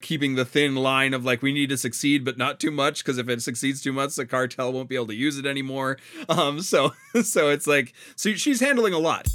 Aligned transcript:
keeping 0.00 0.34
the 0.34 0.44
thin 0.44 0.74
line 0.74 1.12
of 1.14 1.24
like 1.24 1.42
we 1.42 1.52
need 1.52 1.68
to 1.68 1.76
succeed 1.76 2.24
but 2.24 2.38
not 2.38 2.58
too 2.58 2.70
much 2.70 3.04
because 3.04 3.18
if 3.18 3.28
it 3.28 3.42
succeeds 3.42 3.82
too 3.82 3.92
much 3.92 4.14
the 4.16 4.26
cartel 4.26 4.72
won't 4.72 4.88
be 4.88 4.94
able 4.94 5.06
to 5.06 5.14
use 5.14 5.38
it 5.38 5.46
anymore. 5.46 5.98
Um 6.28 6.60
so 6.60 6.92
so 7.22 7.50
it's 7.50 7.66
like 7.66 7.92
so 8.16 8.32
she's 8.34 8.60
handling 8.60 8.94
a 8.94 8.98
lot 8.98 9.28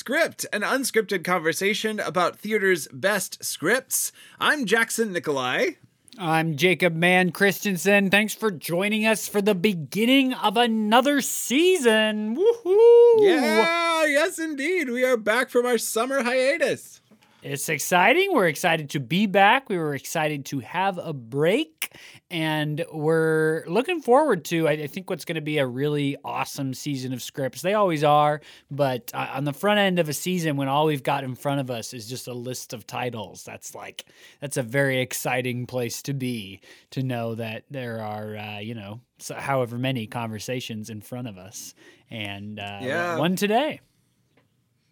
Script, 0.00 0.46
an 0.50 0.62
unscripted 0.62 1.24
conversation 1.24 2.00
about 2.00 2.38
theater's 2.38 2.88
best 2.88 3.44
scripts. 3.44 4.12
I'm 4.40 4.64
Jackson 4.64 5.12
Nikolai. 5.12 5.72
I'm 6.16 6.56
Jacob 6.56 6.94
Mann 6.94 7.32
Christensen. 7.32 8.08
Thanks 8.08 8.32
for 8.32 8.50
joining 8.50 9.04
us 9.04 9.28
for 9.28 9.42
the 9.42 9.54
beginning 9.54 10.32
of 10.32 10.56
another 10.56 11.20
season. 11.20 12.34
Woohoo! 12.34 13.16
Yeah, 13.18 14.06
yes, 14.06 14.38
indeed. 14.38 14.88
We 14.88 15.04
are 15.04 15.18
back 15.18 15.50
from 15.50 15.66
our 15.66 15.76
summer 15.76 16.22
hiatus. 16.22 17.02
It's 17.42 17.70
exciting. 17.70 18.34
We're 18.34 18.48
excited 18.48 18.90
to 18.90 19.00
be 19.00 19.26
back. 19.26 19.70
We 19.70 19.78
were 19.78 19.94
excited 19.94 20.44
to 20.46 20.58
have 20.60 20.98
a 20.98 21.14
break, 21.14 21.96
and 22.30 22.84
we're 22.92 23.64
looking 23.66 24.02
forward 24.02 24.44
to, 24.46 24.68
I, 24.68 24.86
think, 24.86 25.08
what's 25.08 25.24
going 25.24 25.36
to 25.36 25.40
be 25.40 25.56
a 25.56 25.66
really 25.66 26.18
awesome 26.22 26.74
season 26.74 27.14
of 27.14 27.22
scripts. 27.22 27.62
They 27.62 27.72
always 27.72 28.04
are, 28.04 28.42
but 28.70 29.10
uh, 29.14 29.28
on 29.32 29.44
the 29.44 29.54
front 29.54 29.80
end 29.80 29.98
of 29.98 30.10
a 30.10 30.12
season, 30.12 30.56
when 30.56 30.68
all 30.68 30.84
we've 30.84 31.02
got 31.02 31.24
in 31.24 31.34
front 31.34 31.60
of 31.60 31.70
us 31.70 31.94
is 31.94 32.06
just 32.06 32.28
a 32.28 32.34
list 32.34 32.74
of 32.74 32.86
titles, 32.86 33.42
that's 33.42 33.74
like, 33.74 34.04
that's 34.40 34.58
a 34.58 34.62
very 34.62 35.00
exciting 35.00 35.64
place 35.66 36.02
to 36.02 36.12
be 36.12 36.60
to 36.90 37.02
know 37.02 37.34
that 37.36 37.64
there 37.70 38.02
are, 38.02 38.36
uh, 38.36 38.58
you 38.58 38.74
know, 38.74 39.00
however 39.34 39.78
many 39.78 40.06
conversations 40.06 40.90
in 40.90 41.00
front 41.00 41.26
of 41.26 41.38
us. 41.38 41.74
And 42.10 42.60
uh, 42.60 42.80
yeah. 42.82 43.16
one 43.16 43.36
today. 43.36 43.80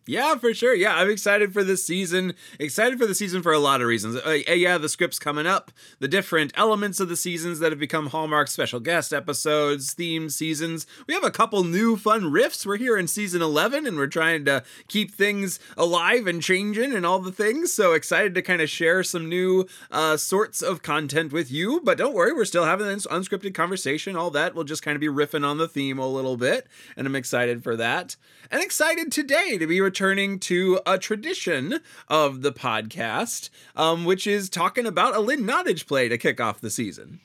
Yeah, 0.08 0.36
for 0.36 0.54
sure. 0.54 0.74
Yeah, 0.74 0.96
I'm 0.96 1.10
excited 1.10 1.52
for 1.52 1.62
this 1.62 1.84
season. 1.84 2.32
Excited 2.58 2.98
for 2.98 3.04
the 3.04 3.14
season 3.14 3.42
for 3.42 3.52
a 3.52 3.58
lot 3.58 3.82
of 3.82 3.86
reasons. 3.86 4.16
Uh, 4.16 4.38
yeah, 4.48 4.78
the 4.78 4.88
script's 4.88 5.18
coming 5.18 5.46
up, 5.46 5.70
the 5.98 6.08
different 6.08 6.50
elements 6.54 6.98
of 6.98 7.10
the 7.10 7.16
seasons 7.16 7.58
that 7.58 7.72
have 7.72 7.78
become 7.78 8.06
Hallmark 8.06 8.48
special 8.48 8.80
guest 8.80 9.12
episodes, 9.12 9.92
theme 9.92 10.30
seasons. 10.30 10.86
We 11.06 11.12
have 11.12 11.24
a 11.24 11.30
couple 11.30 11.62
new 11.62 11.98
fun 11.98 12.22
riffs. 12.22 12.64
We're 12.64 12.78
here 12.78 12.96
in 12.96 13.06
season 13.06 13.42
11 13.42 13.86
and 13.86 13.98
we're 13.98 14.06
trying 14.06 14.46
to 14.46 14.64
keep 14.88 15.12
things 15.12 15.60
alive 15.76 16.26
and 16.26 16.42
changing 16.42 16.94
and 16.94 17.04
all 17.04 17.18
the 17.18 17.30
things. 17.30 17.74
So 17.74 17.92
excited 17.92 18.34
to 18.34 18.40
kind 18.40 18.62
of 18.62 18.70
share 18.70 19.02
some 19.04 19.28
new 19.28 19.66
uh, 19.90 20.16
sorts 20.16 20.62
of 20.62 20.80
content 20.80 21.34
with 21.34 21.50
you. 21.50 21.82
But 21.84 21.98
don't 21.98 22.14
worry, 22.14 22.32
we're 22.32 22.46
still 22.46 22.64
having 22.64 22.86
this 22.86 23.06
unscripted 23.08 23.52
conversation. 23.52 24.16
All 24.16 24.30
that. 24.30 24.54
We'll 24.54 24.64
just 24.64 24.82
kind 24.82 24.96
of 24.96 25.00
be 25.02 25.08
riffing 25.08 25.44
on 25.44 25.58
the 25.58 25.68
theme 25.68 25.98
a 25.98 26.08
little 26.08 26.38
bit. 26.38 26.66
And 26.96 27.06
I'm 27.06 27.14
excited 27.14 27.62
for 27.62 27.76
that. 27.76 28.16
And 28.50 28.62
excited 28.62 29.12
today 29.12 29.58
to 29.58 29.66
be 29.66 29.82
returning 29.82 29.97
returning 29.98 30.38
to 30.38 30.78
a 30.86 30.96
tradition 30.96 31.80
of 32.06 32.42
the 32.42 32.52
podcast, 32.52 33.50
um, 33.74 34.04
which 34.04 34.28
is 34.28 34.48
talking 34.48 34.86
about 34.86 35.16
a 35.16 35.18
Lynn 35.18 35.42
Nottage 35.42 35.88
play 35.88 36.08
to 36.08 36.16
kick 36.16 36.40
off 36.40 36.60
the 36.60 36.70
season. 36.70 37.18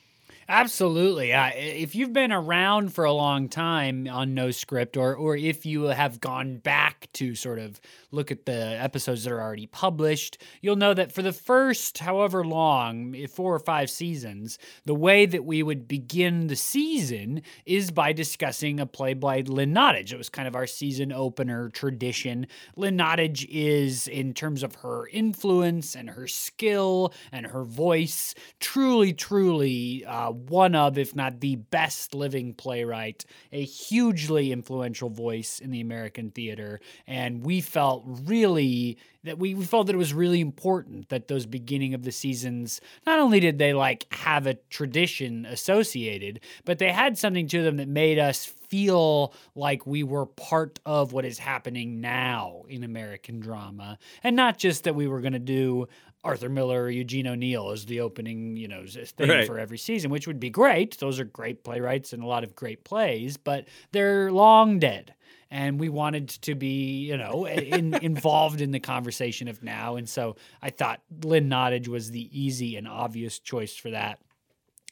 Absolutely. 0.50 1.34
Uh, 1.34 1.52
if 1.56 1.96
you've 1.96 2.14
been 2.14 2.32
around 2.32 2.94
for 2.94 3.06
a 3.06 3.14
long 3.14 3.48
time 3.48 4.08
on 4.08 4.34
No 4.34 4.52
Script, 4.52 4.98
or 4.98 5.16
or 5.16 5.36
if 5.38 5.66
you 5.66 5.84
have 5.84 6.20
gone 6.20 6.58
back 6.58 7.08
to 7.14 7.36
sort 7.36 7.60
of 7.60 7.80
look 8.12 8.32
at 8.32 8.46
the 8.46 8.54
episodes 8.54 9.24
that 9.24 9.32
are 9.32 9.42
already 9.42 9.68
published, 9.68 10.38
you'll 10.62 10.76
know 10.76 10.94
that 10.94 11.12
for 11.12 11.22
the 11.22 11.32
first 11.34 12.00
however 12.00 12.44
long, 12.46 13.16
four 13.28 13.56
or 13.56 13.59
five 13.59 13.90
seasons, 13.90 14.59
the 14.86 14.94
way 14.94 15.26
that 15.26 15.46
we 15.46 15.64
would 15.64 15.88
begin 15.88 16.48
the 16.48 16.56
season 16.56 17.42
is 17.66 17.90
by 17.92 18.12
discussing 18.14 18.80
a 18.80 18.86
play 18.86 19.14
by 19.14 19.42
Lynn 19.42 19.74
Nottage. 19.74 20.12
It 20.12 20.18
was 20.18 20.30
kind 20.30 20.48
of 20.48 20.56
our 20.56 20.68
season 20.68 21.12
opener 21.12 21.70
tradition. 21.70 22.48
Lynn 22.76 22.98
Nottage 22.98 23.48
is, 23.50 24.08
in 24.08 24.34
terms 24.34 24.62
of 24.62 24.76
her 24.76 25.08
influence 25.08 25.96
and 25.96 26.09
her 26.12 26.28
skill 26.28 27.14
and 27.32 27.48
her 27.48 27.64
voice, 27.64 28.36
truly, 28.59 29.14
truly 29.14 30.06
uh, 30.06 30.33
one 30.36 30.76
of, 30.76 30.98
if 30.98 31.16
not 31.16 31.40
the 31.40 31.56
best 31.56 32.14
living 32.14 32.54
playwright, 32.54 33.26
a 33.52 33.64
hugely 33.64 34.52
influential 34.52 35.10
voice 35.10 35.60
in 35.60 35.72
the 35.72 35.82
American 35.82 36.32
theater. 36.32 36.80
And 37.08 37.46
we 37.46 37.62
felt 37.62 38.04
really 38.06 38.98
that 39.24 39.40
we, 39.40 39.54
we 39.54 39.64
felt 39.64 39.88
that 39.88 39.96
it 39.96 39.98
was 39.98 40.14
really 40.14 40.42
important 40.42 41.10
that 41.10 41.28
those 41.28 41.46
beginning 41.46 41.94
of 41.94 42.04
the 42.04 42.12
seasons 42.12 42.82
not 43.06 43.20
only 43.20 43.40
did 43.40 43.58
they 43.58 43.74
like 43.74 44.06
have 44.14 44.48
a 44.48 44.56
tradition 44.70 45.46
associated 45.46 46.40
but 46.66 46.80
they 46.80 46.92
had 46.92 47.18
something 47.18 47.48
to 47.48 47.64
them 47.64 47.78
that 47.78 47.88
made 47.88 48.20
us 48.20 48.46
feel 48.46 49.34
like 49.56 49.86
we 49.86 50.04
were 50.04 50.26
part 50.26 50.80
of 50.86 51.14
what 51.14 51.26
is 51.26 51.38
happening 51.38 52.02
now 52.02 52.64
in 52.68 52.84
American 52.84 53.40
drama 53.40 53.98
and 54.24 54.36
not 54.36 54.58
just 54.58 54.84
that 54.84 54.96
we 54.96 55.08
were 55.08 55.22
going 55.22 55.34
to 55.34 55.40
do 55.40 55.88
Arthur 56.23 56.50
Miller 56.50 56.84
or 56.84 56.89
Eugene 56.89 57.28
O'Neill 57.28 57.72
as 57.72 57.85
the 57.85 58.00
opening, 58.00 58.56
you 58.56 58.67
know, 58.67 58.85
thing 58.85 59.29
right. 59.29 59.47
for 59.47 59.59
every 59.59 59.78
season, 59.78 60.09
which 60.09 60.28
would 60.28 60.39
be 60.39 60.50
great. 60.50 60.97
Those 61.00 61.19
are 61.19 61.25
great 61.25 61.63
playwrights 61.63 62.13
and 62.13 62.23
a 62.23 62.28
lot 62.28 62.44
of 62.44 62.56
great 62.56 62.84
plays, 62.84 63.38
but 63.38 63.66
they're 63.91 64.31
long 64.31 64.79
dead 64.79 65.13
and 65.53 65.79
we 65.79 65.88
wanted 65.88 66.29
to 66.29 66.56
be, 66.56 67.03
you 67.06 67.16
know, 67.16 67.45
in, 67.45 67.94
involved 68.01 68.59
in 68.59 68.72
the 68.72 68.79
conversation 68.79 69.47
of 69.47 69.61
now. 69.61 69.97
And 69.97 70.09
so 70.09 70.35
I 70.63 70.72
thought 70.72 71.01
Lynn 71.23 71.47
Nottage 71.47 71.88
was 71.88 72.09
the 72.09 72.28
easy 72.31 72.75
and 72.75 72.88
obvious 72.88 73.38
choice 73.38 73.75
for 73.75 73.91
that. 73.91 74.19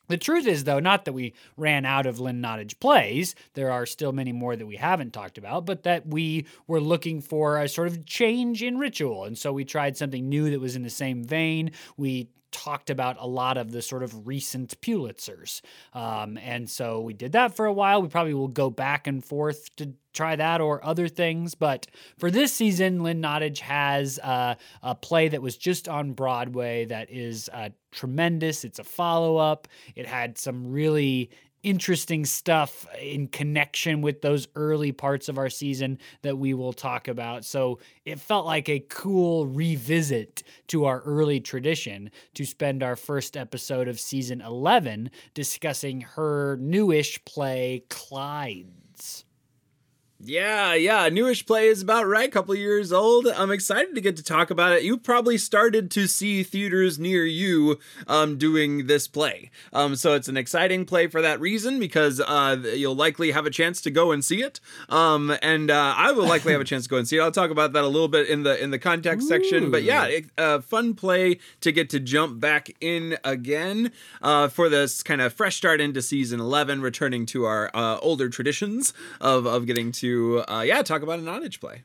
The 0.08 0.18
truth 0.18 0.46
is, 0.46 0.66
though, 0.66 0.80
not 0.80 1.06
that 1.06 1.14
we 1.14 1.34
ran 1.56 1.86
out 1.86 2.06
of 2.06 2.20
Lynn 2.20 2.42
Nottage 2.42 2.80
plays. 2.80 3.34
There 3.54 3.72
are 3.72 3.86
still 3.86 4.12
many 4.12 4.34
more 4.34 4.56
that 4.56 4.66
we 4.66 4.76
haven't 4.76 5.14
talked 5.14 5.38
about, 5.38 5.66
but 5.66 5.84
that 5.84 6.06
we 6.06 6.46
were 6.68 6.82
looking 6.82 7.22
for 7.22 7.58
a 7.58 7.70
sort 7.70 7.88
of 7.88 8.06
change 8.06 8.62
in 8.62 8.78
ritual. 8.78 9.24
And 9.24 9.38
so 9.38 9.54
we 9.54 9.64
tried 9.64 9.96
something 9.96 10.28
new 10.28 10.50
that 10.50 10.60
was 10.60 10.76
in 10.76 10.84
the 10.84 10.90
same 10.90 11.24
vein. 11.24 11.72
We 11.96 12.28
talked 12.52 12.90
about 12.90 13.18
a 13.20 13.28
lot 13.28 13.58
of 13.58 13.72
the 13.72 13.82
sort 13.82 14.04
of 14.04 14.28
recent 14.28 14.80
Pulitzers. 14.82 15.62
Um, 15.94 16.38
and 16.38 16.70
so 16.70 17.02
we 17.02 17.14
did 17.14 17.32
that 17.34 17.56
for 17.56 17.66
a 17.66 17.74
while. 17.74 18.02
We 18.02 18.08
probably 18.08 18.34
will 18.34 18.48
go 18.48 18.70
back 18.70 19.08
and 19.08 19.24
forth 19.24 19.76
to 19.78 19.94
try 20.14 20.36
that 20.36 20.62
or 20.62 20.84
other 20.86 21.08
things. 21.08 21.56
But 21.56 21.88
for 22.18 22.30
this 22.30 22.54
season, 22.54 23.04
Lynn 23.04 23.22
Nottage 23.22 23.60
has 23.60 24.20
uh, 24.20 24.56
a 24.84 24.96
play 24.96 25.30
that 25.30 25.42
was 25.42 25.58
just 25.58 25.88
on 25.88 26.14
Broadway 26.14 26.86
that 26.86 27.10
is 27.10 27.50
uh, 27.54 27.70
tremendous. 27.92 28.64
It's 28.64 28.80
a 28.80 28.84
follow 28.84 29.38
up. 29.38 29.68
It 29.96 30.06
had 30.06 30.38
some 30.38 30.72
really 30.72 31.30
interesting 31.64 32.26
stuff 32.26 32.86
in 33.00 33.28
connection 33.28 34.02
with 34.02 34.22
those 34.22 34.48
early 34.56 34.92
parts 34.92 35.30
of 35.30 35.38
our 35.38 35.50
season 35.50 35.98
that 36.22 36.38
we 36.38 36.54
will 36.54 36.74
talk 36.74 37.08
about. 37.08 37.46
So 37.46 37.80
it 38.06 38.20
felt 38.20 38.46
like 38.46 38.70
a 38.70 38.80
cool 38.80 39.48
revisit 39.48 40.44
to 40.68 40.86
our 40.86 41.02
early 41.02 41.40
tradition 41.40 42.12
to 42.34 42.46
spend 42.46 42.84
our 42.84 42.96
first 42.96 43.38
episode 43.38 43.88
of 43.88 44.00
season 44.00 44.42
11 44.42 45.12
discussing 45.34 46.02
her 46.02 46.58
newish 46.58 47.24
play, 47.26 47.84
Clydes. 47.90 48.81
Yeah, 50.24 50.76
yeah, 50.76 51.10
newish 51.10 51.48
play 51.48 51.68
is 51.68 51.82
about 51.82 52.06
right, 52.06 52.32
couple 52.32 52.54
years 52.54 52.94
old. 52.94 53.26
I'm 53.26 53.50
excited 53.50 53.96
to 53.96 54.02
get 54.02 54.16
to 54.18 54.24
talk 54.24 54.52
about 54.52 54.72
it. 54.72 54.84
You 54.84 54.98
probably 54.98 55.36
started 55.36 55.90
to 55.92 56.06
see 56.06 56.44
theaters 56.44 57.00
near 57.00 57.26
you 57.26 57.80
um, 58.08 58.38
doing 58.38 58.86
this 58.86 59.08
play, 59.08 59.50
um, 59.74 59.96
so 59.96 60.14
it's 60.14 60.28
an 60.28 60.38
exciting 60.38 60.86
play 60.86 61.08
for 61.08 61.24
that 61.24 61.40
reason 61.40 61.80
because 61.80 62.20
uh, 62.20 62.62
you'll 62.76 62.96
likely 62.96 63.32
have 63.32 63.48
a 63.48 63.50
chance 63.50 63.82
to 63.82 63.90
go 63.90 64.12
and 64.12 64.24
see 64.24 64.44
it, 64.44 64.60
um, 64.90 65.36
and 65.42 65.72
uh, 65.72 65.96
I 65.98 66.12
will 66.12 66.28
likely 66.28 66.52
have 66.52 66.62
a 66.62 66.66
chance 66.66 66.84
to 66.84 66.90
go 66.90 66.98
and 66.98 67.08
see 67.08 67.18
it. 67.18 67.22
I'll 67.22 67.32
talk 67.32 67.50
about 67.50 67.74
that 67.74 67.84
a 67.84 67.88
little 67.88 68.08
bit 68.08 68.30
in 68.30 68.44
the 68.44 68.62
in 68.62 68.70
the 68.70 68.80
context 68.80 69.26
Ooh. 69.26 69.30
section, 69.30 69.72
but 69.72 69.82
yeah, 69.82 70.06
it, 70.06 70.26
uh, 70.38 70.60
fun 70.60 70.94
play 70.94 71.40
to 71.62 71.72
get 71.72 71.90
to 71.92 72.00
jump 72.00 72.40
back 72.40 72.70
in 72.80 73.18
again 73.24 73.92
uh, 74.22 74.50
for 74.50 74.70
this 74.70 75.02
kind 75.02 75.20
of 75.20 75.34
fresh 75.34 75.56
start 75.56 75.82
into 75.82 76.00
season 76.00 76.40
11, 76.40 76.82
returning 76.82 77.26
to 77.26 77.46
our 77.46 77.72
uh, 77.74 77.98
older 78.02 78.30
traditions 78.30 78.94
of 79.20 79.48
of 79.48 79.66
getting 79.66 79.92
to 79.92 80.11
uh, 80.48 80.62
yeah 80.62 80.82
talk 80.82 81.02
about 81.02 81.20
a 81.20 81.22
Nottage 81.22 81.60
play. 81.60 81.84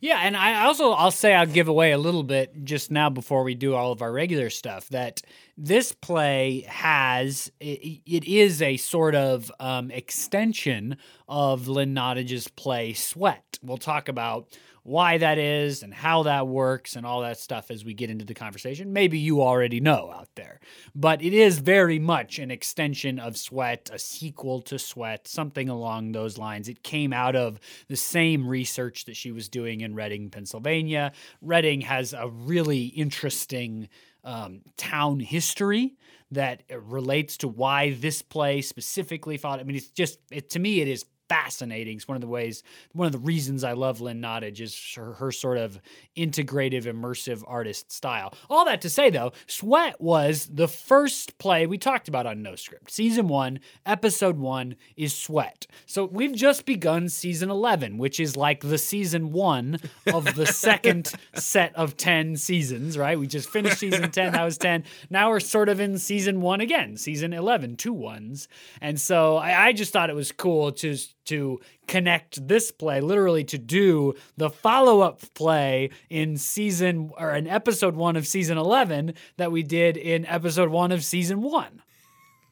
Yeah, 0.00 0.20
and 0.22 0.36
I 0.36 0.64
also 0.64 0.90
I'll 0.90 1.10
say 1.10 1.34
I'll 1.34 1.46
give 1.46 1.68
away 1.68 1.92
a 1.92 1.98
little 1.98 2.22
bit 2.22 2.64
just 2.64 2.90
now 2.90 3.08
before 3.08 3.42
we 3.42 3.54
do 3.54 3.74
all 3.74 3.92
of 3.92 4.02
our 4.02 4.12
regular 4.12 4.50
stuff 4.50 4.88
that 4.90 5.22
this 5.56 5.92
play 5.92 6.66
has 6.68 7.50
it, 7.60 8.02
it 8.04 8.24
is 8.24 8.60
a 8.60 8.76
sort 8.76 9.14
of 9.14 9.50
um, 9.58 9.90
extension 9.90 10.96
of 11.28 11.66
Lynn 11.66 11.94
Nottage's 11.94 12.48
play 12.48 12.92
Sweat. 12.92 13.58
We'll 13.62 13.78
talk 13.78 14.08
about 14.08 14.48
why 14.86 15.18
that 15.18 15.36
is 15.36 15.82
and 15.82 15.92
how 15.92 16.22
that 16.22 16.46
works 16.46 16.94
and 16.94 17.04
all 17.04 17.22
that 17.22 17.38
stuff 17.38 17.72
as 17.72 17.84
we 17.84 17.92
get 17.92 18.08
into 18.08 18.24
the 18.24 18.34
conversation. 18.34 18.92
Maybe 18.92 19.18
you 19.18 19.42
already 19.42 19.80
know 19.80 20.12
out 20.14 20.28
there, 20.36 20.60
but 20.94 21.20
it 21.22 21.34
is 21.34 21.58
very 21.58 21.98
much 21.98 22.38
an 22.38 22.52
extension 22.52 23.18
of 23.18 23.36
Sweat, 23.36 23.90
a 23.92 23.98
sequel 23.98 24.62
to 24.62 24.78
Sweat, 24.78 25.26
something 25.26 25.68
along 25.68 26.12
those 26.12 26.38
lines. 26.38 26.68
It 26.68 26.84
came 26.84 27.12
out 27.12 27.34
of 27.34 27.58
the 27.88 27.96
same 27.96 28.46
research 28.46 29.06
that 29.06 29.16
she 29.16 29.32
was 29.32 29.48
doing 29.48 29.80
in 29.80 29.96
Reading, 29.96 30.30
Pennsylvania. 30.30 31.10
Reading 31.42 31.80
has 31.80 32.12
a 32.12 32.28
really 32.28 32.84
interesting 32.86 33.88
um, 34.22 34.60
town 34.76 35.18
history 35.18 35.96
that 36.30 36.62
relates 36.70 37.36
to 37.38 37.48
why 37.48 37.94
this 37.94 38.22
play 38.22 38.60
specifically 38.60 39.36
fought. 39.36 39.58
I 39.58 39.64
mean, 39.64 39.76
it's 39.76 39.88
just 39.88 40.18
it 40.30 40.50
to 40.50 40.60
me 40.60 40.80
it 40.80 40.88
is 40.88 41.04
fascinating. 41.28 41.96
It's 41.96 42.08
one 42.08 42.16
of 42.16 42.20
the 42.20 42.28
ways, 42.28 42.62
one 42.92 43.06
of 43.06 43.12
the 43.12 43.18
reasons 43.18 43.64
I 43.64 43.72
love 43.72 44.00
Lynn 44.00 44.20
Nottage 44.20 44.60
is 44.60 44.94
her, 44.94 45.14
her, 45.14 45.32
sort 45.32 45.58
of 45.58 45.78
integrative, 46.16 46.84
immersive 46.84 47.42
artist 47.46 47.92
style. 47.92 48.32
All 48.48 48.64
that 48.64 48.80
to 48.82 48.90
say, 48.90 49.10
though, 49.10 49.32
Sweat 49.46 50.00
was 50.00 50.46
the 50.46 50.68
first 50.68 51.36
play 51.38 51.66
we 51.66 51.78
talked 51.78 52.08
about 52.08 52.26
on 52.26 52.42
No 52.42 52.54
Script. 52.56 52.90
Season 52.90 53.28
one, 53.28 53.60
episode 53.84 54.38
one 54.38 54.76
is 54.96 55.14
Sweat. 55.16 55.66
So 55.84 56.04
we've 56.04 56.34
just 56.34 56.64
begun 56.64 57.08
season 57.08 57.50
11, 57.50 57.98
which 57.98 58.20
is 58.20 58.36
like 58.36 58.60
the 58.60 58.78
season 58.78 59.32
one 59.32 59.78
of 60.06 60.34
the 60.34 60.46
second 60.46 61.12
set 61.34 61.74
of 61.74 61.96
10 61.96 62.36
seasons, 62.36 62.96
right? 62.96 63.18
We 63.18 63.26
just 63.26 63.48
finished 63.50 63.78
season 63.78 64.10
10, 64.10 64.32
that 64.32 64.44
was 64.44 64.58
10. 64.58 64.84
Now 65.10 65.30
we're 65.30 65.40
sort 65.40 65.68
of 65.68 65.80
in 65.80 65.98
season 65.98 66.40
one 66.40 66.60
again, 66.60 66.96
season 66.96 67.32
11, 67.32 67.76
two 67.76 67.92
ones. 67.92 68.48
And 68.80 69.00
so 69.00 69.36
I, 69.36 69.66
I 69.66 69.72
just 69.72 69.92
thought 69.92 70.10
it 70.10 70.16
was 70.16 70.32
cool 70.32 70.72
to 70.72 70.96
to 71.26 71.60
connect 71.86 72.46
this 72.46 72.70
play, 72.72 73.00
literally 73.00 73.44
to 73.44 73.58
do 73.58 74.14
the 74.36 74.50
follow 74.50 75.00
up 75.00 75.20
play 75.34 75.90
in 76.08 76.36
season 76.36 77.10
or 77.18 77.32
in 77.32 77.46
episode 77.46 77.96
one 77.96 78.16
of 78.16 78.26
season 78.26 78.58
11 78.58 79.14
that 79.36 79.52
we 79.52 79.62
did 79.62 79.96
in 79.96 80.26
episode 80.26 80.70
one 80.70 80.92
of 80.92 81.04
season 81.04 81.42
one. 81.42 81.82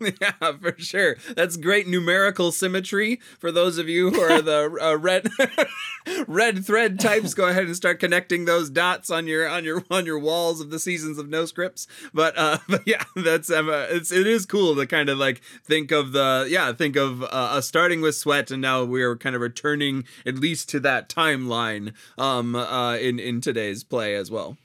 Yeah, 0.20 0.52
for 0.60 0.74
sure. 0.78 1.16
That's 1.34 1.56
great 1.56 1.86
numerical 1.86 2.52
symmetry 2.52 3.20
for 3.38 3.50
those 3.50 3.78
of 3.78 3.88
you 3.88 4.10
who 4.10 4.20
are 4.20 4.42
the 4.42 4.76
uh, 4.82 4.96
red 4.96 5.28
red 6.28 6.64
thread 6.64 7.00
types. 7.00 7.34
Go 7.34 7.46
ahead 7.46 7.64
and 7.64 7.76
start 7.76 8.00
connecting 8.00 8.44
those 8.44 8.70
dots 8.70 9.10
on 9.10 9.26
your 9.26 9.48
on 9.48 9.64
your 9.64 9.84
on 9.90 10.06
your 10.06 10.18
walls 10.18 10.60
of 10.60 10.70
the 10.70 10.78
seasons 10.78 11.18
of 11.18 11.28
no 11.28 11.46
scripts. 11.46 11.86
But 12.12 12.36
uh, 12.36 12.58
but 12.68 12.82
yeah, 12.86 13.04
that's 13.16 13.50
um, 13.50 13.68
uh, 13.68 13.86
it's 13.88 14.12
it 14.12 14.26
is 14.26 14.46
cool 14.46 14.76
to 14.76 14.86
kind 14.86 15.08
of 15.08 15.18
like 15.18 15.40
think 15.64 15.90
of 15.90 16.12
the 16.12 16.46
yeah 16.48 16.72
think 16.72 16.96
of 16.96 17.22
uh, 17.22 17.26
us 17.26 17.66
starting 17.66 18.00
with 18.00 18.14
sweat 18.14 18.50
and 18.50 18.60
now 18.60 18.84
we're 18.84 19.16
kind 19.16 19.34
of 19.34 19.42
returning 19.42 20.04
at 20.26 20.36
least 20.36 20.68
to 20.70 20.80
that 20.80 21.08
timeline 21.08 21.92
um 22.18 22.54
uh 22.54 22.96
in 22.96 23.18
in 23.18 23.40
today's 23.40 23.84
play 23.84 24.14
as 24.14 24.30
well. 24.30 24.56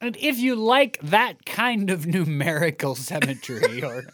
And 0.00 0.16
if 0.16 0.38
you 0.38 0.54
like 0.54 0.98
that 1.02 1.44
kind 1.44 1.90
of 1.90 2.06
numerical 2.06 2.94
symmetry 2.94 3.82
or 3.82 4.04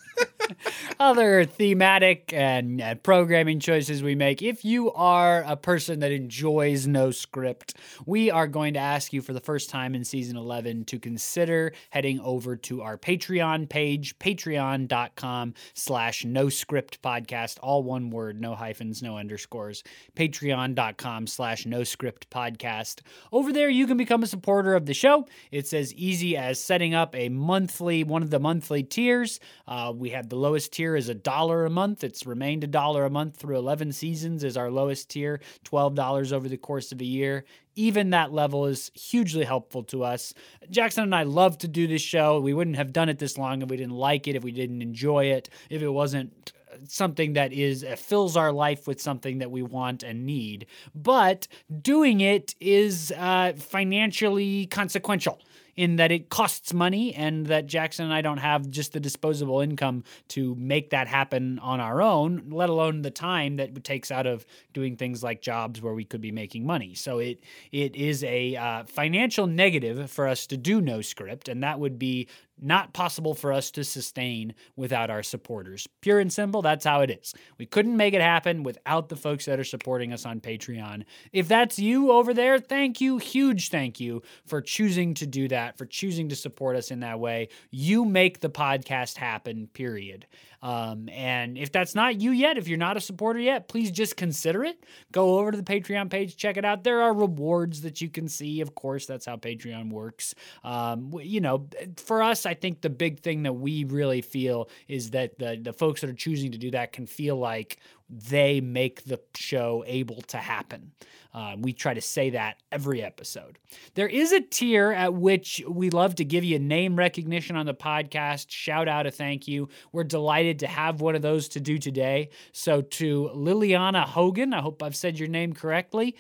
other 1.00 1.44
thematic 1.44 2.32
and 2.32 2.80
uh, 2.80 2.94
programming 2.96 3.60
choices 3.60 4.02
we 4.02 4.14
make. 4.14 4.42
If 4.42 4.64
you 4.64 4.92
are 4.92 5.42
a 5.46 5.56
person 5.56 6.00
that 6.00 6.12
enjoys 6.12 6.86
no 6.86 7.10
script, 7.10 7.74
we 8.06 8.30
are 8.30 8.46
going 8.46 8.74
to 8.74 8.80
ask 8.80 9.12
you 9.12 9.22
for 9.22 9.32
the 9.32 9.40
first 9.40 9.70
time 9.70 9.94
in 9.94 10.04
season 10.04 10.36
11 10.36 10.84
to 10.86 10.98
consider 10.98 11.72
heading 11.90 12.20
over 12.20 12.56
to 12.56 12.82
our 12.82 12.96
Patreon 12.96 13.68
page, 13.68 14.18
patreon.com 14.18 15.54
slash 15.74 16.24
no 16.24 16.48
script 16.48 17.02
podcast, 17.02 17.58
all 17.62 17.82
one 17.82 18.10
word, 18.10 18.40
no 18.40 18.54
hyphens, 18.54 19.02
no 19.02 19.18
underscores, 19.18 19.82
patreon.com 20.16 21.26
slash 21.26 21.66
no 21.66 21.84
script 21.84 22.30
podcast. 22.30 23.00
Over 23.32 23.52
there, 23.52 23.68
you 23.68 23.86
can 23.86 23.96
become 23.96 24.22
a 24.22 24.26
supporter 24.26 24.74
of 24.74 24.86
the 24.86 24.94
show. 24.94 25.26
It's 25.50 25.72
as 25.72 25.92
easy 25.94 26.36
as 26.36 26.60
setting 26.60 26.94
up 26.94 27.14
a 27.14 27.28
monthly, 27.28 28.04
one 28.04 28.22
of 28.22 28.30
the 28.30 28.40
monthly 28.40 28.82
tiers. 28.82 29.40
Uh, 29.66 29.92
we 29.94 30.10
have 30.10 30.28
the 30.28 30.33
lowest 30.34 30.72
tier 30.72 30.96
is 30.96 31.08
a 31.08 31.14
dollar 31.14 31.64
a 31.64 31.70
month. 31.70 32.04
It's 32.04 32.26
remained 32.26 32.64
a 32.64 32.68
dollar 32.68 33.04
a 33.04 33.10
month 33.10 33.36
through 33.36 33.56
11 33.56 33.92
seasons 33.92 34.44
is 34.44 34.56
our 34.56 34.70
lowest 34.70 35.10
tier, 35.10 35.40
$12 35.64 36.32
over 36.32 36.48
the 36.48 36.56
course 36.56 36.92
of 36.92 37.00
a 37.00 37.04
year. 37.04 37.44
Even 37.76 38.10
that 38.10 38.32
level 38.32 38.66
is 38.66 38.90
hugely 38.94 39.44
helpful 39.44 39.82
to 39.84 40.04
us. 40.04 40.32
Jackson 40.70 41.04
and 41.04 41.14
I 41.14 41.24
love 41.24 41.58
to 41.58 41.68
do 41.68 41.86
this 41.86 42.02
show. 42.02 42.40
We 42.40 42.54
wouldn't 42.54 42.76
have 42.76 42.92
done 42.92 43.08
it 43.08 43.18
this 43.18 43.36
long 43.36 43.62
if 43.62 43.68
we 43.68 43.76
didn't 43.76 43.96
like 43.96 44.28
it, 44.28 44.36
if 44.36 44.44
we 44.44 44.52
didn't 44.52 44.82
enjoy 44.82 45.26
it, 45.26 45.50
if 45.70 45.82
it 45.82 45.88
wasn't 45.88 46.52
something 46.88 47.34
that 47.34 47.52
is 47.52 47.84
uh, 47.84 47.96
fills 47.96 48.36
our 48.36 48.52
life 48.52 48.86
with 48.86 49.00
something 49.00 49.38
that 49.38 49.50
we 49.50 49.62
want 49.62 50.02
and 50.02 50.26
need. 50.26 50.66
But 50.94 51.46
doing 51.82 52.20
it 52.20 52.54
is 52.60 53.12
uh, 53.16 53.52
financially 53.56 54.66
consequential 54.66 55.40
in 55.76 55.96
that 55.96 56.12
it 56.12 56.28
costs 56.28 56.72
money 56.72 57.14
and 57.14 57.46
that 57.46 57.66
Jackson 57.66 58.06
and 58.06 58.14
I 58.14 58.20
don't 58.20 58.38
have 58.38 58.70
just 58.70 58.92
the 58.92 59.00
disposable 59.00 59.60
income 59.60 60.04
to 60.28 60.54
make 60.56 60.90
that 60.90 61.08
happen 61.08 61.58
on 61.58 61.80
our 61.80 62.02
own, 62.02 62.50
let 62.50 62.68
alone 62.68 63.02
the 63.02 63.10
time 63.10 63.56
that 63.56 63.70
it 63.76 63.84
takes 63.84 64.10
out 64.10 64.26
of 64.26 64.46
doing 64.72 64.96
things 64.96 65.22
like 65.22 65.42
jobs 65.42 65.80
where 65.80 65.94
we 65.94 66.04
could 66.04 66.20
be 66.20 66.32
making 66.32 66.66
money. 66.66 66.94
So 66.94 67.18
it 67.18 67.40
it 67.72 67.96
is 67.96 68.24
a 68.24 68.56
uh, 68.56 68.84
financial 68.84 69.46
negative 69.46 70.10
for 70.10 70.26
us 70.28 70.46
to 70.48 70.56
do 70.56 70.80
no 70.80 71.00
script, 71.00 71.48
and 71.48 71.62
that 71.62 71.80
would 71.80 71.98
be 71.98 72.28
not 72.60 72.92
possible 72.92 73.34
for 73.34 73.52
us 73.52 73.70
to 73.72 73.84
sustain 73.84 74.54
without 74.76 75.10
our 75.10 75.22
supporters. 75.22 75.88
Pure 76.00 76.20
and 76.20 76.32
simple, 76.32 76.62
that's 76.62 76.84
how 76.84 77.00
it 77.00 77.10
is. 77.10 77.34
We 77.58 77.66
couldn't 77.66 77.96
make 77.96 78.14
it 78.14 78.20
happen 78.20 78.62
without 78.62 79.08
the 79.08 79.16
folks 79.16 79.46
that 79.46 79.58
are 79.58 79.64
supporting 79.64 80.12
us 80.12 80.24
on 80.24 80.40
Patreon. 80.40 81.04
If 81.32 81.48
that's 81.48 81.78
you 81.78 82.12
over 82.12 82.32
there, 82.32 82.58
thank 82.58 83.00
you, 83.00 83.18
huge 83.18 83.70
thank 83.70 84.00
you 84.00 84.22
for 84.46 84.60
choosing 84.60 85.14
to 85.14 85.26
do 85.26 85.48
that, 85.48 85.63
for 85.72 85.86
choosing 85.86 86.28
to 86.28 86.36
support 86.36 86.76
us 86.76 86.90
in 86.90 87.00
that 87.00 87.18
way. 87.18 87.48
You 87.70 88.04
make 88.04 88.40
the 88.40 88.50
podcast 88.50 89.16
happen, 89.16 89.68
period. 89.72 90.26
Um, 90.64 91.10
and 91.10 91.58
if 91.58 91.72
that's 91.72 91.94
not 91.94 92.22
you 92.22 92.30
yet, 92.30 92.56
if 92.56 92.68
you're 92.68 92.78
not 92.78 92.96
a 92.96 93.00
supporter 93.00 93.38
yet, 93.38 93.68
please 93.68 93.90
just 93.90 94.16
consider 94.16 94.64
it. 94.64 94.82
Go 95.12 95.38
over 95.38 95.50
to 95.50 95.58
the 95.58 95.62
Patreon 95.62 96.08
page, 96.08 96.38
check 96.38 96.56
it 96.56 96.64
out. 96.64 96.84
There 96.84 97.02
are 97.02 97.12
rewards 97.12 97.82
that 97.82 98.00
you 98.00 98.08
can 98.08 98.28
see. 98.28 98.62
Of 98.62 98.74
course, 98.74 99.04
that's 99.04 99.26
how 99.26 99.36
Patreon 99.36 99.90
works. 99.90 100.34
Um, 100.62 101.12
you 101.20 101.42
know, 101.42 101.68
for 101.98 102.22
us, 102.22 102.46
I 102.46 102.54
think 102.54 102.80
the 102.80 102.88
big 102.88 103.20
thing 103.20 103.42
that 103.42 103.52
we 103.52 103.84
really 103.84 104.22
feel 104.22 104.70
is 104.88 105.10
that 105.10 105.38
the 105.38 105.58
the 105.60 105.74
folks 105.74 106.00
that 106.00 106.08
are 106.08 106.14
choosing 106.14 106.52
to 106.52 106.58
do 106.58 106.70
that 106.70 106.92
can 106.92 107.06
feel 107.06 107.36
like 107.36 107.78
they 108.08 108.60
make 108.60 109.04
the 109.04 109.20
show 109.34 109.84
able 109.86 110.22
to 110.22 110.36
happen. 110.36 110.92
Uh, 111.32 111.56
we 111.58 111.72
try 111.72 111.92
to 111.92 112.00
say 112.00 112.30
that 112.30 112.58
every 112.70 113.02
episode. 113.02 113.58
There 113.94 114.06
is 114.06 114.30
a 114.30 114.40
tier 114.40 114.92
at 114.92 115.14
which 115.14 115.60
we 115.68 115.90
love 115.90 116.14
to 116.16 116.24
give 116.24 116.44
you 116.44 116.60
name 116.60 116.96
recognition 116.96 117.56
on 117.56 117.66
the 117.66 117.74
podcast, 117.74 118.46
shout 118.50 118.86
out 118.86 119.06
a 119.06 119.10
thank 119.10 119.48
you. 119.48 119.68
We're 119.90 120.04
delighted 120.04 120.60
to 120.60 120.68
have 120.68 121.00
one 121.00 121.16
of 121.16 121.22
those 121.22 121.48
to 121.50 121.60
do 121.60 121.78
today. 121.78 122.28
So, 122.52 122.82
to 122.82 123.30
Liliana 123.34 124.04
Hogan, 124.04 124.54
I 124.54 124.60
hope 124.60 124.82
I've 124.82 124.94
said 124.94 125.18
your 125.18 125.28
name 125.28 125.52
correctly 125.52 126.14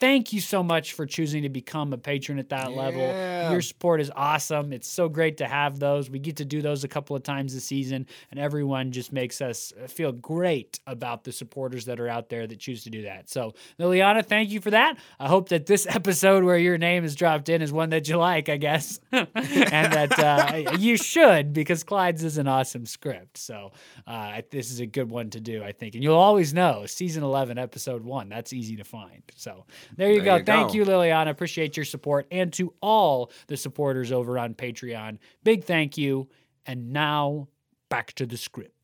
thank 0.00 0.32
you 0.32 0.40
so 0.40 0.62
much 0.62 0.92
for 0.92 1.06
choosing 1.06 1.42
to 1.42 1.48
become 1.48 1.92
a 1.92 1.98
patron 1.98 2.38
at 2.38 2.48
that 2.50 2.70
yeah. 2.70 2.76
level. 2.76 3.52
Your 3.52 3.62
support 3.62 4.00
is 4.00 4.10
awesome. 4.14 4.72
It's 4.72 4.88
so 4.88 5.08
great 5.08 5.38
to 5.38 5.46
have 5.46 5.78
those. 5.78 6.10
We 6.10 6.18
get 6.18 6.36
to 6.36 6.44
do 6.44 6.62
those 6.62 6.84
a 6.84 6.88
couple 6.88 7.16
of 7.16 7.22
times 7.22 7.54
a 7.54 7.60
season, 7.60 8.06
and 8.30 8.38
everyone 8.38 8.92
just 8.92 9.12
makes 9.12 9.40
us 9.40 9.72
feel 9.88 10.12
great 10.12 10.80
about 10.86 11.24
the 11.24 11.32
supporters 11.32 11.86
that 11.86 12.00
are 12.00 12.08
out 12.08 12.28
there 12.28 12.46
that 12.46 12.58
choose 12.58 12.84
to 12.84 12.90
do 12.90 13.02
that. 13.02 13.28
So, 13.28 13.54
Liliana, 13.78 14.24
thank 14.24 14.50
you 14.50 14.60
for 14.60 14.70
that. 14.70 14.98
I 15.18 15.28
hope 15.28 15.48
that 15.48 15.66
this 15.66 15.86
episode 15.90 16.44
where 16.44 16.58
your 16.58 16.78
name 16.78 17.04
is 17.04 17.14
dropped 17.14 17.48
in 17.48 17.62
is 17.62 17.72
one 17.72 17.90
that 17.90 18.08
you 18.08 18.16
like, 18.16 18.48
I 18.48 18.56
guess, 18.56 19.00
and 19.12 19.26
that 19.34 20.18
uh, 20.18 20.72
you 20.78 20.96
should 20.96 21.52
because 21.52 21.84
Clyde's 21.84 22.24
is 22.24 22.38
an 22.38 22.48
awesome 22.48 22.86
script. 22.86 23.38
So, 23.38 23.72
uh, 24.06 24.42
this 24.50 24.70
is 24.70 24.80
a 24.80 24.86
good 24.86 25.10
one 25.10 25.30
to 25.30 25.40
do, 25.40 25.62
I 25.62 25.72
think. 25.72 25.94
And 25.94 26.04
you'll 26.04 26.16
always 26.16 26.54
know 26.54 26.86
season 26.86 27.22
11, 27.22 27.58
episode 27.58 28.04
one. 28.04 28.28
That's 28.28 28.52
easy 28.52 28.76
to 28.76 28.84
find. 28.84 29.22
So, 29.34 29.64
there 29.96 30.10
you 30.10 30.16
there 30.16 30.24
go. 30.24 30.36
You 30.36 30.44
Thank 30.44 30.68
go. 30.68 30.74
you, 30.74 30.84
Liliana. 30.84 31.30
Appreciate 31.30 31.76
your 31.76 31.84
support. 31.84 32.26
And 32.30 32.52
to 32.54 32.72
all 32.80 33.30
the 33.46 33.56
supporters 33.56 34.12
over 34.12 34.38
on 34.38 34.54
Patreon, 34.54 35.18
big 35.44 35.64
thank 35.64 35.98
you. 35.98 36.28
And 36.66 36.92
now 36.92 37.48
back 37.88 38.12
to 38.14 38.26
the 38.26 38.36
script. 38.36 38.77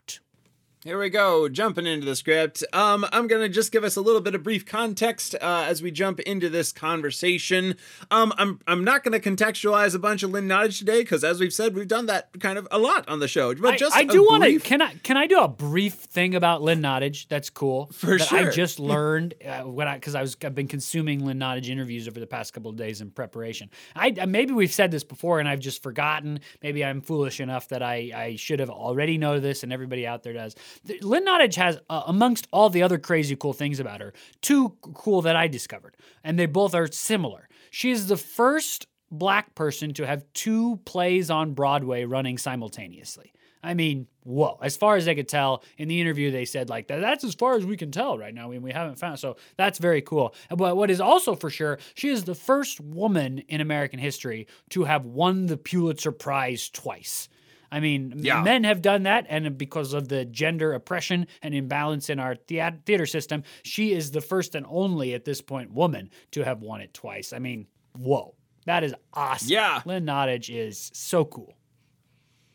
Here 0.85 1.01
we 1.01 1.09
go, 1.09 1.49
jumping 1.49 1.87
into 1.87 2.05
the 2.05 2.15
script. 2.15 2.63
Um, 2.75 3.07
I'm 3.11 3.27
gonna 3.27 3.49
just 3.49 3.73
give 3.73 3.85
us 3.85 3.97
a 3.97 4.03
little 4.03 4.21
bit 4.21 4.35
of 4.35 4.43
brief 4.43 4.67
context 4.67 5.35
uh, 5.41 5.65
as 5.67 5.81
we 5.81 5.91
jump 5.91 6.21
into 6.21 6.51
this 6.51 6.73
conversation. 6.73 7.77
Um, 8.11 8.35
I'm 8.37 8.61
I'm 8.67 8.85
not 8.85 9.03
gonna 9.03 9.19
contextualize 9.19 9.95
a 9.95 9.99
bunch 9.99 10.23
of 10.23 10.33
Lynn 10.33 10.47
Nottage 10.47 10.81
today 10.81 11.01
because, 11.01 11.25
as 11.25 11.41
we've 11.41 11.55
said, 11.55 11.75
we've 11.75 11.89
done 11.89 12.05
that 12.05 12.29
kind 12.39 12.59
of 12.59 12.69
a 12.71 12.77
lot 12.77 13.09
on 13.09 13.19
the 13.19 13.29
show. 13.29 13.55
But 13.55 13.79
just 13.79 13.97
I, 13.97 14.01
I 14.01 14.05
do 14.05 14.25
want 14.25 14.45
to 14.45 14.61
can 14.61 14.83
I 14.83 14.93
can 14.97 15.17
I 15.17 15.27
do 15.27 15.41
a 15.41 15.49
brief 15.49 15.95
thing 15.95 16.35
about 16.35 16.61
Lynn 16.61 16.83
Nottage? 16.83 17.29
That's 17.29 17.49
cool. 17.49 17.87
For 17.87 18.19
that 18.19 18.29
sure. 18.29 18.51
I 18.51 18.51
just 18.51 18.79
learned 18.79 19.33
uh, 19.43 19.63
when 19.63 19.89
I 19.89 19.95
because 19.95 20.15
I 20.15 20.21
was 20.21 20.37
I've 20.45 20.55
been 20.55 20.69
consuming 20.69 21.25
Lynn 21.25 21.39
Nottage 21.39 21.71
interviews 21.71 22.09
over 22.09 22.21
the 22.21 22.27
past 22.27 22.53
couple 22.53 22.71
of 22.71 22.77
days 22.77 23.01
in 23.01 23.11
preparation. 23.11 23.71
I 23.97 24.11
maybe 24.27 24.53
we've 24.53 24.71
said 24.71 24.91
this 24.91 25.03
before 25.03 25.41
and 25.41 25.49
I've 25.49 25.61
just 25.61 25.83
forgotten. 25.83 26.41
Maybe 26.63 26.85
I'm 26.85 27.01
foolish 27.01 27.41
enough 27.41 27.69
that 27.69 27.83
I 27.83 28.13
I 28.15 28.37
should 28.37 28.61
have 28.61 28.69
already 28.69 29.17
know 29.17 29.41
this 29.41 29.63
and 29.63 29.73
everybody 29.73 30.07
out 30.07 30.23
there 30.23 30.35
does. 30.35 30.55
Lynn 31.01 31.27
Nottage 31.27 31.57
has, 31.57 31.79
uh, 31.89 32.03
amongst 32.07 32.49
all 32.53 32.71
the 32.71 32.83
other 32.83 32.99
crazy 32.99 33.37
cool 33.37 33.53
things 33.53 33.81
about 33.81 34.01
her, 34.01 34.13
two 34.41 34.77
cool 34.81 35.23
that 35.23 35.37
I 35.37 35.49
discovered, 35.49 35.97
and 36.23 36.39
they 36.39 36.47
both 36.47 36.75
are 36.75 36.87
similar. 36.91 37.49
She 37.71 37.91
is 37.91 38.07
the 38.07 38.17
first 38.17 38.87
black 39.11 39.55
person 39.55 39.93
to 39.95 40.07
have 40.07 40.25
two 40.33 40.81
plays 40.85 41.31
on 41.31 41.55
Broadway 41.55 42.05
running 42.05 42.39
simultaneously. 42.39 43.33
I 43.63 43.73
mean, 43.73 44.09
whoa. 44.25 44.59
As 44.63 44.77
far 44.77 44.97
as 44.97 45.07
they 45.07 45.15
could 45.15 45.29
tell 45.29 45.65
in 45.79 45.89
the 45.89 45.99
interview, 45.99 46.31
they 46.31 46.45
said, 46.45 46.69
like, 46.69 46.87
that's 46.87 47.25
as 47.25 47.35
far 47.35 47.55
as 47.55 47.65
we 47.65 47.79
can 47.79 47.91
tell 47.91 48.19
right 48.19 48.35
now. 48.35 48.49
I 48.49 48.51
mean, 48.51 48.63
we 48.63 48.73
haven't 48.73 48.99
found. 48.99 49.19
So 49.19 49.37
that's 49.57 49.79
very 49.79 50.03
cool. 50.03 50.35
But 50.51 50.77
what 50.77 50.91
is 50.91 51.01
also 51.01 51.35
for 51.35 51.49
sure, 51.49 51.79
she 51.95 52.11
is 52.11 52.25
the 52.25 52.35
first 52.35 52.79
woman 52.79 53.39
in 53.49 53.63
American 53.63 53.99
history 53.99 54.49
to 54.71 54.85
have 54.85 55.07
won 55.07 55.47
the 55.47 55.57
Pulitzer 55.57 56.13
Prize 56.13 56.69
twice. 56.69 57.31
I 57.75 57.81
mean, 57.81 58.15
yeah. 58.19 58.41
men 58.41 58.63
have 58.63 58.83
done 58.83 59.03
that, 59.03 59.27
and 59.29 59.59
because 59.59 59.95
of 59.95 60.07
the 60.07 60.25
gender 60.25 60.75
oppression 60.75 61.27
and 61.43 61.53
imbalance 61.53 62.09
in 62.09 62.21
our 62.21 62.37
theater 62.37 63.05
system, 63.05 63.43
she 63.65 63.93
is 63.93 64.13
the 64.13 64.21
first 64.21 64.55
and 64.55 64.65
only 64.69 65.13
at 65.13 65.25
this 65.25 65.41
point 65.41 65.73
woman 65.73 66.11
to 66.31 66.45
have 66.45 66.63
won 66.63 66.81
it 66.81 66.95
twice. 66.95 67.33
I 67.33 67.41
mean, 67.41 67.67
whoa, 67.99 68.37
that 68.67 68.85
is 68.85 68.95
awesome. 69.13 69.49
Yeah, 69.49 69.83
Lynn 69.85 70.07
Nottage 70.07 70.55
is 70.55 70.93
so 70.95 71.25
cool. 71.25 71.57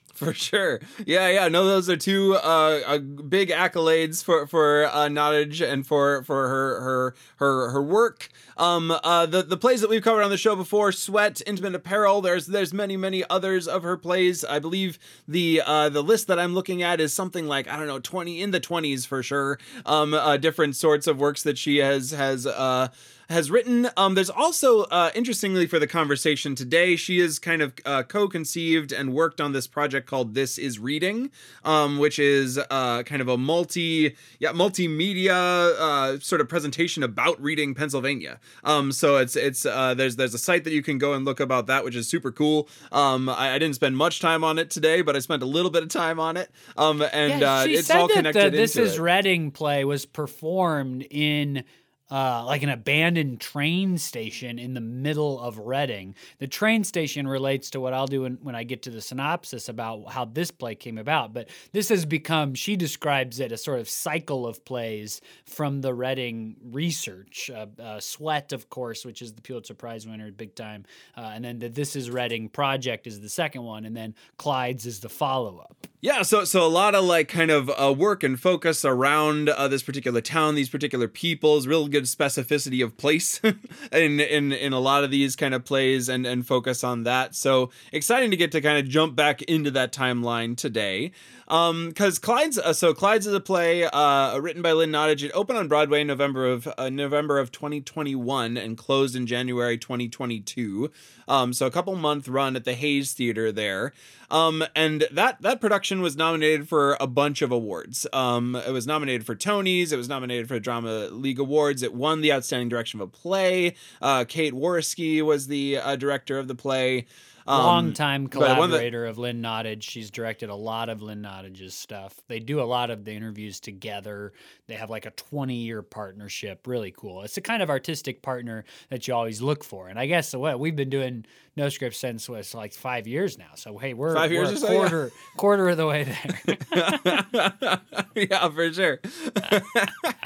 For 0.20 0.34
sure, 0.34 0.82
yeah, 1.06 1.30
yeah. 1.30 1.48
No, 1.48 1.66
those 1.66 1.90
are 1.90 1.96
two 1.96 2.36
uh, 2.36 2.82
uh, 2.86 2.98
big 2.98 3.50
accolades 3.52 4.22
for 4.24 4.48
for 4.48 4.86
uh, 4.86 5.08
Nottage 5.08 5.66
and 5.66 5.88
for 5.88 6.24
for 6.24 6.50
her 6.50 6.82
her 6.82 7.16
her 7.38 7.70
her 7.72 7.82
work. 7.82 8.28
Um, 8.58 8.92
uh, 8.92 9.26
the 9.28 9.44
the 9.44 9.56
plays 9.56 9.80
that 9.80 9.90
we've 9.90 10.02
covered 10.02 10.24
on 10.24 10.30
the 10.30 10.38
show 10.38 10.58
before, 10.58 10.92
Sweat, 10.92 11.42
Intimate 11.48 11.74
Apparel. 11.76 12.22
There's 12.22 12.48
there's 12.48 12.74
many 12.74 12.98
many 12.98 13.24
others 13.30 13.66
of 13.68 13.84
her 13.84 13.96
plays. 13.96 14.44
I 14.44 14.60
believe 14.60 15.00
the 15.26 15.62
uh, 15.66 15.88
the 15.88 16.04
list 16.04 16.28
that 16.28 16.40
I'm 16.40 16.54
looking 16.54 16.84
at 16.84 17.00
is 17.00 17.14
something 17.14 17.48
like 17.48 17.70
I 17.70 17.78
don't 17.78 17.88
know 17.88 18.00
twenty 18.00 18.42
in 18.42 18.52
the 18.52 18.60
twenties 18.60 19.06
for 19.06 19.24
sure. 19.24 19.58
Um, 19.86 20.14
uh, 20.14 20.36
different 20.36 20.76
sorts 20.76 21.08
of 21.08 21.18
works 21.20 21.44
that 21.44 21.58
she 21.58 21.78
has 21.78 22.12
has 22.12 22.46
uh 22.46 22.90
has 23.30 23.52
written. 23.52 23.90
Um, 23.96 24.16
there's 24.16 24.30
also, 24.30 24.82
uh, 24.86 25.12
interestingly, 25.14 25.68
for 25.68 25.78
the 25.78 25.88
conversation 25.88 26.56
today, 26.56 26.96
she 26.96 27.20
is 27.20 27.38
kind 27.38 27.62
of 27.62 27.74
uh, 27.86 28.04
co-conceived 28.04 28.92
and 28.92 29.14
worked 29.14 29.40
on 29.40 29.52
this 29.52 29.68
project 29.68 30.08
called 30.08 30.34
"This 30.34 30.58
Is 30.58 30.80
Reading," 30.80 31.30
um, 31.64 32.00
which 32.00 32.18
is 32.18 32.60
uh, 32.70 33.04
kind 33.04 33.22
of 33.22 33.28
a 33.28 33.38
multi, 33.38 34.16
yeah, 34.40 34.52
multimedia 34.52 35.30
uh, 35.30 36.20
sort 36.20 36.42
of 36.42 36.50
presentation 36.50 37.04
about 37.04 37.42
reading 37.42 37.76
Pennsylvania. 37.76 38.40
Um, 38.64 38.92
so 38.92 39.18
it's 39.18 39.36
it's 39.36 39.66
uh, 39.66 39.94
there's 39.94 40.16
there's 40.16 40.34
a 40.34 40.40
site 40.40 40.64
that 40.64 40.74
you 40.74 40.82
can 40.82 40.98
go 40.98 41.14
and 41.14 41.24
look 41.24 41.40
about 41.40 41.68
that, 41.68 41.84
which 41.84 41.96
is 41.96 42.08
super 42.08 42.32
cool. 42.32 42.68
Um, 42.92 43.30
I, 43.30 43.54
I 43.54 43.60
didn't 43.60 43.76
spend 43.76 43.96
much 43.96 44.20
time 44.20 44.44
on 44.44 44.58
it 44.58 44.70
today, 44.70 45.02
but 45.02 45.16
I 45.16 45.20
spent 45.20 45.44
a 45.44 45.48
little 45.48 45.72
bit 45.72 45.84
of 45.84 45.90
time 45.90 46.20
on 46.20 46.36
it. 46.36 46.50
Um, 46.78 47.04
and 47.14 47.42
yeah, 47.42 47.60
uh, 47.60 47.66
it's 47.68 47.92
all 47.92 48.08
connected. 48.08 48.54
The, 48.54 48.58
this 48.58 48.76
is 48.76 48.96
it. 48.96 49.02
Reading 49.02 49.52
play 49.52 49.86
was 49.86 50.06
performed 50.06 51.06
in 51.12 51.64
uh, 52.12 52.44
like 52.46 52.64
an 52.64 52.70
abandoned 52.70 53.40
train 53.40 53.98
station 53.98 54.58
in 54.60 54.74
the 54.74 54.82
middle 54.82 55.40
of 55.40 55.60
Reading. 55.60 56.16
The 56.40 56.48
train 56.48 56.84
station 56.84 57.28
relates 57.28 57.70
to 57.72 57.80
what 57.80 57.94
I'll 57.94 58.08
do 58.08 58.24
when, 58.24 58.38
when 58.42 58.56
I 58.56 58.64
get 58.64 58.82
to 58.84 58.90
the 58.90 59.02
synopsis 59.02 59.70
about 59.70 60.12
how 60.12 60.26
this 60.26 60.52
play 60.52 60.76
came 60.76 60.98
about. 60.98 61.34
But 61.34 61.50
this 61.72 61.90
has 61.90 62.06
become, 62.06 62.56
she 62.56 62.76
describes 62.76 63.40
it, 63.40 63.52
a 63.52 63.58
sort 63.58 63.80
of 63.80 63.90
cycle 63.90 64.48
of 64.48 64.66
plays 64.66 65.22
from 65.46 65.82
the 65.82 65.94
Reading 65.94 66.56
research. 66.64 67.50
Uh, 67.54 67.68
uh, 67.82 68.00
Sweat, 68.00 68.54
of 68.54 68.70
course, 68.70 69.06
which 69.06 69.22
is 69.22 69.34
the 69.34 69.42
Pulitzer 69.42 69.74
Prize 69.74 70.08
winner, 70.08 70.32
big 70.32 70.56
time. 70.56 70.86
Uh, 71.16 71.32
and 71.34 71.44
then 71.44 71.60
the 71.60 71.70
This 71.70 71.96
Is 71.96 72.10
Reading 72.10 72.50
project 72.50 73.08
is 73.08 73.20
the 73.20 73.30
second 73.30 73.64
one. 73.64 73.86
And 73.86 73.96
then 73.96 74.16
Clyde's 74.38 74.86
is 74.86 75.00
the 75.00 75.10
follow 75.10 75.58
up. 75.60 75.88
Yeah, 76.02 76.22
so 76.22 76.46
so 76.46 76.66
a 76.66 76.68
lot 76.68 76.96
of 76.96 77.04
like 77.04 77.28
kind 77.28 77.52
of 77.52 77.70
uh, 77.70 77.94
work 77.94 78.24
and 78.24 78.40
focus 78.40 78.86
around 78.86 79.50
uh, 79.50 79.68
this 79.68 79.84
particular 79.84 80.22
town, 80.22 80.56
these 80.56 80.70
particular 80.70 81.10
peoples, 81.10 81.68
real 81.68 81.90
good 81.90 81.99
specificity 82.04 82.84
of 82.84 82.98
place 82.98 83.40
in 83.92 84.20
in 84.20 84.52
in 84.52 84.74
a 84.74 84.80
lot 84.80 85.04
of 85.04 85.12
these 85.12 85.36
kind 85.36 85.54
of 85.54 85.66
plays 85.66 86.10
and 86.10 86.26
and 86.26 86.46
focus 86.46 86.84
on 86.84 87.04
that. 87.04 87.36
So 87.36 87.70
exciting 87.92 88.32
to 88.32 88.38
get 88.38 88.52
to 88.54 88.62
kind 88.62 88.78
of 88.78 88.88
jump 88.88 89.16
back 89.16 89.42
into 89.44 89.72
that 89.72 89.92
timeline 89.92 90.56
today. 90.58 91.12
Um, 91.48 91.88
because 91.88 92.20
Clyde's 92.20 92.60
uh, 92.60 92.74
so 92.74 92.94
Clyde's 92.94 93.26
is 93.26 93.34
a 93.34 93.40
play 93.40 93.84
uh 93.84 94.38
written 94.38 94.62
by 94.62 94.74
Lynn 94.74 94.92
Nottage. 94.92 95.24
It 95.24 95.32
opened 95.34 95.58
on 95.58 95.68
Broadway 95.68 96.02
in 96.02 96.08
November 96.08 96.46
of 96.46 96.68
uh, 96.78 96.90
November 96.90 97.40
of 97.40 97.52
2021 97.52 98.56
and 98.56 98.78
closed 98.78 99.16
in 99.16 99.26
January 99.26 99.78
2022. 99.78 100.92
Um, 101.28 101.54
so 101.54 101.66
a 101.66 101.72
couple 101.72 101.96
month 101.96 102.28
run 102.28 102.56
at 102.56 102.66
the 102.66 102.74
Hayes 102.74 103.14
Theater 103.14 103.52
there. 103.52 103.94
Um, 104.32 104.64
and 104.76 105.08
that 105.12 105.42
that 105.42 105.60
production 105.60 106.02
was 106.02 106.16
nominated 106.16 106.70
for 106.70 106.98
a 107.00 107.08
bunch 107.08 107.42
of 107.42 107.52
awards. 107.52 108.06
Um, 108.14 108.56
it 108.56 108.72
was 108.72 108.86
nominated 108.86 109.26
for 109.26 109.36
Tonys. 109.36 109.92
It 109.92 109.98
was 109.98 110.08
nominated 110.08 110.48
for 110.48 110.60
Drama 110.60 111.08
League 111.12 111.40
Awards. 111.40 111.82
It 111.82 111.89
won 111.94 112.22
the 112.22 112.34
Outstanding 112.34 112.70
Direction 112.70 113.02
of 113.02 113.08
a 113.08 113.12
Play. 113.12 113.76
Uh, 114.02 114.26
Kate 114.28 114.54
Whoriskey 114.54 115.22
was 115.22 115.48
the 115.48 115.78
uh, 115.78 115.96
director 115.96 116.38
of 116.38 116.48
the 116.48 116.56
play. 116.56 117.06
Um, 117.50 117.64
Longtime 117.64 118.28
collaborator 118.28 119.06
the, 119.06 119.10
of 119.10 119.18
Lynn 119.18 119.42
Nottage. 119.42 119.82
She's 119.82 120.12
directed 120.12 120.50
a 120.50 120.56
lot 120.56 120.88
of 120.88 121.02
Lynn 121.02 121.24
Nottage's 121.24 121.74
stuff. 121.74 122.22
They 122.28 122.40
do 122.40 122.62
a 122.62 122.64
lot 122.64 122.92
of 122.92 123.06
the 123.06 123.12
interviews 123.14 123.60
together. 123.60 124.34
They 124.68 124.76
have 124.76 124.92
like 124.92 125.08
a 125.08 125.12
20 125.12 125.56
year 125.56 125.82
partnership. 125.82 126.68
Really 126.68 126.94
cool. 126.96 127.24
It's 127.24 127.34
the 127.34 127.42
kind 127.42 127.64
of 127.64 127.72
artistic 127.72 128.22
partner 128.22 128.66
that 128.90 129.08
you 129.08 129.16
always 129.16 129.42
look 129.42 129.64
for. 129.64 129.88
And 129.88 129.98
I 129.98 130.06
guess 130.06 130.36
what 130.36 130.60
we've 130.60 130.76
been 130.76 130.92
doing 130.92 131.26
no 131.56 131.70
script 131.70 131.96
since 131.96 132.30
was 132.30 132.54
like 132.54 132.74
five 132.74 133.08
years 133.08 133.38
now. 133.38 133.52
So 133.56 133.78
hey, 133.80 133.96
we're 133.96 134.14
five 134.14 134.32
years 134.32 134.50
we're 134.50 134.58
so, 134.58 134.68
quarter 134.68 135.04
yeah. 135.06 135.38
quarter 135.38 135.70
of 135.70 135.78
the 135.78 135.88
way 135.88 136.04
there. 136.04 137.80
yeah, 138.30 138.50
for 138.50 138.74
sure. 138.74 139.00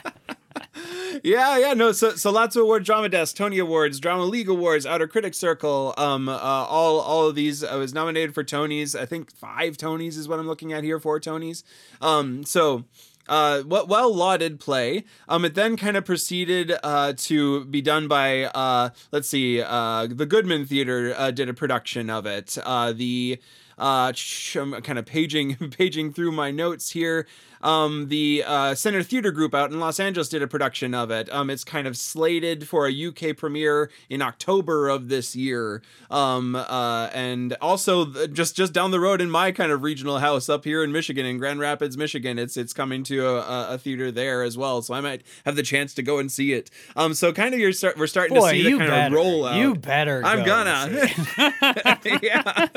yeah, 1.24 1.58
yeah, 1.58 1.74
no. 1.74 1.94
So, 1.94 2.16
so 2.16 2.32
lots 2.32 2.58
of 2.58 2.64
awards: 2.64 2.86
Drama 2.86 3.08
Desk, 3.08 3.34
Tony 3.36 3.58
Awards, 3.58 4.00
Drama 4.00 4.26
League 4.26 4.50
Awards, 4.50 4.86
Outer 4.86 5.08
Critics 5.08 5.38
Circle. 5.38 5.94
Um, 5.98 6.28
uh, 6.28 6.34
all, 6.34 7.00
all 7.00 7.28
of 7.28 7.36
these. 7.36 7.64
I 7.64 7.76
was 7.76 7.94
nominated 7.94 8.36
for 8.36 8.44
Tonys. 8.44 9.00
I 9.00 9.06
think 9.06 9.32
five 9.32 9.78
Tonys 9.78 10.18
is 10.18 10.28
what 10.28 10.38
I'm 10.38 10.48
looking 10.48 10.74
at 10.74 10.84
here. 10.84 11.00
Four 11.00 11.20
Tonys. 11.20 11.64
Um, 12.02 12.44
so. 12.44 12.84
Uh, 13.26 13.64
well 13.66 14.14
lauded 14.14 14.60
play. 14.60 15.06
Um, 15.30 15.46
it 15.46 15.56
then 15.56 15.78
kind 15.78 15.96
of 15.96 16.04
proceeded 16.04 16.74
uh, 16.84 17.14
to 17.20 17.64
be 17.64 17.82
done 17.82 18.10
by 18.10 18.44
uh, 18.48 18.90
let's 19.14 19.30
see, 19.30 19.62
uh, 19.62 20.08
the 20.12 20.26
Goodman 20.26 20.66
Theater 20.66 21.16
uh, 21.18 21.32
did 21.32 21.48
a 21.48 21.54
production 21.54 22.10
of 22.10 22.26
it. 22.26 22.58
Uh, 22.66 22.92
the 22.92 23.40
uh, 23.78 24.12
I'm 24.56 24.74
kind 24.82 25.00
of 25.00 25.06
paging 25.06 25.56
paging 25.72 26.14
through 26.14 26.32
my 26.32 26.52
notes 26.52 26.92
here. 26.92 27.28
Um, 27.64 28.10
the 28.10 28.44
uh, 28.46 28.76
Center 28.76 29.02
Theater 29.02 29.32
Group 29.32 29.56
out 29.56 29.72
in 29.72 29.80
Los 29.80 30.00
Angeles 30.00 30.30
did 30.30 30.44
a 30.44 30.48
production 30.48 30.94
of 30.94 31.10
it. 31.10 31.32
Um, 31.34 31.50
it's 31.50 31.64
kind 31.64 31.88
of 31.88 31.98
slated 31.98 32.68
for 32.68 32.88
a 32.88 33.08
UK 33.08 33.36
premiere 33.36 33.90
in 34.10 34.22
October 34.22 34.90
of 34.90 35.08
this 35.10 35.36
year. 35.36 35.82
Um, 36.12 36.56
uh, 36.56 37.10
and 37.14 37.54
also 37.62 38.28
just 38.28 38.56
just 38.56 38.74
down 38.74 38.92
the 38.92 39.00
road 39.00 39.22
in 39.22 39.32
my 39.32 39.52
kind 39.52 39.72
of 39.72 39.82
regional 39.82 40.20
house 40.20 40.50
up 40.50 40.66
here 40.66 40.84
in 40.84 40.92
Michigan, 40.92 41.26
in 41.26 41.38
Grand 41.38 41.60
Rapids, 41.60 41.98
Michigan, 41.98 42.38
it's 42.38 42.58
it's 42.58 42.74
coming 42.74 43.04
to 43.06 43.26
a, 43.26 43.74
a 43.74 43.78
theater 43.78 44.12
there 44.12 44.44
as 44.44 44.58
well. 44.58 44.82
So 44.82 44.94
I 44.94 45.02
might 45.02 45.24
have 45.46 45.56
the 45.56 45.64
chance 45.64 45.94
to 45.96 46.04
go 46.04 46.20
and 46.20 46.32
see 46.32 46.54
it. 46.54 46.70
Um, 46.96 47.14
so 47.14 47.32
kind 47.32 47.54
of 47.54 47.60
you're 47.60 47.72
start 47.72 47.98
we're 47.98 48.08
starting 48.08 48.38
Boy, 48.38 48.52
to 48.52 48.58
see 48.58 48.64
the 48.64 48.78
kind 48.78 48.90
better, 48.90 49.08
of 49.08 49.14
roll 49.14 49.46
out. 49.46 49.56
You 49.56 49.76
better. 49.76 50.22
I'm 50.26 50.40
go 50.40 50.46
gonna. 50.46 51.10
yeah, 52.22 52.68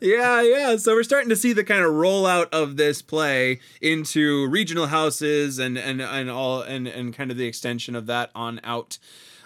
yeah, 0.00 0.42
yeah. 0.42 0.76
So 0.76 0.94
we're 0.94 1.02
starting 1.02 1.30
to 1.30 1.36
see 1.36 1.52
the 1.52 1.64
kind 1.64 1.84
of 1.84 1.90
rollout 1.90 2.48
of 2.52 2.76
this 2.76 3.02
play 3.02 3.58
into 3.80 4.46
regional 4.48 4.86
houses 4.86 5.58
and 5.58 5.78
and 5.78 6.00
and 6.00 6.30
all 6.30 6.62
and 6.62 6.86
and 6.86 7.14
kind 7.14 7.30
of 7.30 7.36
the 7.36 7.46
extension 7.46 7.94
of 7.94 8.06
that 8.06 8.30
on 8.34 8.60
out. 8.64 8.98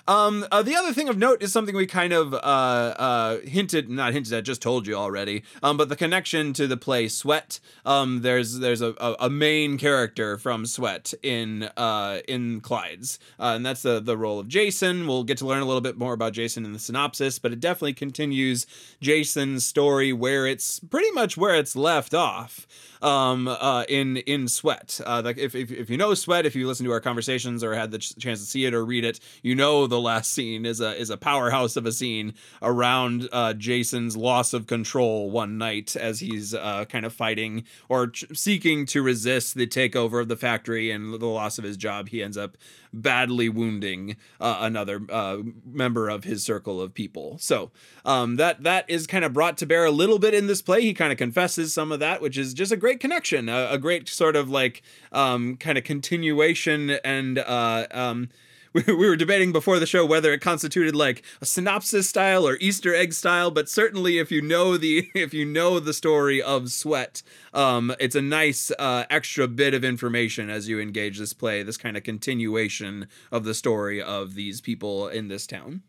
Um, 0.09 0.47
uh, 0.53 0.63
the 0.63 0.77
other 0.77 0.93
thing 0.93 1.09
of 1.09 1.19
note 1.19 1.43
is 1.43 1.53
something 1.53 1.75
we 1.75 1.87
kind 1.87 2.13
of 2.13 2.33
uh, 2.33 2.37
uh, 2.37 3.39
hinted, 3.41 3.91
not 3.91 4.13
hinted 4.13 4.33
at, 4.33 4.45
just 4.45 4.63
told 4.63 4.87
you 4.87 4.95
already. 4.95 5.43
Um, 5.63 5.77
but 5.77 5.89
the 5.89 5.97
connection 5.97 6.53
to 6.55 6.67
the 6.67 6.77
play 6.77 7.09
Sweat. 7.09 7.59
Um, 7.85 8.23
there's 8.23 8.59
there's 8.61 8.83
a, 8.83 8.95
a, 9.19 9.29
main 9.29 9.79
character 9.79 10.39
from 10.39 10.65
Sweat 10.65 11.13
in 11.23 11.65
uh, 11.77 12.21
in 12.29 12.61
Clyde's, 12.61 13.19
uh, 13.41 13.55
and 13.57 13.67
that's 13.67 13.83
the 13.83 14.01
the 14.01 14.17
role 14.17 14.39
of 14.39 14.49
Jason. 14.49 15.07
We'll 15.07 15.25
get 15.25 15.39
to 15.39 15.47
learn 15.47 15.63
a 15.63 15.67
little 15.67 15.81
bit 15.81 15.99
more 15.99 16.13
about 16.13 16.33
Jason 16.33 16.65
in 16.65 16.73
the 16.73 16.79
synopsis, 16.79 17.39
but 17.39 17.53
it 17.53 17.61
definitely 17.61 17.95
continues 17.95 18.67
Jason's 19.01 19.67
story 19.67 20.13
where 20.13 20.47
it's 20.47 20.79
pretty 20.79 21.11
much 21.13 21.37
where 21.37 21.57
it's 21.57 21.75
left 21.75 22.15
off 22.15 22.67
um, 23.03 23.49
uh, 23.49 23.85
in 23.89 24.19
in 24.19 24.49
Sweat. 24.49 25.01
Uh, 25.05 25.23
like 25.25 25.39
if, 25.39 25.55
if 25.55 25.71
if 25.71 25.91
you 25.91 25.97
know 25.97 26.15
Sweat, 26.15 26.47
if 26.47 26.55
you 26.55 26.67
listen 26.67 26.87
to 26.87 26.93
our 26.93 27.01
conversations 27.01 27.63
or 27.63 27.75
had 27.75 27.91
the 27.91 27.99
ch- 27.99 28.17
chance 28.19 28.41
to 28.41 28.47
see 28.47 28.65
it 28.65 28.75
or 28.75 28.85
read 28.85 29.05
it, 29.05 29.21
you 29.43 29.55
know 29.55 29.87
the 29.87 30.01
last 30.01 30.33
scene 30.33 30.67
is 30.67 30.81
a 30.81 30.99
is 30.99 31.11
a 31.11 31.17
powerhouse 31.17 31.77
of 31.77 31.87
a 31.87 31.93
scene 31.93 32.35
around 32.63 33.29
uh, 33.33 33.53
Jason's 33.55 34.17
loss 34.17 34.53
of 34.53 34.67
control 34.67 35.31
one 35.31 35.59
night 35.59 35.97
as 35.97 36.21
he's 36.21 36.55
uh, 36.55 36.85
kind 36.87 37.05
of 37.05 37.13
fighting 37.13 37.65
or 37.89 38.09
ch- 38.09 38.25
seeking 38.33 38.87
to 38.87 39.03
resist 39.03 39.55
the 39.55 39.67
takeover 39.67 40.21
of 40.21 40.29
the 40.29 40.37
factory 40.37 40.91
and 40.91 41.15
the 41.15 41.27
loss 41.27 41.59
of 41.59 41.65
his 41.65 41.77
job. 41.77 42.09
He 42.09 42.23
ends 42.23 42.37
up 42.37 42.57
badly 42.93 43.49
wounding 43.49 44.17
uh, 44.41 44.59
another 44.61 45.03
uh, 45.11 45.39
member 45.65 46.09
of 46.09 46.25
his 46.25 46.43
circle 46.43 46.81
of 46.81 46.95
people. 46.95 47.37
So 47.39 47.71
um, 48.05 48.37
that 48.37 48.63
that 48.63 48.89
is 48.89 49.07
kind 49.07 49.25
of 49.25 49.33
brought 49.33 49.59
to 49.59 49.67
bear 49.67 49.85
a 49.85 49.91
little 49.91 50.19
bit 50.19 50.35
in 50.35 50.47
this 50.47 50.63
play. 50.63 50.83
He 50.83 50.95
kind 50.95 51.13
of 51.13 51.19
confesses 51.19 51.73
some 51.73 51.93
of 51.93 52.01
that, 52.01 52.23
which 52.23 52.39
is 52.39 52.55
just 52.55 52.73
a 52.73 52.77
great 52.77 52.96
connection, 53.01 53.49
a, 53.49 53.69
a 53.71 53.79
great 53.79 54.09
sort 54.09 54.37
of 54.37 54.49
like 54.49 54.83
um, 55.13 55.57
kind 55.57 55.79
of 55.79 55.85
continuation 55.85 56.91
and. 57.05 57.39
Uh, 57.39 57.87
um, 57.91 58.29
we 58.87 58.95
were 58.95 59.17
debating 59.17 59.53
before 59.53 59.79
the 59.79 59.87
show 59.87 60.05
whether 60.05 60.33
it 60.35 60.41
constituted 60.41 60.95
like 60.95 61.23
a 61.41 61.47
synopsis 61.47 62.09
style 62.09 62.47
or 62.47 62.59
Easter 62.61 62.95
egg 62.95 63.15
style, 63.15 63.51
but 63.51 63.71
certainly 63.71 64.19
if 64.19 64.31
you 64.31 64.43
know 64.43 64.77
the 64.77 65.09
if 65.15 65.33
you 65.33 65.47
know 65.47 65.81
the 65.81 65.95
story 65.95 66.43
of 66.43 66.71
Sweat, 66.71 67.23
um, 67.55 67.95
it's 67.99 68.15
a 68.15 68.21
nice 68.21 68.71
uh, 68.79 69.05
extra 69.09 69.49
bit 69.49 69.73
of 69.73 69.83
information 69.83 70.51
as 70.51 70.69
you 70.69 70.79
engage 70.79 71.19
this 71.19 71.33
play, 71.33 71.63
this 71.63 71.79
kind 71.79 71.97
of 71.97 72.03
continuation 72.03 73.09
of 73.33 73.45
the 73.45 73.55
story 73.55 74.03
of 74.03 74.35
these 74.35 74.61
people 74.61 75.09
in 75.09 75.29
this 75.29 75.47
town. 75.47 75.83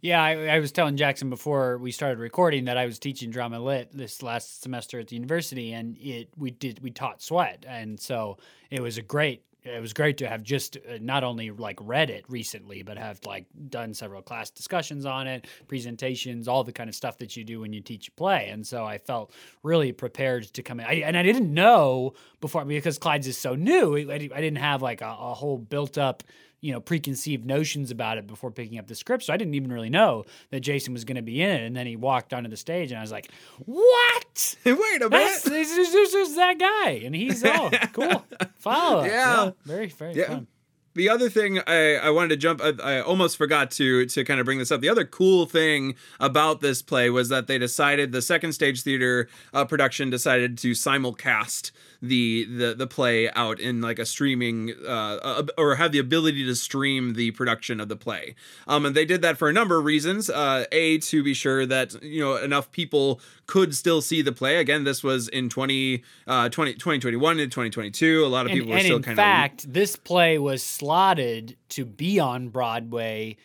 Yeah, 0.00 0.22
I, 0.22 0.46
I, 0.46 0.58
was 0.60 0.72
telling 0.72 0.96
Jackson 0.96 1.28
before 1.28 1.78
we 1.78 1.90
started 1.90 2.18
recording 2.18 2.66
that 2.66 2.78
I 2.78 2.86
was 2.86 2.98
teaching 2.98 3.30
drama 3.30 3.58
lit 3.58 3.90
this 3.92 4.22
last 4.22 4.62
semester 4.62 5.00
at 5.00 5.08
the 5.08 5.16
university, 5.16 5.72
and 5.72 5.96
it 5.98 6.28
we 6.36 6.50
did 6.50 6.80
we 6.82 6.90
taught 6.90 7.20
sweat, 7.20 7.64
and 7.68 7.98
so 7.98 8.38
it 8.70 8.80
was 8.80 8.98
a 8.98 9.02
great 9.02 9.42
it 9.64 9.80
was 9.80 9.92
great 9.92 10.18
to 10.18 10.28
have 10.28 10.42
just 10.42 10.76
uh, 10.76 10.98
not 11.00 11.24
only 11.24 11.50
like 11.50 11.78
read 11.82 12.10
it 12.10 12.24
recently, 12.28 12.82
but 12.82 12.96
have 12.96 13.20
like 13.26 13.46
done 13.68 13.92
several 13.92 14.22
class 14.22 14.50
discussions 14.50 15.04
on 15.04 15.26
it, 15.26 15.46
presentations, 15.66 16.48
all 16.48 16.64
the 16.64 16.72
kind 16.72 16.88
of 16.88 16.94
stuff 16.94 17.18
that 17.18 17.36
you 17.36 17.44
do 17.44 17.60
when 17.60 17.72
you 17.72 17.80
teach 17.80 18.14
play. 18.16 18.48
And 18.50 18.66
so 18.66 18.84
I 18.84 18.98
felt 18.98 19.32
really 19.62 19.92
prepared 19.92 20.44
to 20.54 20.62
come 20.62 20.80
in. 20.80 20.86
I, 20.86 20.94
and 21.04 21.16
I 21.16 21.22
didn't 21.22 21.52
know 21.52 22.14
before 22.40 22.64
because 22.64 22.98
Clyde's 22.98 23.26
is 23.26 23.36
so 23.36 23.54
new. 23.54 23.96
I, 23.96 24.14
I 24.14 24.18
didn't 24.18 24.56
have 24.56 24.80
like 24.80 25.00
a, 25.00 25.16
a 25.18 25.34
whole 25.34 25.58
built 25.58 25.98
up 25.98 26.22
you 26.60 26.72
know 26.72 26.80
preconceived 26.80 27.44
notions 27.44 27.90
about 27.90 28.18
it 28.18 28.26
before 28.26 28.50
picking 28.50 28.78
up 28.78 28.86
the 28.86 28.94
script. 28.94 29.24
So 29.24 29.32
i 29.32 29.36
didn't 29.36 29.54
even 29.54 29.72
really 29.72 29.90
know 29.90 30.24
that 30.50 30.60
jason 30.60 30.92
was 30.92 31.04
going 31.04 31.16
to 31.16 31.22
be 31.22 31.42
in 31.42 31.50
it. 31.50 31.62
And 31.62 31.76
then 31.76 31.86
he 31.86 31.96
walked 31.96 32.32
onto 32.32 32.50
the 32.50 32.56
stage 32.56 32.90
and 32.90 32.98
i 32.98 33.02
was 33.02 33.12
like 33.12 33.30
what? 33.64 34.56
Wait 34.64 35.02
a 35.02 35.08
minute. 35.10 35.42
This, 35.44 35.76
is 35.76 36.36
that 36.36 36.58
guy. 36.58 37.02
And 37.04 37.14
he's 37.14 37.44
oh 37.44 37.70
cool. 37.92 38.24
Follow 38.58 39.04
yeah. 39.04 39.44
yeah. 39.44 39.50
very 39.64 39.86
very 39.88 40.14
yeah. 40.14 40.26
fun. 40.26 40.46
The 40.94 41.10
other 41.10 41.30
thing 41.30 41.60
I, 41.64 41.94
I 41.94 42.10
wanted 42.10 42.30
to 42.30 42.36
jump 42.36 42.60
I, 42.60 42.72
I, 42.82 43.00
almost 43.00 43.36
forgot 43.36 43.70
to 43.72 44.04
to 44.06 44.24
kind 44.24 44.40
of 44.40 44.46
bring 44.46 44.58
this 44.58 44.72
up. 44.72 44.80
The 44.80 44.88
other 44.88 45.04
cool 45.04 45.46
thing 45.46 45.94
about 46.18 46.60
this 46.60 46.82
play 46.82 47.08
was 47.08 47.28
that 47.28 47.46
they 47.46 47.56
decided 47.56 48.10
the 48.10 48.20
second 48.20 48.52
stage 48.52 48.82
theater 48.82 49.28
uh, 49.54 49.64
production 49.64 50.10
decided 50.10 50.58
to 50.58 50.72
simulcast 50.72 51.70
the 52.00 52.44
the 52.44 52.74
the 52.74 52.86
play 52.86 53.30
out 53.32 53.58
in 53.58 53.80
like 53.80 53.98
a 53.98 54.06
streaming 54.06 54.72
uh, 54.86 55.42
or 55.56 55.76
have 55.76 55.92
the 55.92 55.98
ability 55.98 56.44
to 56.44 56.54
stream 56.54 57.14
the 57.14 57.30
production 57.32 57.80
of 57.80 57.88
the 57.88 57.96
play. 57.96 58.34
Um, 58.66 58.86
and 58.86 58.94
they 58.94 59.04
did 59.04 59.22
that 59.22 59.36
for 59.36 59.48
a 59.48 59.52
number 59.52 59.78
of 59.78 59.84
reasons. 59.84 60.30
Uh, 60.30 60.64
a 60.70 60.98
to 60.98 61.22
be 61.22 61.34
sure 61.34 61.66
that 61.66 62.00
you 62.02 62.20
know 62.20 62.36
enough 62.36 62.70
people 62.70 63.20
could 63.46 63.74
still 63.74 64.00
see 64.00 64.22
the 64.22 64.32
play. 64.32 64.56
Again, 64.56 64.84
this 64.84 65.02
was 65.02 65.28
in 65.28 65.48
20, 65.48 66.02
uh, 66.26 66.48
20 66.48 66.74
2021 66.74 67.40
and 67.40 67.50
2022. 67.50 68.24
A 68.24 68.26
lot 68.26 68.46
of 68.46 68.52
people 68.52 68.68
and, 68.68 68.78
were 68.78 68.80
still 68.80 69.00
kind 69.00 69.06
of. 69.06 69.10
In 69.10 69.16
fact, 69.16 69.72
this 69.72 69.96
play 69.96 70.38
was 70.38 70.62
slotted 70.62 71.56
to 71.70 71.84
be 71.84 72.20
on 72.20 72.48
Broadway 72.48 73.36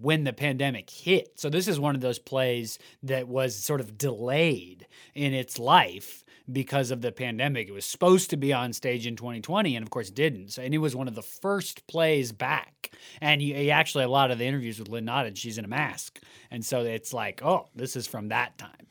when 0.00 0.24
the 0.24 0.32
pandemic 0.32 0.90
hit. 0.90 1.38
So 1.38 1.48
this 1.48 1.68
is 1.68 1.80
one 1.80 1.94
of 1.94 2.00
those 2.00 2.18
plays 2.18 2.78
that 3.02 3.28
was 3.28 3.56
sort 3.56 3.80
of 3.80 3.96
delayed 3.96 4.86
in 5.14 5.32
its 5.32 5.58
life 5.58 6.24
because 6.50 6.90
of 6.90 7.00
the 7.00 7.12
pandemic. 7.12 7.68
It 7.68 7.72
was 7.72 7.84
supposed 7.84 8.30
to 8.30 8.36
be 8.36 8.52
on 8.52 8.72
stage 8.72 9.06
in 9.06 9.16
2020 9.16 9.76
and 9.76 9.82
of 9.82 9.90
course 9.90 10.10
didn't. 10.10 10.52
So, 10.52 10.62
and 10.62 10.74
it 10.74 10.78
was 10.78 10.96
one 10.96 11.08
of 11.08 11.14
the 11.14 11.22
first 11.22 11.86
plays 11.86 12.32
back. 12.32 12.90
And 13.20 13.40
you 13.40 13.70
actually, 13.70 14.04
a 14.04 14.08
lot 14.08 14.30
of 14.30 14.38
the 14.38 14.44
interviews 14.44 14.78
with 14.78 14.88
Lynn 14.88 15.06
Nottage, 15.06 15.36
she's 15.36 15.58
in 15.58 15.64
a 15.64 15.68
mask. 15.68 16.20
And 16.50 16.64
so 16.64 16.80
it's 16.80 17.12
like, 17.12 17.42
oh, 17.42 17.68
this 17.74 17.96
is 17.96 18.06
from 18.06 18.28
that 18.28 18.58
time. 18.58 18.86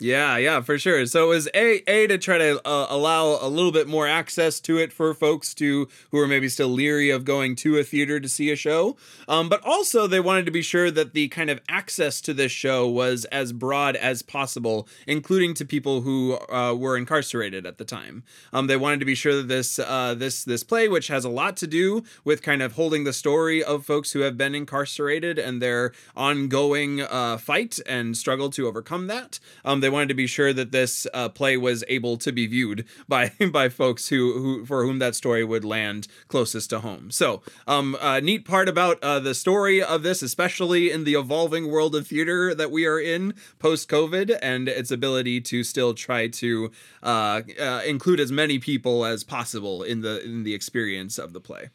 Yeah, 0.00 0.36
yeah, 0.36 0.60
for 0.60 0.78
sure. 0.78 1.06
So 1.06 1.24
it 1.24 1.28
was 1.28 1.48
a 1.54 1.82
a 1.90 2.06
to 2.06 2.18
try 2.18 2.38
to 2.38 2.60
uh, 2.64 2.86
allow 2.88 3.36
a 3.40 3.48
little 3.48 3.72
bit 3.72 3.88
more 3.88 4.06
access 4.06 4.60
to 4.60 4.78
it 4.78 4.92
for 4.92 5.12
folks 5.12 5.54
to 5.54 5.88
who 6.12 6.18
are 6.18 6.28
maybe 6.28 6.48
still 6.48 6.68
leery 6.68 7.10
of 7.10 7.24
going 7.24 7.56
to 7.56 7.78
a 7.78 7.82
theater 7.82 8.20
to 8.20 8.28
see 8.28 8.52
a 8.52 8.56
show, 8.56 8.96
um, 9.26 9.48
but 9.48 9.60
also 9.64 10.06
they 10.06 10.20
wanted 10.20 10.46
to 10.46 10.52
be 10.52 10.62
sure 10.62 10.92
that 10.92 11.14
the 11.14 11.26
kind 11.28 11.50
of 11.50 11.60
access 11.68 12.20
to 12.20 12.32
this 12.32 12.52
show 12.52 12.86
was 12.86 13.24
as 13.26 13.52
broad 13.52 13.96
as 13.96 14.22
possible, 14.22 14.86
including 15.08 15.52
to 15.54 15.64
people 15.64 16.02
who 16.02 16.38
uh, 16.48 16.74
were 16.74 16.96
incarcerated 16.96 17.66
at 17.66 17.78
the 17.78 17.84
time. 17.84 18.22
Um, 18.52 18.68
they 18.68 18.76
wanted 18.76 19.00
to 19.00 19.06
be 19.06 19.16
sure 19.16 19.34
that 19.34 19.48
this 19.48 19.80
uh, 19.80 20.14
this 20.16 20.44
this 20.44 20.62
play, 20.62 20.86
which 20.86 21.08
has 21.08 21.24
a 21.24 21.28
lot 21.28 21.56
to 21.56 21.66
do 21.66 22.04
with 22.24 22.42
kind 22.42 22.62
of 22.62 22.74
holding 22.74 23.02
the 23.02 23.12
story 23.12 23.64
of 23.64 23.84
folks 23.84 24.12
who 24.12 24.20
have 24.20 24.38
been 24.38 24.54
incarcerated 24.54 25.40
and 25.40 25.60
their 25.60 25.90
ongoing 26.16 27.00
uh, 27.00 27.36
fight 27.36 27.80
and 27.84 28.16
struggle 28.16 28.48
to 28.50 28.68
overcome 28.68 29.08
that. 29.08 29.40
Um, 29.64 29.80
they 29.80 29.87
wanted 29.88 30.08
to 30.08 30.14
be 30.14 30.26
sure 30.26 30.52
that 30.52 30.72
this 30.72 31.06
uh, 31.12 31.28
play 31.28 31.56
was 31.56 31.84
able 31.88 32.16
to 32.18 32.32
be 32.32 32.46
viewed 32.46 32.86
by 33.08 33.32
by 33.52 33.68
folks 33.68 34.08
who, 34.08 34.32
who 34.34 34.66
for 34.66 34.84
whom 34.84 34.98
that 34.98 35.14
story 35.14 35.44
would 35.44 35.64
land 35.64 36.08
closest 36.28 36.70
to 36.70 36.80
home. 36.80 37.10
So, 37.10 37.42
um, 37.66 37.96
uh, 38.00 38.20
neat 38.20 38.44
part 38.44 38.68
about 38.68 39.02
uh, 39.02 39.20
the 39.20 39.34
story 39.34 39.82
of 39.82 40.02
this, 40.02 40.22
especially 40.22 40.90
in 40.90 41.04
the 41.04 41.14
evolving 41.14 41.70
world 41.70 41.94
of 41.94 42.06
theater 42.06 42.54
that 42.54 42.70
we 42.70 42.86
are 42.86 43.00
in 43.00 43.34
post 43.58 43.88
COVID, 43.88 44.38
and 44.42 44.68
its 44.68 44.90
ability 44.90 45.40
to 45.42 45.64
still 45.64 45.94
try 45.94 46.28
to 46.28 46.70
uh, 47.02 47.42
uh, 47.60 47.82
include 47.86 48.20
as 48.20 48.32
many 48.32 48.58
people 48.58 49.04
as 49.04 49.24
possible 49.24 49.82
in 49.82 50.00
the 50.00 50.24
in 50.24 50.44
the 50.44 50.54
experience 50.54 51.18
of 51.18 51.32
the 51.32 51.40
play. 51.40 51.70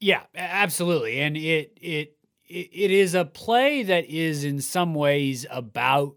Yeah, 0.00 0.22
absolutely, 0.34 1.20
and 1.20 1.36
it 1.36 1.78
it 1.80 2.16
it 2.54 2.90
is 2.90 3.14
a 3.14 3.24
play 3.24 3.82
that 3.82 4.06
is 4.06 4.44
in 4.44 4.60
some 4.60 4.94
ways 4.94 5.46
about 5.50 6.14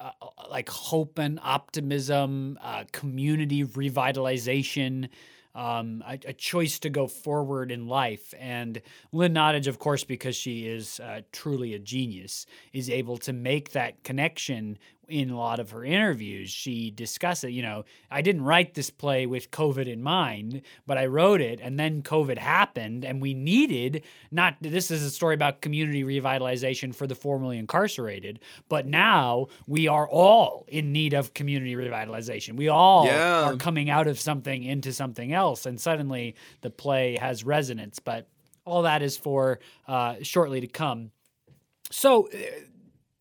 uh, 0.00 0.10
like 0.48 0.68
hope 0.68 1.18
and 1.18 1.40
optimism, 1.42 2.58
uh, 2.62 2.84
community 2.92 3.64
revitalization, 3.64 5.08
um, 5.56 6.04
a, 6.06 6.18
a, 6.26 6.32
choice 6.32 6.78
to 6.78 6.90
go 6.90 7.06
forward 7.06 7.72
in 7.72 7.88
life. 7.88 8.32
And 8.38 8.80
Lynn 9.10 9.34
Nottage, 9.34 9.66
of 9.66 9.78
course, 9.78 10.04
because 10.04 10.36
she 10.36 10.68
is 10.68 11.00
uh, 11.00 11.22
truly 11.32 11.74
a 11.74 11.78
genius, 11.78 12.46
is 12.72 12.88
able 12.88 13.16
to 13.18 13.32
make 13.32 13.72
that 13.72 14.04
connection 14.04 14.78
in 15.08 15.30
a 15.30 15.38
lot 15.38 15.60
of 15.60 15.70
her 15.70 15.84
interviews, 15.84 16.50
she 16.50 16.90
discusses, 16.90 17.44
it. 17.44 17.50
You 17.52 17.62
know, 17.62 17.84
I 18.10 18.22
didn't 18.22 18.42
write 18.42 18.74
this 18.74 18.90
play 18.90 19.26
with 19.26 19.50
COVID 19.50 19.86
in 19.86 20.02
mind, 20.02 20.62
but 20.86 20.98
I 20.98 21.06
wrote 21.06 21.40
it, 21.40 21.60
and 21.62 21.78
then 21.78 22.02
COVID 22.02 22.38
happened, 22.38 23.04
and 23.04 23.20
we 23.20 23.34
needed 23.34 24.02
not. 24.30 24.56
This 24.60 24.90
is 24.90 25.02
a 25.02 25.10
story 25.10 25.34
about 25.34 25.60
community 25.60 26.02
revitalization 26.02 26.94
for 26.94 27.06
the 27.06 27.14
formerly 27.14 27.58
incarcerated, 27.58 28.40
but 28.68 28.86
now 28.86 29.46
we 29.66 29.88
are 29.88 30.08
all 30.08 30.64
in 30.68 30.92
need 30.92 31.14
of 31.14 31.34
community 31.34 31.74
revitalization. 31.74 32.56
We 32.56 32.68
all 32.68 33.06
yeah. 33.06 33.44
are 33.44 33.56
coming 33.56 33.90
out 33.90 34.08
of 34.08 34.18
something 34.18 34.64
into 34.64 34.92
something 34.92 35.32
else, 35.32 35.66
and 35.66 35.80
suddenly 35.80 36.34
the 36.62 36.70
play 36.70 37.16
has 37.16 37.44
resonance. 37.44 37.98
But 37.98 38.28
all 38.64 38.82
that 38.82 39.02
is 39.02 39.16
for 39.16 39.60
uh, 39.86 40.16
shortly 40.22 40.60
to 40.60 40.66
come. 40.66 41.12
So 41.90 42.28
uh, 42.28 42.36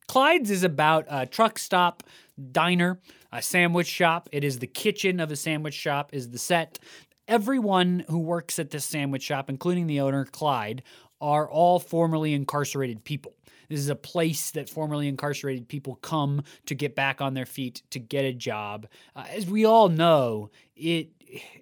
Clyde's 0.08 0.52
is 0.52 0.64
about 0.64 1.06
a 1.10 1.26
truck 1.26 1.60
stop 1.60 2.04
diner, 2.52 3.00
a 3.32 3.42
sandwich 3.42 3.88
shop. 3.88 4.30
It 4.32 4.44
is 4.44 4.60
the 4.60 4.68
kitchen 4.68 5.20
of 5.20 5.32
a 5.32 5.36
sandwich 5.36 5.74
shop, 5.74 6.14
is 6.14 6.30
the 6.30 6.38
set. 6.38 6.80
Everyone 7.28 8.06
who 8.08 8.20
works 8.20 8.60
at 8.60 8.70
this 8.70 8.86
sandwich 8.86 9.24
shop, 9.24 9.50
including 9.50 9.88
the 9.88 10.02
owner, 10.02 10.26
Clyde, 10.26 10.84
are 11.20 11.50
all 11.50 11.80
formerly 11.80 12.34
incarcerated 12.34 13.04
people. 13.04 13.34
This 13.68 13.80
is 13.80 13.90
a 13.90 13.96
place 13.96 14.52
that 14.52 14.70
formerly 14.70 15.08
incarcerated 15.08 15.68
people 15.68 15.96
come 15.96 16.44
to 16.68 16.76
get 16.76 16.96
back 16.96 17.20
on 17.20 17.34
their 17.34 17.48
feet, 17.48 17.82
to 17.90 18.00
get 18.00 18.26
a 18.26 18.34
job. 18.34 18.88
Uh, 19.16 19.24
as 19.30 19.48
we 19.48 19.66
all 19.66 19.90
know, 19.90 20.52
it 20.76 21.10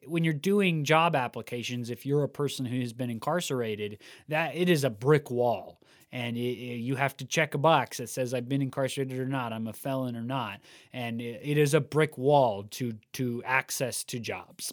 when 0.06 0.24
you're 0.24 0.34
doing 0.34 0.84
job 0.84 1.16
applications, 1.16 1.90
if 1.90 2.06
you're 2.06 2.24
a 2.24 2.30
person 2.30 2.66
who 2.66 2.80
has 2.82 2.94
been 2.94 3.10
incarcerated, 3.10 4.00
that 4.28 4.56
it 4.56 4.70
is 4.70 4.84
a 4.84 4.90
brick 4.90 5.32
wall 5.32 5.80
and 6.14 6.38
it, 6.38 6.42
it, 6.42 6.78
you 6.78 6.96
have 6.96 7.18
to 7.18 7.26
check 7.26 7.56
a 7.56 7.58
box 7.58 7.98
that 7.98 8.08
says 8.08 8.34
I've 8.34 8.48
been 8.48 8.62
incarcerated 8.62 9.20
or 9.20 9.26
not, 9.26 9.52
I'm 9.52 9.68
a 9.68 9.74
felon 9.74 10.16
or 10.16 10.22
not, 10.22 10.62
and 10.94 11.20
it, 11.20 11.42
it 11.44 11.58
is 11.58 11.74
a 11.74 11.82
brick 11.82 12.18
wall 12.18 12.64
to 12.72 12.94
to 13.14 13.44
access 13.44 14.04
to 14.06 14.20
jobs. 14.20 14.72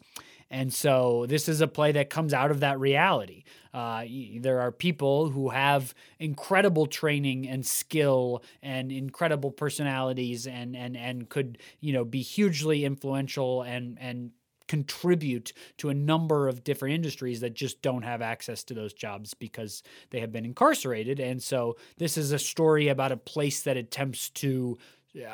And 0.53 0.73
so 0.75 1.27
this 1.29 1.49
is 1.49 1.61
a 1.61 1.69
play 1.69 1.93
that 1.93 2.11
comes 2.11 2.35
out 2.35 2.51
of 2.51 2.61
that 2.61 2.79
reality. 2.81 3.45
Uh, 3.73 4.05
there 4.41 4.61
are 4.61 4.73
people 4.73 5.31
who 5.31 5.51
have 5.51 5.95
incredible 6.19 6.87
training 6.87 7.49
and 7.49 7.65
skill 7.65 8.43
and 8.61 8.91
incredible 8.91 9.53
personalities 9.53 10.47
and 10.47 10.77
and 10.77 10.97
and 10.97 11.29
could 11.29 11.59
you 11.81 11.93
know 11.93 12.05
be 12.05 12.21
hugely 12.21 12.85
influential 12.85 13.63
and 13.63 13.97
and 14.01 14.33
contribute 14.71 15.53
to 15.79 15.89
a 15.89 15.95
number 15.95 16.49
of 16.49 16.63
different 16.63 16.95
industries 16.95 17.41
that 17.41 17.55
just 17.55 17.83
don't 17.83 18.03
have 18.03 18.23
access 18.23 18.63
to 18.63 18.73
those 18.73 18.93
jobs 18.93 19.35
because 19.35 19.83
they 20.11 20.21
have 20.21 20.31
been 20.31 20.45
incarcerated. 20.45 21.19
And 21.19 21.43
so 21.43 21.77
this 21.99 22.17
is 22.17 22.31
a 22.31 22.39
story 22.39 22.87
about 22.87 23.11
a 23.11 23.17
place 23.17 23.63
that 23.65 23.77
attempts 23.77 24.31
to 24.31 24.79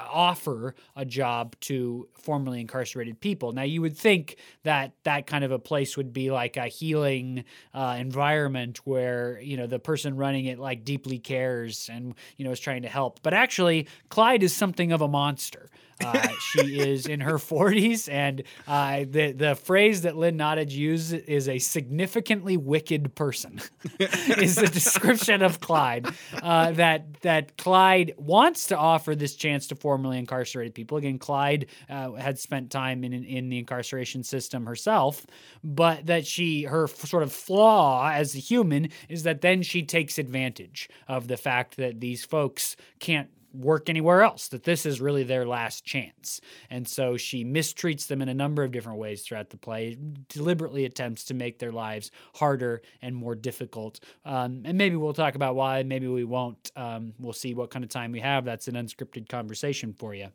offer 0.09 0.75
a 0.97 1.05
job 1.05 1.55
to 1.61 2.09
formerly 2.15 2.63
incarcerated 2.63 3.21
people. 3.21 3.53
Now, 3.53 3.65
you 3.65 3.83
would 3.83 3.95
think 3.95 4.37
that 4.63 4.93
that 5.05 5.27
kind 5.27 5.45
of 5.45 5.53
a 5.53 5.59
place 5.59 5.99
would 5.99 6.15
be 6.15 6.31
like 6.31 6.57
a 6.57 6.69
healing 6.69 7.45
uh, 7.75 7.97
environment 7.99 8.79
where 8.85 9.39
you 9.43 9.59
know 9.59 9.67
the 9.67 9.79
person 9.79 10.17
running 10.17 10.47
it 10.47 10.59
like 10.59 10.83
deeply 10.83 11.19
cares 11.19 11.91
and 11.93 12.15
you 12.39 12.47
know 12.47 12.53
is 12.53 12.61
trying 12.61 12.83
to 12.83 12.89
help. 12.89 13.21
But 13.23 13.35
actually, 13.35 13.87
Clyde 14.09 14.43
is 14.43 14.55
something 14.55 14.93
of 14.93 15.03
a 15.03 15.09
monster. 15.09 15.69
Uh, 16.05 16.29
she 16.41 16.79
is 16.79 17.07
in 17.07 17.21
her 17.21 17.35
40s, 17.35 18.11
and 18.13 18.43
uh, 18.67 19.05
the 19.09 19.33
the 19.33 19.55
phrase 19.55 20.03
that 20.03 20.17
Lynn 20.17 20.37
Nottage 20.37 20.73
used 20.73 21.15
is 21.15 21.49
a 21.49 21.59
significantly 21.59 22.57
wicked 22.57 23.15
person. 23.15 23.61
is 23.99 24.57
the 24.57 24.67
description 24.67 25.43
of 25.43 25.61
Clyde. 25.61 26.07
Uh, 26.43 26.73
that 26.73 27.21
that 27.23 27.57
Clyde 27.57 28.15
wants 28.19 28.67
to 28.67 28.77
offer 28.77 29.15
this 29.15 29.35
chance 29.35 29.69
to 29.69 29.75
formerly 29.75 30.19
incarcerated 30.19 30.75
people. 30.75 30.99
Again, 30.99 31.19
Clyde 31.19 31.67
uh, 31.89 32.13
had 32.13 32.39
spent 32.39 32.71
time 32.71 33.03
in 33.05 33.13
in 33.13 33.49
the 33.49 33.59
incarceration 33.59 34.23
system 34.23 34.67
herself, 34.67 35.27
but 35.65 36.07
that 36.07 36.27
she 36.27 36.65
her 36.65 36.87
sort 36.87 37.23
of 37.23 37.33
flaw 37.33 38.11
as 38.11 38.35
a 38.35 38.39
human 38.39 38.91
is 39.09 39.23
that 39.23 39.41
then 39.41 39.63
she 39.63 39.83
takes 39.83 40.19
advantage 40.19 40.89
of 41.09 41.29
the 41.29 41.37
fact 41.37 41.77
that 41.77 42.01
these 42.01 42.25
folks 42.25 42.77
can't 42.99 43.31
work 43.57 43.89
anywhere 43.89 44.23
else, 44.23 44.49
that 44.49 44.65
this 44.65 44.87
is 44.87 45.01
really 45.01 45.25
their 45.25 45.47
last 45.47 45.85
chance. 45.85 46.41
And 46.71 46.87
so 46.87 47.17
she 47.17 47.45
mistreats 47.45 48.07
them 48.07 48.23
in 48.23 48.29
a 48.29 48.35
number 48.35 48.63
of 48.63 48.73
different 48.73 48.99
ways 48.99 49.23
throughout 49.23 49.51
the 49.51 49.57
play, 49.57 49.97
deliberately 50.29 50.85
attempts 50.85 51.25
to 51.25 51.35
make 51.35 51.59
their 51.59 51.73
lives 51.73 52.11
harder 52.35 52.83
and 53.03 53.15
more 53.15 53.35
difficult. 53.35 54.01
Um, 54.25 54.63
and 54.65 54.77
maybe 54.79 54.97
we'll 54.97 55.15
talk 55.15 55.35
about 55.35 55.57
why, 55.57 55.83
maybe 55.83 56.09
we 56.09 56.25
won't. 56.25 56.71
Um, 56.77 57.15
we'll 57.19 57.33
see 57.33 57.55
what 57.55 57.71
kind 57.71 57.85
of 57.85 57.91
time 57.91 58.13
we 58.13 58.21
have. 58.21 58.45
That's 58.45 58.69
an 58.69 58.75
unscripted 58.75 59.29
conversation 59.29 59.93
for 59.93 60.15
you 60.15 60.29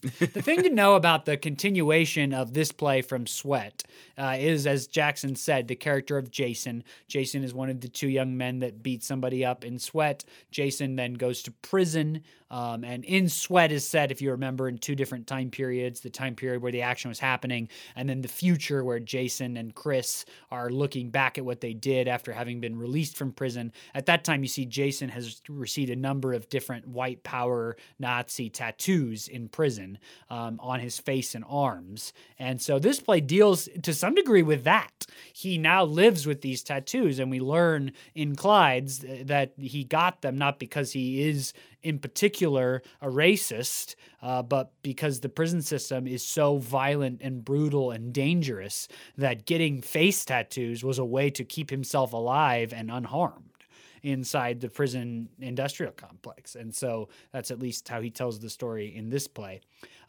the 0.00 0.42
thing 0.42 0.62
to 0.62 0.70
know 0.70 0.94
about 0.94 1.24
the 1.24 1.36
continuation 1.36 2.32
of 2.32 2.54
this 2.54 2.72
play 2.72 3.02
from 3.02 3.26
Sweat 3.26 3.82
uh, 4.16 4.36
is, 4.38 4.66
as 4.66 4.86
Jackson 4.86 5.36
said, 5.36 5.68
the 5.68 5.76
character 5.76 6.16
of 6.16 6.30
Jason. 6.30 6.84
Jason 7.06 7.44
is 7.44 7.52
one 7.52 7.68
of 7.68 7.80
the 7.80 7.88
two 7.88 8.08
young 8.08 8.36
men 8.36 8.60
that 8.60 8.82
beat 8.82 9.02
somebody 9.02 9.44
up 9.44 9.64
in 9.64 9.78
Sweat. 9.78 10.24
Jason 10.50 10.96
then 10.96 11.14
goes 11.14 11.42
to 11.42 11.50
prison 11.50 12.22
um, 12.50 12.84
and 12.84 13.04
in 13.04 13.28
Sweat 13.28 13.72
is 13.72 13.86
set, 13.86 14.10
if 14.10 14.20
you 14.20 14.32
remember, 14.32 14.68
in 14.68 14.78
two 14.78 14.94
different 14.94 15.26
time 15.26 15.50
periods 15.50 16.00
the 16.00 16.10
time 16.10 16.34
period 16.34 16.62
where 16.62 16.72
the 16.72 16.82
action 16.82 17.08
was 17.08 17.18
happening, 17.18 17.68
and 17.96 18.08
then 18.08 18.22
the 18.22 18.28
future 18.28 18.84
where 18.84 18.98
Jason 18.98 19.56
and 19.56 19.74
Chris 19.74 20.24
are 20.50 20.70
looking 20.70 21.10
back 21.10 21.38
at 21.38 21.44
what 21.44 21.60
they 21.60 21.72
did 21.72 22.08
after 22.08 22.32
having 22.32 22.60
been 22.60 22.76
released 22.76 23.16
from 23.16 23.32
prison. 23.32 23.72
At 23.94 24.06
that 24.06 24.24
time, 24.24 24.42
you 24.42 24.48
see 24.48 24.66
Jason 24.66 25.08
has 25.10 25.40
received 25.48 25.90
a 25.90 25.96
number 25.96 26.32
of 26.32 26.48
different 26.48 26.88
white 26.88 27.22
power 27.22 27.76
Nazi 27.98 28.50
tattoos 28.50 29.28
in 29.28 29.48
prison 29.48 29.98
um, 30.28 30.58
on 30.60 30.80
his 30.80 30.98
face 30.98 31.34
and 31.34 31.44
arms. 31.48 32.12
And 32.38 32.60
so 32.60 32.78
this 32.78 33.00
play 33.00 33.20
deals 33.20 33.68
to 33.82 33.94
some 33.94 34.14
degree 34.14 34.42
with 34.42 34.64
that. 34.64 35.06
He 35.32 35.58
now 35.58 35.84
lives 35.84 36.26
with 36.26 36.40
these 36.40 36.62
tattoos, 36.62 37.18
and 37.18 37.30
we 37.30 37.40
learn 37.40 37.92
in 38.14 38.34
Clyde's 38.34 39.04
that 39.24 39.52
he 39.58 39.84
got 39.84 40.22
them 40.22 40.36
not 40.36 40.58
because 40.58 40.92
he 40.92 41.28
is 41.28 41.52
in 41.82 41.98
particular 41.98 42.82
a 43.00 43.06
racist, 43.06 43.94
uh, 44.22 44.42
but 44.42 44.72
because 44.82 45.20
the 45.20 45.28
prison 45.28 45.62
system 45.62 46.06
is 46.06 46.22
so 46.22 46.58
violent 46.58 47.20
and 47.22 47.44
brutal 47.44 47.90
and 47.90 48.12
dangerous 48.12 48.88
that 49.16 49.46
getting 49.46 49.80
face 49.80 50.24
tattoos 50.24 50.84
was 50.84 50.98
a 50.98 51.04
way 51.04 51.30
to 51.30 51.44
keep 51.44 51.70
himself 51.70 52.12
alive 52.12 52.72
and 52.72 52.90
unharmed 52.90 53.44
inside 54.02 54.60
the 54.60 54.68
prison 54.68 55.28
industrial 55.38 55.92
complex. 55.92 56.54
And 56.54 56.74
so 56.74 57.08
that's 57.32 57.50
at 57.50 57.58
least 57.58 57.88
how 57.88 58.00
he 58.00 58.10
tells 58.10 58.38
the 58.40 58.50
story 58.50 58.94
in 58.94 59.10
this 59.10 59.28
play. 59.28 59.60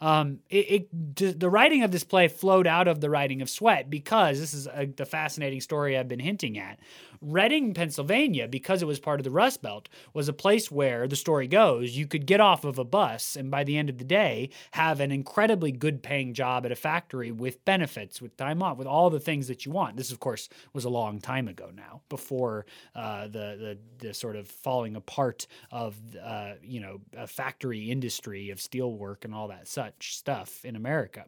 Um, 0.01 0.39
it, 0.49 0.89
it, 1.15 1.39
the 1.39 1.49
writing 1.49 1.83
of 1.83 1.91
this 1.91 2.03
play 2.03 2.27
flowed 2.27 2.65
out 2.65 2.87
of 2.87 3.01
the 3.01 3.09
writing 3.09 3.41
of 3.43 3.49
Sweat 3.49 3.89
because 3.89 4.39
this 4.39 4.53
is 4.53 4.67
a, 4.67 4.87
the 4.87 5.05
fascinating 5.05 5.61
story 5.61 5.95
I've 5.95 6.07
been 6.07 6.19
hinting 6.19 6.57
at. 6.57 6.79
Reading, 7.21 7.75
Pennsylvania, 7.75 8.47
because 8.47 8.81
it 8.81 8.87
was 8.87 8.99
part 8.99 9.19
of 9.19 9.23
the 9.23 9.29
Rust 9.29 9.61
Belt, 9.61 9.89
was 10.11 10.27
a 10.27 10.33
place 10.33 10.71
where 10.71 11.07
the 11.07 11.15
story 11.15 11.47
goes 11.47 11.95
you 11.95 12.07
could 12.07 12.25
get 12.25 12.41
off 12.41 12.65
of 12.65 12.79
a 12.79 12.83
bus 12.83 13.35
and 13.35 13.51
by 13.51 13.63
the 13.63 13.77
end 13.77 13.91
of 13.91 13.99
the 13.99 14.03
day 14.03 14.49
have 14.71 14.99
an 14.99 15.11
incredibly 15.11 15.71
good 15.71 16.01
paying 16.01 16.33
job 16.33 16.65
at 16.65 16.71
a 16.71 16.75
factory 16.75 17.31
with 17.31 17.63
benefits, 17.63 18.19
with 18.19 18.35
time 18.37 18.63
off, 18.63 18.77
with 18.77 18.87
all 18.87 19.11
the 19.11 19.19
things 19.19 19.47
that 19.49 19.67
you 19.67 19.71
want. 19.71 19.97
This, 19.97 20.11
of 20.11 20.19
course, 20.19 20.49
was 20.73 20.83
a 20.83 20.89
long 20.89 21.19
time 21.21 21.47
ago 21.47 21.69
now, 21.75 22.01
before 22.09 22.65
uh, 22.95 23.25
the, 23.27 23.77
the 24.01 24.07
the 24.07 24.13
sort 24.15 24.35
of 24.35 24.47
falling 24.47 24.95
apart 24.95 25.45
of 25.69 25.95
uh, 26.23 26.53
you 26.63 26.79
know 26.79 27.01
a 27.15 27.27
factory 27.27 27.91
industry 27.91 28.49
of 28.49 28.57
steelwork 28.57 29.25
and 29.25 29.35
all 29.35 29.49
that 29.49 29.67
such 29.67 29.90
stuff 29.99 30.63
in 30.65 30.75
America. 30.75 31.25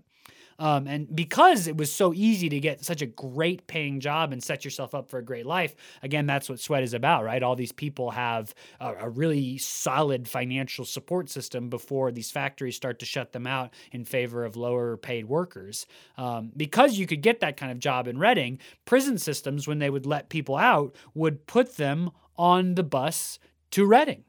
Um, 0.60 0.88
and 0.88 1.13
because 1.13 1.67
it 1.67 1.78
was 1.78 1.91
so 1.91 2.13
easy 2.13 2.49
to 2.49 2.60
get 2.60 2.86
such 2.86 3.02
a 3.02 3.06
great 3.06 3.67
paying 3.67 3.99
job 3.99 4.32
and 4.32 4.43
set 4.43 4.63
yourself 4.63 4.93
up 4.93 5.10
for 5.10 5.17
a 5.17 5.26
great 5.26 5.45
life, 5.45 5.76
again, 6.02 6.26
that's 6.26 6.49
what 6.49 6.60
Sweat 6.60 6.84
is 6.84 6.93
about, 6.93 7.23
right? 7.23 7.41
All 7.41 7.56
these 7.56 7.71
people 7.71 8.12
have 8.12 8.54
a, 8.80 8.93
a 8.93 9.10
really 9.10 9.58
solid 9.58 10.28
financial 10.28 10.86
support 10.86 11.30
system 11.30 11.69
before 11.69 12.12
these 12.12 12.32
factories 12.32 12.76
start 12.76 12.99
to 12.99 13.06
shut 13.06 13.32
them 13.32 13.47
out 13.47 13.73
in 13.91 14.06
favor 14.06 14.45
of 14.45 14.56
lower 14.56 14.97
paid 14.97 15.26
workers. 15.26 15.86
Um, 16.17 16.52
because 16.56 16.97
you 16.97 17.08
could 17.08 17.21
get 17.21 17.39
that 17.39 17.58
kind 17.58 17.71
of 17.71 17.80
job 17.80 18.08
in 18.08 18.17
Reading, 18.17 18.60
prison 18.86 19.17
systems, 19.17 19.67
when 19.67 19.80
they 19.80 19.89
would 19.89 20.06
let 20.06 20.30
people 20.30 20.56
out, 20.56 20.95
would 21.13 21.47
put 21.47 21.78
them 21.78 22.12
on 22.38 22.76
the 22.76 22.84
bus 22.84 23.39
to 23.71 23.86
Reading 23.86 24.23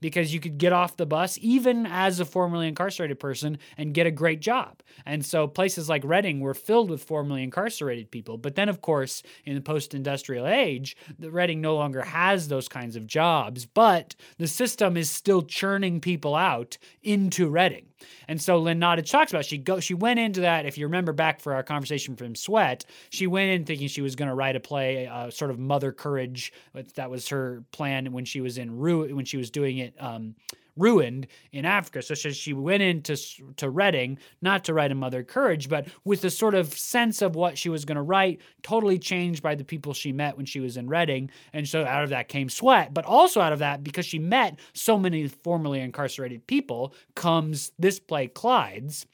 because 0.00 0.32
you 0.32 0.40
could 0.40 0.58
get 0.58 0.72
off 0.72 0.96
the 0.96 1.06
bus 1.06 1.38
even 1.40 1.86
as 1.86 2.20
a 2.20 2.24
formerly 2.24 2.68
incarcerated 2.68 3.18
person 3.18 3.58
and 3.76 3.94
get 3.94 4.06
a 4.06 4.10
great 4.10 4.40
job. 4.40 4.82
And 5.04 5.24
so 5.24 5.46
places 5.46 5.88
like 5.88 6.04
Reading 6.04 6.40
were 6.40 6.54
filled 6.54 6.90
with 6.90 7.04
formerly 7.04 7.42
incarcerated 7.42 8.10
people. 8.10 8.38
But 8.38 8.54
then, 8.54 8.68
of 8.68 8.80
course, 8.80 9.22
in 9.44 9.54
the 9.54 9.60
post 9.60 9.94
industrial 9.94 10.46
age, 10.46 10.96
the 11.18 11.30
Reading 11.30 11.60
no 11.60 11.74
longer 11.74 12.02
has 12.02 12.48
those 12.48 12.68
kinds 12.68 12.96
of 12.96 13.06
jobs, 13.06 13.66
but 13.66 14.14
the 14.38 14.48
system 14.48 14.96
is 14.96 15.10
still 15.10 15.42
churning 15.42 16.00
people 16.00 16.34
out 16.34 16.78
into 17.02 17.48
Reading. 17.48 17.86
And 18.28 18.40
so 18.40 18.58
Lynn 18.58 18.80
Nottage 18.80 19.10
talks 19.10 19.32
about 19.32 19.44
she 19.44 19.58
go 19.58 19.80
she 19.80 19.94
went 19.94 20.20
into 20.20 20.40
that. 20.40 20.66
If 20.66 20.78
you 20.78 20.86
remember 20.86 21.12
back 21.12 21.40
for 21.40 21.54
our 21.54 21.62
conversation 21.62 22.16
from 22.16 22.34
Sweat, 22.34 22.84
she 23.10 23.26
went 23.26 23.50
in 23.50 23.64
thinking 23.64 23.88
she 23.88 24.02
was 24.02 24.16
going 24.16 24.28
to 24.28 24.34
write 24.34 24.56
a 24.56 24.60
play, 24.60 25.06
uh, 25.06 25.30
sort 25.30 25.50
of 25.50 25.58
Mother 25.58 25.92
Courage. 25.92 26.52
That 26.94 27.10
was 27.10 27.28
her 27.28 27.64
plan 27.72 28.12
when 28.12 28.24
she 28.24 28.40
was 28.40 28.58
in 28.58 28.76
Ru 28.76 29.14
when 29.14 29.24
she 29.24 29.36
was 29.36 29.50
doing 29.50 29.78
it. 29.78 29.94
Um, 29.98 30.34
ruined 30.76 31.26
in 31.52 31.64
Africa. 31.64 32.02
So 32.02 32.14
she 32.14 32.52
went 32.52 32.82
into 32.82 33.16
to 33.56 33.70
Reading, 33.70 34.18
not 34.42 34.64
to 34.64 34.74
write 34.74 34.92
a 34.92 34.94
Mother 34.94 35.22
Courage, 35.22 35.68
but 35.68 35.88
with 36.04 36.24
a 36.24 36.30
sort 36.30 36.54
of 36.54 36.72
sense 36.72 37.22
of 37.22 37.34
what 37.34 37.58
she 37.58 37.68
was 37.68 37.84
going 37.84 37.96
to 37.96 38.02
write, 38.02 38.40
totally 38.62 38.98
changed 38.98 39.42
by 39.42 39.54
the 39.54 39.64
people 39.64 39.92
she 39.92 40.12
met 40.12 40.36
when 40.36 40.46
she 40.46 40.60
was 40.60 40.76
in 40.76 40.88
Reading. 40.88 41.30
And 41.52 41.68
so 41.68 41.84
out 41.84 42.04
of 42.04 42.10
that 42.10 42.28
came 42.28 42.48
Sweat. 42.48 42.92
But 42.94 43.04
also 43.04 43.40
out 43.40 43.52
of 43.52 43.58
that, 43.60 43.82
because 43.82 44.06
she 44.06 44.18
met 44.18 44.58
so 44.72 44.98
many 44.98 45.28
formerly 45.28 45.80
incarcerated 45.80 46.46
people, 46.46 46.94
comes 47.14 47.72
this 47.78 47.98
play, 47.98 48.28
Clyde's. 48.28 49.06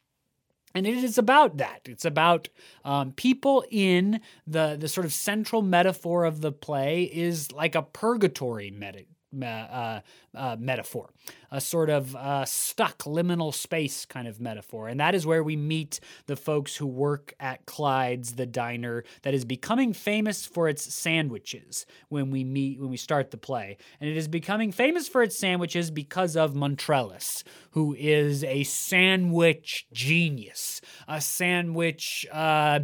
And 0.74 0.86
it 0.86 1.04
is 1.04 1.18
about 1.18 1.58
that. 1.58 1.82
It's 1.84 2.06
about 2.06 2.48
um, 2.84 3.12
people 3.12 3.64
in 3.70 4.20
the 4.46 4.76
the 4.80 4.88
sort 4.88 5.04
of 5.04 5.12
central 5.12 5.60
metaphor 5.60 6.24
of 6.24 6.40
the 6.40 6.50
play 6.50 7.02
is 7.04 7.52
like 7.52 7.74
a 7.74 7.82
purgatory 7.82 8.70
meta- 8.70 9.04
uh, 9.40 10.00
uh, 10.34 10.56
metaphor, 10.58 11.10
a 11.50 11.60
sort 11.60 11.90
of 11.90 12.14
uh, 12.16 12.44
stuck 12.44 12.98
liminal 12.98 13.52
space 13.52 14.04
kind 14.04 14.28
of 14.28 14.40
metaphor. 14.40 14.88
And 14.88 15.00
that 15.00 15.14
is 15.14 15.26
where 15.26 15.42
we 15.42 15.56
meet 15.56 16.00
the 16.26 16.36
folks 16.36 16.76
who 16.76 16.86
work 16.86 17.34
at 17.40 17.66
Clyde's, 17.66 18.34
the 18.34 18.46
diner 18.46 19.04
that 19.22 19.34
is 19.34 19.44
becoming 19.44 19.92
famous 19.92 20.46
for 20.46 20.68
its 20.68 20.92
sandwiches 20.92 21.86
when 22.08 22.30
we 22.30 22.44
meet, 22.44 22.80
when 22.80 22.90
we 22.90 22.96
start 22.96 23.30
the 23.30 23.36
play. 23.36 23.76
And 24.00 24.08
it 24.08 24.16
is 24.16 24.28
becoming 24.28 24.72
famous 24.72 25.08
for 25.08 25.22
its 25.22 25.38
sandwiches 25.38 25.90
because 25.90 26.36
of 26.36 26.54
Montrellis, 26.54 27.42
who 27.70 27.94
is 27.98 28.44
a 28.44 28.64
sandwich 28.64 29.86
genius, 29.92 30.80
a 31.08 31.20
sandwich 31.20 32.26
uh, 32.32 32.80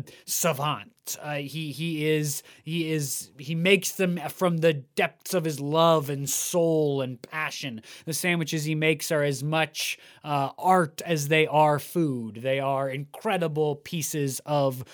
Uh, 1.23 1.35
he 1.35 1.73
he 1.73 2.09
is 2.09 2.43
he 2.65 2.91
is 2.91 3.31
he 3.39 3.55
makes 3.55 3.93
them 3.93 4.19
from 4.29 4.59
the 4.59 4.73
depths 4.73 5.35
of 5.35 5.45
his 5.45 5.61
love 5.61 6.11
and 6.11 6.29
soul 6.29 7.01
and 7.01 7.21
passion. 7.23 7.83
The 8.05 8.13
sandwiches 8.13 8.65
he 8.65 8.75
makes 8.75 9.11
are 9.13 9.23
as 9.23 9.43
much 9.43 9.99
uh, 10.25 10.51
art 10.59 11.01
as 11.05 11.29
they 11.29 11.47
are 11.47 11.79
food. 11.79 12.41
They 12.43 12.61
are 12.61 12.91
incredible 12.91 13.77
pieces 13.77 14.41
of 14.45 14.85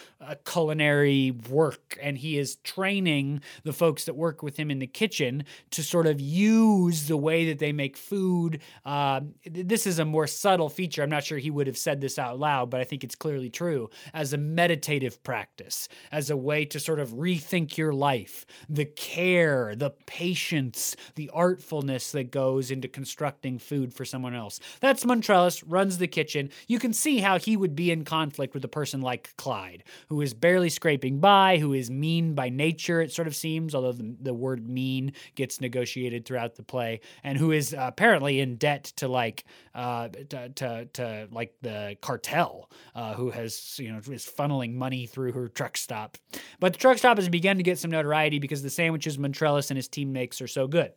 culinary 0.44 1.32
work 1.48 1.98
and 2.00 2.18
he 2.18 2.38
is 2.38 2.56
training 2.56 3.40
the 3.62 3.72
folks 3.72 4.04
that 4.04 4.14
work 4.14 4.42
with 4.42 4.56
him 4.56 4.70
in 4.70 4.78
the 4.78 4.87
kitchen 4.87 5.44
to 5.70 5.82
sort 5.82 6.06
of 6.06 6.20
use 6.20 7.08
the 7.08 7.16
way 7.16 7.46
that 7.46 7.58
they 7.58 7.72
make 7.72 7.96
food. 7.96 8.60
Uh, 8.84 9.20
this 9.44 9.87
is 9.87 9.98
a 9.98 10.04
more 10.04 10.26
subtle 10.26 10.68
feature. 10.68 11.02
I'm 11.02 11.10
not 11.10 11.24
sure 11.24 11.38
he 11.38 11.50
would 11.50 11.66
have 11.66 11.78
said 11.78 12.00
this 12.00 12.18
out 12.18 12.38
loud, 12.38 12.70
but 12.70 12.80
I 12.80 12.84
think 12.84 13.04
it's 13.04 13.14
clearly 13.14 13.50
true 13.50 13.90
as 14.12 14.32
a 14.32 14.38
meditative 14.38 15.22
practice, 15.22 15.88
as 16.12 16.30
a 16.30 16.37
way 16.37 16.64
to 16.66 16.80
sort 16.80 17.00
of 17.00 17.10
rethink 17.10 17.76
your 17.76 17.92
life, 17.92 18.46
the 18.68 18.84
care, 18.84 19.74
the 19.76 19.90
patience, 20.06 20.96
the 21.14 21.30
artfulness 21.34 22.12
that 22.12 22.30
goes 22.30 22.70
into 22.70 22.88
constructing 22.88 23.58
food 23.58 23.94
for 23.94 24.04
someone 24.04 24.34
else. 24.34 24.60
That's 24.80 25.04
Montrellis, 25.04 25.62
runs 25.66 25.98
the 25.98 26.08
kitchen. 26.08 26.50
You 26.66 26.78
can 26.78 26.92
see 26.92 27.18
how 27.18 27.38
he 27.38 27.56
would 27.56 27.74
be 27.74 27.90
in 27.90 28.04
conflict 28.04 28.54
with 28.54 28.64
a 28.64 28.68
person 28.68 29.00
like 29.00 29.34
Clyde, 29.37 29.84
who 30.08 30.13
is 30.20 30.35
barely 30.35 30.68
scraping 30.68 31.20
by, 31.20 31.59
who 31.59 31.72
is 31.72 31.90
mean 31.90 32.35
by 32.35 32.48
nature, 32.48 33.00
it 33.00 33.12
sort 33.12 33.29
of 33.29 33.35
seems, 33.35 33.74
although 33.74 33.92
the, 33.92 34.16
the 34.20 34.35
word 34.35 34.68
mean 34.68 35.12
gets 35.35 35.61
negotiated 35.61 36.24
throughout 36.24 36.57
the 36.57 36.62
play, 36.62 37.00
and 37.22 37.38
who 37.38 37.53
is 37.53 37.74
uh, 37.74 37.79
apparently 37.83 38.40
in 38.40 38.57
debt 38.57 38.85
to 38.96 39.09
like 39.09 39.44
uh, 39.74 40.09
to, 40.29 40.48
to, 40.50 40.85
to 40.92 41.29
like 41.31 41.55
the 41.62 41.96
cartel, 42.00 42.70
uh, 42.94 43.14
who 43.14 43.31
has 43.31 43.79
you 43.79 43.90
know 43.90 43.98
is 44.11 44.27
funneling 44.27 44.74
money 44.74 45.07
through 45.07 45.33
her 45.33 45.48
truck 45.48 45.77
stop. 45.77 46.18
But 46.61 46.72
the 46.72 46.79
truck 46.79 46.98
stop 46.98 47.18
has 47.18 47.29
begun 47.29 47.57
to 47.57 47.62
get 47.62 47.79
some 47.79 47.90
notoriety 47.90 48.38
because 48.38 48.62
the 48.62 48.70
sandwiches 48.70 49.18
Montrellis 49.18 49.70
and 49.70 49.77
his 49.77 49.88
team 49.88 50.12
makes 50.12 50.40
are 50.40 50.48
so 50.48 50.66
good. 50.66 50.92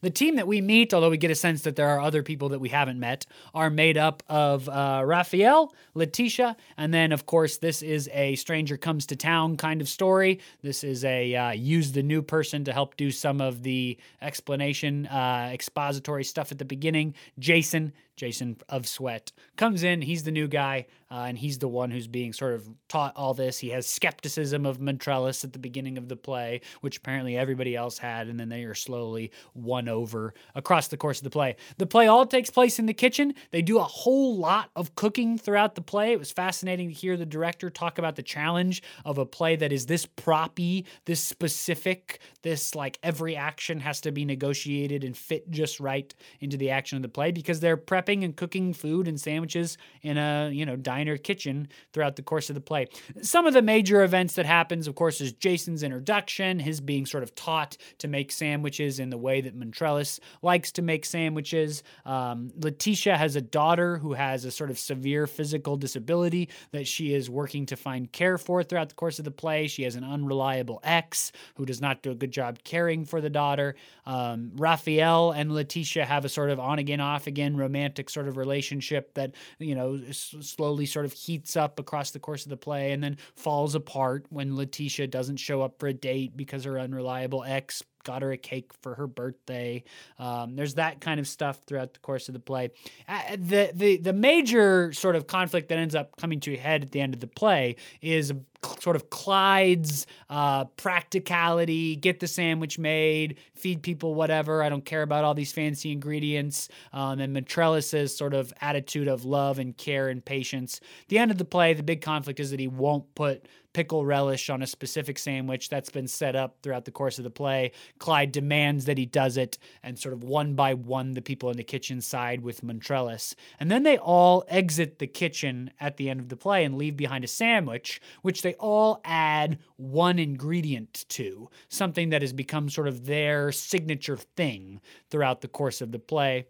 The 0.00 0.10
team 0.10 0.36
that 0.36 0.46
we 0.46 0.60
meet, 0.60 0.94
although 0.94 1.10
we 1.10 1.16
get 1.16 1.30
a 1.30 1.34
sense 1.34 1.62
that 1.62 1.76
there 1.76 1.88
are 1.88 2.00
other 2.00 2.22
people 2.22 2.50
that 2.50 2.58
we 2.58 2.68
haven't 2.68 2.98
met, 2.98 3.26
are 3.54 3.70
made 3.70 3.96
up 3.96 4.22
of 4.28 4.68
uh, 4.68 5.02
Rafael, 5.04 5.74
Letitia, 5.94 6.56
and 6.76 6.92
then, 6.92 7.12
of 7.12 7.26
course, 7.26 7.58
this 7.58 7.82
is 7.82 8.08
a 8.12 8.34
stranger 8.36 8.76
comes 8.76 9.06
to 9.06 9.16
town 9.16 9.56
kind 9.56 9.80
of 9.80 9.88
story. 9.88 10.40
This 10.62 10.84
is 10.84 11.04
a 11.04 11.34
uh, 11.34 11.50
use 11.52 11.92
the 11.92 12.02
new 12.02 12.22
person 12.22 12.64
to 12.64 12.72
help 12.72 12.96
do 12.96 13.10
some 13.10 13.40
of 13.40 13.62
the 13.62 13.98
explanation, 14.22 15.06
uh, 15.06 15.50
expository 15.52 16.24
stuff 16.24 16.52
at 16.52 16.58
the 16.58 16.64
beginning. 16.64 17.14
Jason, 17.38 17.92
Jason 18.20 18.58
of 18.68 18.86
Sweat, 18.86 19.32
comes 19.56 19.82
in. 19.82 20.02
He's 20.02 20.24
the 20.24 20.30
new 20.30 20.46
guy, 20.46 20.84
uh, 21.10 21.24
and 21.26 21.38
he's 21.38 21.58
the 21.58 21.68
one 21.68 21.90
who's 21.90 22.06
being 22.06 22.34
sort 22.34 22.52
of 22.52 22.68
taught 22.86 23.14
all 23.16 23.32
this. 23.32 23.58
He 23.58 23.70
has 23.70 23.86
skepticism 23.86 24.66
of 24.66 24.78
Montrellis 24.78 25.42
at 25.42 25.54
the 25.54 25.58
beginning 25.58 25.96
of 25.96 26.06
the 26.06 26.16
play, 26.16 26.60
which 26.82 26.98
apparently 26.98 27.38
everybody 27.38 27.74
else 27.74 27.96
had, 27.96 28.28
and 28.28 28.38
then 28.38 28.50
they 28.50 28.64
are 28.64 28.74
slowly 28.74 29.30
won 29.54 29.88
over 29.88 30.34
across 30.54 30.88
the 30.88 30.98
course 30.98 31.20
of 31.20 31.24
the 31.24 31.30
play. 31.30 31.56
The 31.78 31.86
play 31.86 32.08
all 32.08 32.26
takes 32.26 32.50
place 32.50 32.78
in 32.78 32.84
the 32.84 32.92
kitchen. 32.92 33.32
They 33.52 33.62
do 33.62 33.78
a 33.78 33.84
whole 33.84 34.36
lot 34.36 34.70
of 34.76 34.94
cooking 34.96 35.38
throughout 35.38 35.74
the 35.74 35.80
play. 35.80 36.12
It 36.12 36.18
was 36.18 36.30
fascinating 36.30 36.88
to 36.88 36.94
hear 36.94 37.16
the 37.16 37.24
director 37.24 37.70
talk 37.70 37.96
about 37.96 38.16
the 38.16 38.22
challenge 38.22 38.82
of 39.06 39.16
a 39.16 39.24
play 39.24 39.56
that 39.56 39.72
is 39.72 39.86
this 39.86 40.04
proppy, 40.04 40.84
this 41.06 41.24
specific, 41.24 42.20
this 42.42 42.74
like 42.74 42.98
every 43.02 43.34
action 43.34 43.80
has 43.80 44.02
to 44.02 44.12
be 44.12 44.26
negotiated 44.26 45.04
and 45.04 45.16
fit 45.16 45.50
just 45.50 45.80
right 45.80 46.14
into 46.40 46.58
the 46.58 46.68
action 46.68 46.96
of 46.96 47.02
the 47.02 47.08
play 47.08 47.32
because 47.32 47.60
they're 47.60 47.78
prepping 47.78 48.09
and 48.10 48.36
cooking 48.36 48.72
food 48.72 49.08
and 49.08 49.20
sandwiches 49.20 49.78
in 50.02 50.18
a, 50.18 50.50
you 50.52 50.66
know, 50.66 50.76
diner 50.76 51.16
kitchen 51.16 51.68
throughout 51.92 52.16
the 52.16 52.22
course 52.22 52.50
of 52.50 52.54
the 52.54 52.60
play. 52.60 52.88
Some 53.22 53.46
of 53.46 53.54
the 53.54 53.62
major 53.62 54.02
events 54.02 54.34
that 54.34 54.46
happens, 54.46 54.86
of 54.86 54.94
course, 54.94 55.20
is 55.20 55.32
Jason's 55.32 55.82
introduction, 55.82 56.58
his 56.58 56.80
being 56.80 57.06
sort 57.06 57.22
of 57.22 57.34
taught 57.34 57.76
to 57.98 58.08
make 58.08 58.32
sandwiches 58.32 58.98
in 58.98 59.10
the 59.10 59.18
way 59.18 59.40
that 59.40 59.58
Montrellis 59.58 60.20
likes 60.42 60.72
to 60.72 60.82
make 60.82 61.04
sandwiches. 61.04 61.82
Um, 62.04 62.50
Letitia 62.56 63.16
has 63.16 63.36
a 63.36 63.40
daughter 63.40 63.98
who 63.98 64.14
has 64.14 64.44
a 64.44 64.50
sort 64.50 64.70
of 64.70 64.78
severe 64.78 65.26
physical 65.26 65.76
disability 65.76 66.48
that 66.72 66.86
she 66.86 67.14
is 67.14 67.28
working 67.28 67.66
to 67.66 67.76
find 67.76 68.10
care 68.10 68.38
for 68.38 68.62
throughout 68.62 68.88
the 68.88 68.94
course 68.94 69.18
of 69.18 69.24
the 69.24 69.30
play. 69.30 69.66
She 69.66 69.82
has 69.82 69.96
an 69.96 70.04
unreliable 70.04 70.80
ex 70.82 71.32
who 71.56 71.66
does 71.66 71.80
not 71.80 72.02
do 72.02 72.10
a 72.10 72.14
good 72.14 72.30
job 72.30 72.58
caring 72.64 73.04
for 73.04 73.20
the 73.20 73.30
daughter. 73.30 73.74
Um, 74.06 74.52
Rafael 74.56 75.32
and 75.32 75.52
Letitia 75.52 76.04
have 76.04 76.24
a 76.24 76.28
sort 76.28 76.50
of 76.50 76.58
on 76.58 76.78
again, 76.78 77.00
off 77.00 77.26
again 77.26 77.56
romantic 77.56 77.99
sort 78.08 78.28
of 78.28 78.36
relationship 78.36 79.12
that 79.14 79.32
you 79.58 79.74
know 79.74 80.00
s- 80.08 80.34
slowly 80.40 80.86
sort 80.86 81.04
of 81.04 81.12
heats 81.12 81.56
up 81.56 81.78
across 81.78 82.12
the 82.12 82.18
course 82.20 82.44
of 82.44 82.50
the 82.50 82.56
play 82.56 82.92
and 82.92 83.02
then 83.02 83.16
falls 83.36 83.74
apart 83.74 84.24
when 84.30 84.56
Letitia 84.56 85.08
doesn't 85.08 85.36
show 85.36 85.60
up 85.60 85.78
for 85.78 85.88
a 85.88 85.92
date 85.92 86.36
because 86.36 86.64
her 86.64 86.78
unreliable 86.78 87.44
ex 87.44 87.82
got 88.04 88.22
her 88.22 88.32
a 88.32 88.36
cake 88.36 88.72
for 88.82 88.94
her 88.94 89.06
birthday. 89.06 89.84
Um, 90.18 90.56
there's 90.56 90.74
that 90.74 91.00
kind 91.00 91.20
of 91.20 91.26
stuff 91.26 91.60
throughout 91.66 91.94
the 91.94 92.00
course 92.00 92.28
of 92.28 92.34
the 92.34 92.40
play. 92.40 92.70
Uh, 93.08 93.36
the 93.36 93.70
the 93.74 93.96
the 93.98 94.12
major 94.12 94.92
sort 94.92 95.16
of 95.16 95.26
conflict 95.26 95.68
that 95.68 95.78
ends 95.78 95.94
up 95.94 96.16
coming 96.16 96.40
to 96.40 96.54
a 96.54 96.58
head 96.58 96.82
at 96.82 96.92
the 96.92 97.00
end 97.00 97.14
of 97.14 97.20
the 97.20 97.26
play 97.26 97.76
is 98.00 98.32
sort 98.80 98.96
of 98.96 99.10
Clyde's 99.10 100.06
uh, 100.28 100.64
practicality, 100.76 101.96
get 101.96 102.20
the 102.20 102.26
sandwich 102.26 102.78
made, 102.78 103.38
feed 103.54 103.82
people 103.82 104.14
whatever. 104.14 104.62
I 104.62 104.68
don't 104.68 104.84
care 104.84 105.02
about 105.02 105.24
all 105.24 105.34
these 105.34 105.52
fancy 105.52 105.92
ingredients. 105.92 106.68
Um, 106.92 107.20
and 107.20 107.34
Montrellis's 107.34 108.16
sort 108.16 108.34
of 108.34 108.52
attitude 108.60 109.08
of 109.08 109.24
love 109.24 109.58
and 109.58 109.76
care 109.76 110.08
and 110.08 110.24
patience. 110.24 110.80
The 111.08 111.18
end 111.18 111.30
of 111.30 111.38
the 111.38 111.44
play, 111.44 111.74
the 111.74 111.82
big 111.82 112.02
conflict 112.02 112.40
is 112.40 112.50
that 112.50 112.60
he 112.60 112.68
won't 112.68 113.14
put 113.14 113.46
pickle 113.72 114.04
relish 114.04 114.50
on 114.50 114.62
a 114.62 114.66
specific 114.66 115.18
sandwich 115.18 115.68
that's 115.68 115.90
been 115.90 116.08
set 116.08 116.36
up 116.36 116.58
throughout 116.62 116.84
the 116.84 116.90
course 116.90 117.18
of 117.18 117.24
the 117.24 117.30
play. 117.30 117.72
Clyde 117.98 118.32
demands 118.32 118.84
that 118.86 118.98
he 118.98 119.06
does 119.06 119.36
it, 119.36 119.58
and 119.82 119.98
sort 119.98 120.12
of 120.12 120.24
one 120.24 120.54
by 120.54 120.74
one, 120.74 121.12
the 121.12 121.22
people 121.22 121.50
in 121.50 121.56
the 121.56 121.64
kitchen 121.64 122.00
side 122.00 122.40
with 122.42 122.62
Montrellis. 122.62 123.34
And 123.58 123.70
then 123.70 123.82
they 123.82 123.98
all 123.98 124.44
exit 124.48 124.98
the 124.98 125.06
kitchen 125.06 125.70
at 125.80 125.96
the 125.96 126.10
end 126.10 126.20
of 126.20 126.28
the 126.28 126.36
play 126.36 126.64
and 126.64 126.76
leave 126.76 126.96
behind 126.96 127.24
a 127.24 127.28
sandwich, 127.28 128.00
which 128.22 128.42
they 128.42 128.54
all 128.54 129.00
add 129.04 129.58
one 129.76 130.18
ingredient 130.18 131.04
to, 131.10 131.48
something 131.68 132.10
that 132.10 132.22
has 132.22 132.32
become 132.32 132.68
sort 132.68 132.88
of 132.88 133.06
their 133.06 133.52
signature 133.52 134.16
thing 134.16 134.80
throughout 135.10 135.40
the 135.40 135.48
course 135.48 135.80
of 135.80 135.92
the 135.92 135.98
play 135.98 136.46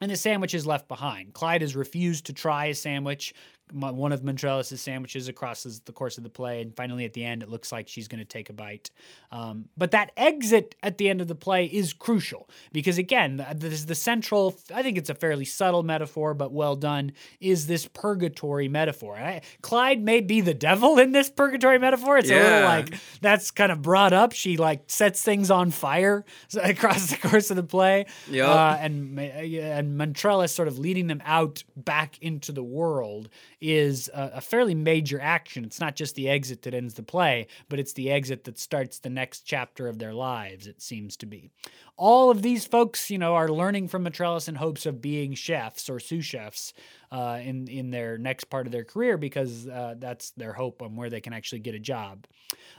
and 0.00 0.10
the 0.10 0.16
sandwich 0.16 0.54
is 0.54 0.66
left 0.66 0.88
behind. 0.88 1.34
Clyde 1.34 1.62
has 1.62 1.74
refused 1.74 2.26
to 2.26 2.32
try 2.32 2.66
a 2.66 2.74
sandwich 2.74 3.34
one 3.72 4.12
of 4.12 4.22
Montrellis' 4.22 4.78
sandwiches 4.78 5.28
across 5.28 5.62
the 5.62 5.92
course 5.92 6.18
of 6.18 6.24
the 6.24 6.30
play, 6.30 6.60
and 6.60 6.74
finally 6.74 7.04
at 7.04 7.12
the 7.12 7.24
end, 7.24 7.42
it 7.42 7.48
looks 7.48 7.72
like 7.72 7.88
she's 7.88 8.08
going 8.08 8.18
to 8.18 8.24
take 8.24 8.50
a 8.50 8.52
bite. 8.52 8.90
Um, 9.30 9.66
but 9.76 9.90
that 9.90 10.12
exit 10.16 10.74
at 10.82 10.98
the 10.98 11.08
end 11.08 11.20
of 11.20 11.28
the 11.28 11.34
play 11.34 11.66
is 11.66 11.92
crucial 11.92 12.48
because, 12.72 12.98
again, 12.98 13.44
this 13.54 13.72
is 13.74 13.86
the 13.86 13.94
central. 13.94 14.56
I 14.74 14.82
think 14.82 14.98
it's 14.98 15.10
a 15.10 15.14
fairly 15.14 15.44
subtle 15.44 15.82
metaphor, 15.82 16.34
but 16.34 16.52
well 16.52 16.76
done. 16.76 17.12
Is 17.40 17.66
this 17.66 17.86
purgatory 17.86 18.68
metaphor? 18.68 19.16
I, 19.16 19.42
Clyde 19.62 20.02
may 20.02 20.20
be 20.20 20.40
the 20.40 20.54
devil 20.54 20.98
in 20.98 21.12
this 21.12 21.30
purgatory 21.30 21.78
metaphor. 21.78 22.18
It's 22.18 22.30
yeah. 22.30 22.36
a 22.36 22.42
little 22.42 22.68
like 22.68 22.94
that's 23.20 23.50
kind 23.50 23.72
of 23.72 23.82
brought 23.82 24.12
up. 24.12 24.32
She 24.32 24.56
like 24.56 24.84
sets 24.86 25.22
things 25.22 25.50
on 25.50 25.70
fire 25.70 26.24
across 26.62 27.10
the 27.10 27.16
course 27.16 27.50
of 27.50 27.56
the 27.56 27.62
play, 27.62 28.06
yeah, 28.30 28.46
uh, 28.46 28.78
and 28.80 29.18
and 29.18 29.98
Montrellis 29.98 30.50
sort 30.50 30.68
of 30.68 30.78
leading 30.78 31.06
them 31.06 31.22
out 31.24 31.64
back 31.76 32.18
into 32.20 32.52
the 32.52 32.62
world 32.62 33.28
is 33.60 34.08
a, 34.14 34.32
a, 34.34 34.40
fairly 34.40 34.74
major 34.74 35.20
action. 35.20 35.64
It's 35.64 35.80
not 35.80 35.96
just 35.96 36.14
the 36.14 36.28
exit 36.28 36.62
that 36.62 36.74
ends 36.74 36.94
the 36.94 37.02
play, 37.02 37.48
but 37.68 37.78
it's 37.78 37.92
the 37.92 38.10
exit 38.10 38.44
that 38.44 38.58
starts 38.58 38.98
the 38.98 39.10
next 39.10 39.40
chapter 39.40 39.88
of 39.88 39.98
their 39.98 40.14
lives, 40.14 40.66
it 40.66 40.80
seems 40.80 41.16
to 41.18 41.26
be. 41.26 41.50
All 41.98 42.30
of 42.30 42.42
these 42.42 42.64
folks, 42.64 43.10
you 43.10 43.18
know, 43.18 43.34
are 43.34 43.48
learning 43.48 43.88
from 43.88 44.04
Montrellis 44.04 44.48
in 44.48 44.54
hopes 44.54 44.86
of 44.86 45.02
being 45.02 45.34
chefs 45.34 45.90
or 45.90 45.98
sous 45.98 46.24
chefs 46.24 46.72
uh, 47.10 47.40
in, 47.42 47.66
in 47.66 47.90
their 47.90 48.18
next 48.18 48.44
part 48.44 48.66
of 48.66 48.72
their 48.72 48.84
career 48.84 49.18
because 49.18 49.66
uh, 49.66 49.96
that's 49.98 50.30
their 50.30 50.52
hope 50.52 50.80
on 50.80 50.94
where 50.94 51.10
they 51.10 51.20
can 51.20 51.32
actually 51.32 51.58
get 51.58 51.74
a 51.74 51.80
job. 51.80 52.24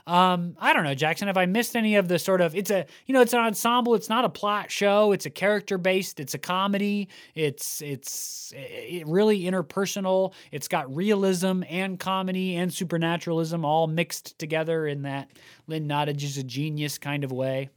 Um, 0.06 0.56
I 0.58 0.72
don't 0.72 0.84
know, 0.84 0.94
Jackson. 0.94 1.28
Have 1.28 1.36
I 1.36 1.46
missed 1.46 1.76
any 1.76 1.96
of 1.96 2.08
the 2.08 2.18
sort 2.18 2.40
of? 2.40 2.54
It's 2.54 2.70
a 2.70 2.86
you 3.06 3.12
know, 3.12 3.20
it's 3.20 3.32
an 3.32 3.40
ensemble. 3.40 3.94
It's 3.94 4.08
not 4.08 4.24
a 4.24 4.28
plot 4.28 4.70
show. 4.70 5.12
It's 5.12 5.26
a 5.26 5.30
character 5.30 5.78
based. 5.78 6.18
It's 6.18 6.34
a 6.34 6.38
comedy. 6.38 7.08
It's 7.34 7.82
it's 7.82 8.52
it 8.56 9.06
really 9.06 9.42
interpersonal. 9.42 10.32
It's 10.50 10.68
got 10.68 10.94
realism 10.94 11.62
and 11.68 11.98
comedy 11.98 12.56
and 12.56 12.72
supernaturalism 12.72 13.64
all 13.64 13.86
mixed 13.86 14.38
together 14.38 14.86
in 14.86 15.02
that 15.02 15.30
Lynn 15.66 15.86
Nottage 15.86 16.22
is 16.22 16.38
a 16.38 16.42
genius 16.42 16.98
kind 16.98 17.22
of 17.22 17.30
way. 17.30 17.68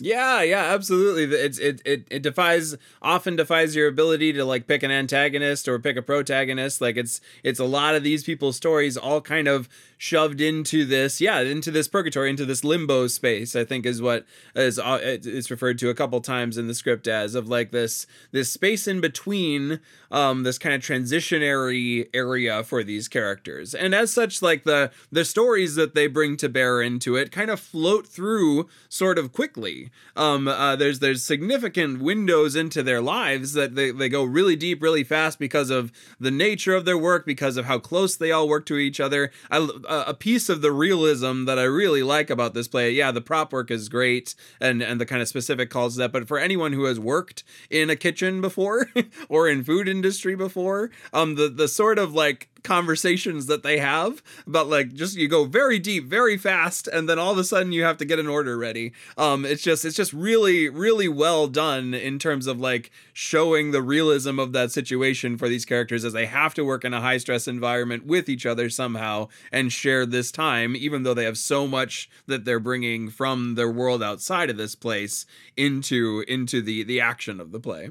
Yeah, 0.00 0.42
yeah, 0.42 0.64
absolutely. 0.72 1.24
It's 1.36 1.58
it, 1.58 1.80
it 1.84 2.06
it 2.10 2.22
defies 2.22 2.74
often 3.02 3.36
defies 3.36 3.76
your 3.76 3.86
ability 3.86 4.32
to 4.32 4.44
like 4.44 4.66
pick 4.66 4.82
an 4.82 4.90
antagonist 4.90 5.68
or 5.68 5.78
pick 5.78 5.96
a 5.96 6.02
protagonist. 6.02 6.80
Like 6.80 6.96
it's 6.96 7.20
it's 7.44 7.60
a 7.60 7.64
lot 7.64 7.94
of 7.94 8.02
these 8.02 8.24
people's 8.24 8.56
stories 8.56 8.96
all 8.96 9.20
kind 9.20 9.46
of 9.46 9.68
shoved 9.98 10.40
into 10.40 10.84
this, 10.84 11.20
yeah, 11.20 11.40
into 11.40 11.70
this 11.70 11.86
purgatory, 11.86 12.30
into 12.30 12.44
this 12.44 12.64
limbo 12.64 13.06
space. 13.06 13.54
I 13.54 13.64
think 13.64 13.86
is 13.86 14.02
what 14.02 14.26
is 14.56 14.78
uh, 14.78 14.98
it's 15.02 15.50
referred 15.52 15.78
to 15.80 15.90
a 15.90 15.94
couple 15.94 16.20
times 16.20 16.58
in 16.58 16.66
the 16.66 16.74
script 16.74 17.06
as 17.06 17.36
of 17.36 17.48
like 17.48 17.70
this 17.70 18.06
this 18.32 18.50
space 18.50 18.88
in 18.88 19.00
between, 19.00 19.78
um, 20.10 20.42
this 20.42 20.58
kind 20.58 20.74
of 20.74 20.80
transitionary 20.82 22.08
area 22.12 22.64
for 22.64 22.82
these 22.82 23.06
characters, 23.06 23.72
and 23.72 23.94
as 23.94 24.12
such, 24.12 24.42
like 24.42 24.64
the 24.64 24.90
the 25.12 25.24
stories 25.24 25.76
that 25.76 25.94
they 25.94 26.08
bring 26.08 26.36
to 26.38 26.48
bear 26.48 26.80
into 26.82 27.14
it 27.14 27.30
kind 27.30 27.50
of 27.50 27.60
float 27.60 28.06
through 28.06 28.68
sort 28.88 29.18
of 29.18 29.32
quickly 29.32 29.81
Um, 30.16 30.48
uh, 30.48 30.76
there's 30.76 30.98
there's 30.98 31.22
significant 31.22 32.02
windows 32.02 32.54
into 32.54 32.82
their 32.82 33.00
lives 33.00 33.52
that 33.54 33.74
they, 33.74 33.90
they 33.90 34.08
go 34.08 34.24
really 34.24 34.56
deep, 34.56 34.82
really 34.82 35.04
fast 35.04 35.38
because 35.38 35.70
of 35.70 35.92
the 36.20 36.30
nature 36.30 36.74
of 36.74 36.84
their 36.84 36.98
work, 36.98 37.26
because 37.26 37.56
of 37.56 37.64
how 37.64 37.78
close 37.78 38.16
they 38.16 38.30
all 38.30 38.48
work 38.48 38.66
to 38.66 38.76
each 38.76 39.00
other. 39.00 39.30
I, 39.50 39.68
a 39.88 40.14
piece 40.14 40.48
of 40.48 40.62
the 40.62 40.72
realism 40.72 41.44
that 41.44 41.58
I 41.58 41.64
really 41.64 42.02
like 42.02 42.30
about 42.30 42.54
this 42.54 42.68
play, 42.68 42.92
yeah, 42.92 43.10
the 43.10 43.20
prop 43.20 43.52
work 43.52 43.70
is 43.70 43.88
great 43.88 44.34
and 44.60 44.82
and 44.82 45.00
the 45.00 45.06
kind 45.06 45.22
of 45.22 45.28
specific 45.28 45.70
calls 45.70 45.96
that, 45.96 46.12
but 46.12 46.28
for 46.28 46.38
anyone 46.38 46.72
who 46.72 46.84
has 46.84 47.00
worked 47.00 47.44
in 47.70 47.90
a 47.90 47.96
kitchen 47.96 48.40
before 48.40 48.90
or 49.28 49.48
in 49.48 49.64
food 49.64 49.88
industry 49.88 50.34
before, 50.34 50.90
um, 51.12 51.34
the 51.34 51.48
the 51.48 51.68
sort 51.68 51.98
of 51.98 52.12
like 52.12 52.48
conversations 52.62 53.46
that 53.46 53.62
they 53.62 53.78
have 53.78 54.22
about 54.46 54.68
like 54.68 54.92
just 54.92 55.16
you 55.16 55.28
go 55.28 55.44
very 55.44 55.78
deep 55.78 56.04
very 56.04 56.36
fast 56.36 56.86
and 56.88 57.08
then 57.08 57.18
all 57.18 57.32
of 57.32 57.38
a 57.38 57.44
sudden 57.44 57.72
you 57.72 57.82
have 57.82 57.96
to 57.96 58.04
get 58.04 58.18
an 58.18 58.26
order 58.26 58.56
ready. 58.56 58.92
Um 59.16 59.44
it's 59.44 59.62
just 59.62 59.84
it's 59.84 59.96
just 59.96 60.12
really 60.12 60.68
really 60.68 61.08
well 61.08 61.46
done 61.48 61.94
in 61.94 62.18
terms 62.18 62.46
of 62.46 62.60
like 62.60 62.90
showing 63.12 63.70
the 63.70 63.82
realism 63.82 64.38
of 64.38 64.52
that 64.52 64.70
situation 64.70 65.36
for 65.36 65.48
these 65.48 65.64
characters 65.64 66.04
as 66.04 66.12
they 66.12 66.26
have 66.26 66.54
to 66.54 66.64
work 66.64 66.84
in 66.84 66.94
a 66.94 67.00
high 67.00 67.18
stress 67.18 67.48
environment 67.48 68.06
with 68.06 68.28
each 68.28 68.46
other 68.46 68.70
somehow 68.70 69.28
and 69.50 69.72
share 69.72 70.06
this 70.06 70.30
time 70.30 70.76
even 70.76 71.02
though 71.02 71.14
they 71.14 71.24
have 71.24 71.38
so 71.38 71.66
much 71.66 72.08
that 72.26 72.44
they're 72.44 72.60
bringing 72.60 73.10
from 73.10 73.54
their 73.54 73.70
world 73.70 74.02
outside 74.02 74.50
of 74.50 74.56
this 74.56 74.74
place 74.74 75.26
into 75.56 76.24
into 76.28 76.62
the 76.62 76.84
the 76.84 77.00
action 77.00 77.40
of 77.40 77.52
the 77.52 77.60
play. 77.60 77.90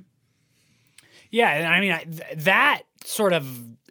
Yeah 1.29 1.49
and 1.49 1.67
i 1.67 1.79
mean 1.79 1.97
th- 2.12 2.38
that 2.38 2.84
sort 3.03 3.34
of 3.34 3.45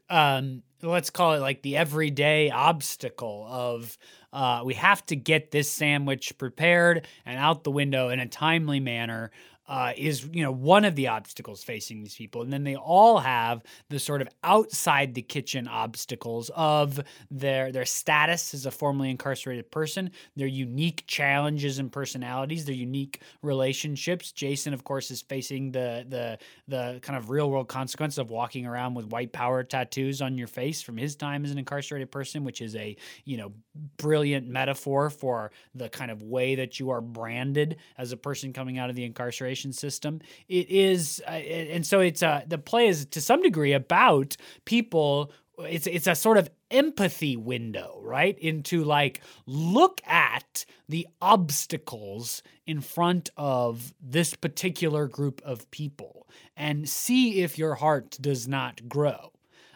um 0.09 0.62
let's 0.83 1.11
call 1.11 1.35
it 1.35 1.40
like 1.40 1.62
the 1.62 1.77
everyday 1.77 2.51
obstacle 2.51 3.47
of 3.49 3.97
uh, 4.33 4.62
we 4.64 4.75
have 4.75 5.05
to 5.07 5.16
get 5.16 5.51
this 5.51 5.71
sandwich 5.71 6.37
prepared 6.38 7.07
and 7.27 7.38
out 7.38 7.64
the 7.64 7.71
window 7.71 8.09
in 8.09 8.21
a 8.21 8.27
timely 8.27 8.81
manner 8.81 9.31
uh, 9.71 9.93
is 9.97 10.29
you 10.33 10.43
know 10.43 10.51
one 10.51 10.85
of 10.85 10.97
the 10.97 11.07
obstacles 11.07 11.63
facing 11.63 12.03
these 12.03 12.17
people. 12.17 12.43
And 12.43 12.53
then 12.53 12.65
they 12.65 12.75
all 12.75 13.19
have 13.19 13.63
the 13.89 14.01
sort 14.01 14.21
of 14.21 14.29
outside 14.43 15.15
the 15.15 15.23
kitchen 15.23 15.69
obstacles 15.69 16.51
of 16.57 17.01
their 17.31 17.71
their 17.71 17.87
status 17.87 18.53
as 18.53 18.67
a 18.67 18.73
formerly 18.73 19.11
incarcerated 19.11 19.71
person 19.71 20.11
their 20.35 20.49
unique 20.49 21.05
challenges 21.07 21.79
and 21.79 21.93
personalities 21.93 22.65
their 22.65 22.75
unique 22.75 23.23
relationships. 23.43 24.33
Jason 24.33 24.75
of 24.75 24.83
course 24.83 25.09
is 25.13 25.23
facing 25.23 25.71
the 25.71 26.05
the 26.09 26.39
the 26.67 26.99
kind 27.03 27.17
of 27.17 27.31
real 27.31 27.49
world 27.49 27.69
consequence 27.69 28.19
of 28.19 28.29
walking 28.29 28.67
around 28.67 28.95
with 28.95 29.07
white 29.07 29.33
power 29.33 29.63
tattoos 29.63 30.21
on 30.21 30.37
your 30.37 30.49
face 30.49 30.83
from 30.83 30.97
his 30.97 31.15
time 31.15 31.45
as 31.45 31.53
an 31.53 31.59
incarcerated 31.59 32.11
person 32.11 32.43
which 32.43 32.61
is 32.61 32.75
a 32.75 32.97
you 33.25 33.37
know 33.37 33.53
brilliant 33.99 34.49
metaphor 34.49 35.11
for 35.11 35.53
the 35.77 35.89
kind 35.89 36.11
of 36.11 36.25
way 36.25 36.57
that 36.57 36.81
you 36.81 36.91
are 36.91 37.01
branded 37.01 37.77
as 37.99 38.11
a 38.11 38.17
person 38.17 38.53
coming 38.53 38.77
out 38.77 38.91
of 38.91 38.97
the 38.97 39.05
incarceration 39.05 39.60
system. 39.73 40.20
It 40.49 40.68
is, 40.70 41.23
uh, 41.27 41.31
and 41.31 41.87
so 41.87 42.01
it's 42.01 42.23
uh, 42.23 42.42
the 42.46 42.59
play 42.59 42.88
is 42.88 43.07
to 43.07 43.20
some 43.20 43.42
degree 43.42 43.73
about 43.73 44.37
people. 44.64 45.33
It's 45.59 45.87
it's 45.87 46.07
a 46.07 46.14
sort 46.14 46.38
of 46.38 46.51
empathy 46.70 47.37
window, 47.37 48.01
right? 48.03 48.38
Into 48.38 48.85
like 48.85 49.20
look 49.46 50.01
at 50.07 50.64
the 50.88 51.07
obstacles 51.20 52.42
in 52.66 52.81
front 52.81 53.31
of 53.37 53.92
this 54.01 54.35
particular 54.35 55.07
group 55.07 55.40
of 55.44 55.70
people 55.70 56.27
and 56.57 56.88
see 56.88 57.40
if 57.40 57.59
your 57.59 57.75
heart 57.75 58.16
does 58.20 58.46
not 58.46 58.88
grow. 58.88 59.33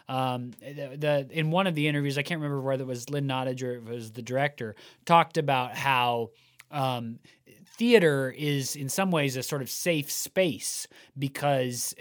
Um, 0.07 0.51
the, 0.61 0.95
the, 0.97 1.27
in 1.31 1.49
one 1.51 1.67
of 1.67 1.75
the 1.75 1.87
interviews, 1.87 2.17
I 2.17 2.21
can't 2.21 2.39
remember 2.39 2.61
whether 2.61 2.83
it 2.83 2.87
was 2.87 3.09
Lynn 3.09 3.27
Nottage 3.27 3.63
or 3.63 3.73
it 3.73 3.83
was 3.83 4.11
the 4.11 4.21
director, 4.21 4.75
talked 5.05 5.37
about 5.37 5.75
how 5.75 6.29
um, 6.71 7.19
theater 7.77 8.33
is 8.35 8.75
in 8.75 8.89
some 8.89 9.11
ways 9.11 9.35
a 9.35 9.43
sort 9.43 9.61
of 9.61 9.69
safe 9.69 10.11
space 10.11 10.87
because 11.17 11.93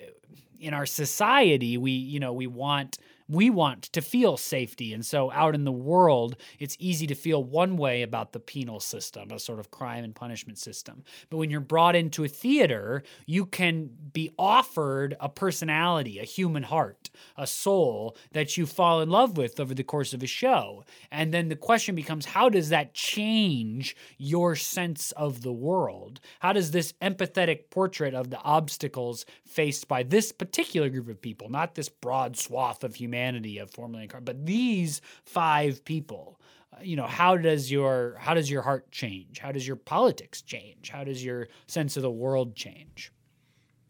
in 0.61 0.73
our 0.73 0.87
society 0.87 1.77
we 1.77 1.91
you 1.91 2.21
know 2.21 2.33
we 2.33 2.47
want 2.47 2.99
we 3.29 3.49
want 3.49 3.85
to 3.85 4.03
feel 4.03 4.37
safety. 4.37 4.93
And 4.93 5.05
so 5.05 5.31
out 5.33 5.55
in 5.55 5.65
the 5.65 5.73
world, 5.73 6.37
it's 6.59 6.77
easy 6.79 7.07
to 7.07 7.15
feel 7.15 7.43
one 7.43 7.77
way 7.77 8.03
about 8.03 8.33
the 8.33 8.41
penal 8.41 8.81
system, 8.81 9.31
a 9.31 9.39
sort 9.39 9.61
of 9.61 9.71
crime 9.71 10.05
and 10.05 10.15
punishment 10.15 10.59
system. 10.59 11.05
But 11.31 11.39
when 11.39 11.51
you're 11.51 11.61
brought 11.61 11.97
into 11.97 12.25
a 12.25 12.29
theater, 12.29 13.03
you 13.27 13.47
can 13.47 13.91
be 14.13 14.31
offered 14.39 15.17
a 15.21 15.29
personality, 15.29 16.19
a 16.19 16.25
human 16.25 16.65
heart, 16.65 17.09
a 17.37 17.47
soul 17.47 18.17
that 18.33 18.57
you 18.57 18.67
fall 18.67 19.01
in 19.01 19.09
love 19.09 19.39
with 19.39 19.59
over 19.59 19.75
the 19.75 19.83
course 19.83 20.13
of 20.13 20.23
a 20.23 20.27
show. 20.27 20.85
And 21.11 21.33
then 21.33 21.49
the 21.49 21.57
question 21.57 21.95
becomes 21.95 22.27
how 22.27 22.51
does 22.51 22.69
that 22.69 22.93
change 22.93 23.97
your 24.19 24.55
sense 24.55 25.13
of 25.13 25.43
the 25.43 25.53
world? 25.53 26.21
How 26.41 26.53
does 26.53 26.73
this 26.73 26.93
empathetic 27.01 27.71
portrait 27.71 28.15
of 28.15 28.29
the 28.29 28.41
obstacles 28.41 29.25
faced 29.47 29.89
by 29.89 30.03
this 30.03 30.31
particular 30.31 30.91
group 30.91 31.09
of 31.09 31.23
people, 31.23 31.49
not 31.49 31.75
this 31.75 31.89
broad 31.89 32.37
swath 32.37 32.85
of 32.85 32.97
humanity? 32.97 33.14
Humanity 33.15 33.59
of 33.59 33.71
formerly 33.71 34.05
incarnate. 34.05 34.25
But 34.25 34.47
these 34.47 35.01
five 35.25 35.85
people, 35.85 36.41
uh, 36.73 36.83
you 36.83 36.97
know, 36.97 37.07
how 37.07 37.37
does 37.37 37.71
your 37.71 38.17
how 38.19 38.35
does 38.35 38.51
your 38.51 38.63
heart 38.63 38.91
change? 38.91 39.39
How 39.39 39.53
does 39.53 39.67
your 39.67 39.77
politics 39.77 40.43
change? 40.43 40.91
How 40.91 41.05
does 41.05 41.25
your 41.25 41.49
sense 41.67 41.97
of 41.97 42.03
the 42.03 42.11
world 42.11 42.57
change? 42.57 43.13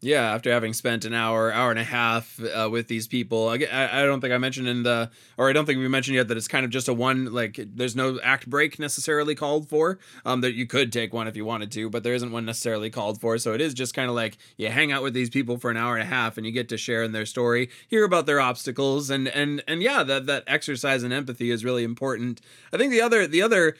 Yeah, 0.01 0.35
after 0.35 0.51
having 0.51 0.73
spent 0.73 1.03
an 1.05 1.13
hour, 1.13 1.51
hour 1.51 1.71
and 1.71 1.79
a 1.79 1.83
half 1.83 2.39
uh, 2.39 2.69
with 2.71 2.87
these 2.87 3.07
people, 3.07 3.49
I, 3.49 3.55
I 3.71 4.03
don't 4.03 4.21
think 4.21 4.33
I 4.33 4.37
mentioned 4.37 4.67
in 4.67 4.83
the, 4.83 5.09
or 5.37 5.49
I 5.49 5.53
don't 5.53 5.65
think 5.65 5.79
we 5.79 5.87
mentioned 5.87 6.15
yet 6.15 6.27
that 6.27 6.37
it's 6.37 6.47
kind 6.47 6.63
of 6.63 6.69
just 6.69 6.87
a 6.87 6.93
one, 6.93 7.33
like 7.33 7.59
there's 7.73 7.95
no 7.95 8.19
act 8.21 8.47
break 8.47 8.77
necessarily 8.77 9.33
called 9.33 9.67
for. 9.67 9.97
Um, 10.23 10.41
that 10.41 10.53
you 10.53 10.67
could 10.67 10.93
take 10.93 11.13
one 11.13 11.27
if 11.27 11.35
you 11.35 11.45
wanted 11.45 11.71
to, 11.71 11.89
but 11.89 12.03
there 12.03 12.13
isn't 12.13 12.31
one 12.31 12.45
necessarily 12.45 12.89
called 12.89 13.19
for. 13.19 13.37
So 13.37 13.53
it 13.53 13.61
is 13.61 13.73
just 13.73 13.95
kind 13.95 14.09
of 14.09 14.15
like 14.15 14.37
you 14.57 14.69
hang 14.69 14.91
out 14.91 15.01
with 15.01 15.13
these 15.13 15.29
people 15.29 15.57
for 15.57 15.71
an 15.71 15.77
hour 15.77 15.95
and 15.95 16.03
a 16.03 16.05
half, 16.13 16.37
and 16.37 16.45
you 16.45 16.51
get 16.51 16.69
to 16.69 16.77
share 16.77 17.01
in 17.01 17.11
their 17.11 17.25
story, 17.25 17.69
hear 17.87 18.03
about 18.03 18.25
their 18.27 18.39
obstacles, 18.39 19.09
and 19.09 19.27
and 19.29 19.63
and 19.67 19.81
yeah, 19.81 20.03
that 20.03 20.27
that 20.27 20.43
exercise 20.45 21.03
in 21.03 21.11
empathy 21.13 21.49
is 21.49 21.65
really 21.65 21.83
important. 21.83 22.41
I 22.71 22.77
think 22.77 22.91
the 22.91 23.01
other 23.01 23.25
the 23.25 23.41
other 23.41 23.75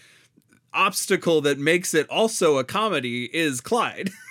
obstacle 0.73 1.41
that 1.41 1.59
makes 1.59 1.93
it 1.93 2.09
also 2.09 2.57
a 2.57 2.63
comedy 2.63 3.25
is 3.25 3.61
Clyde. 3.61 4.09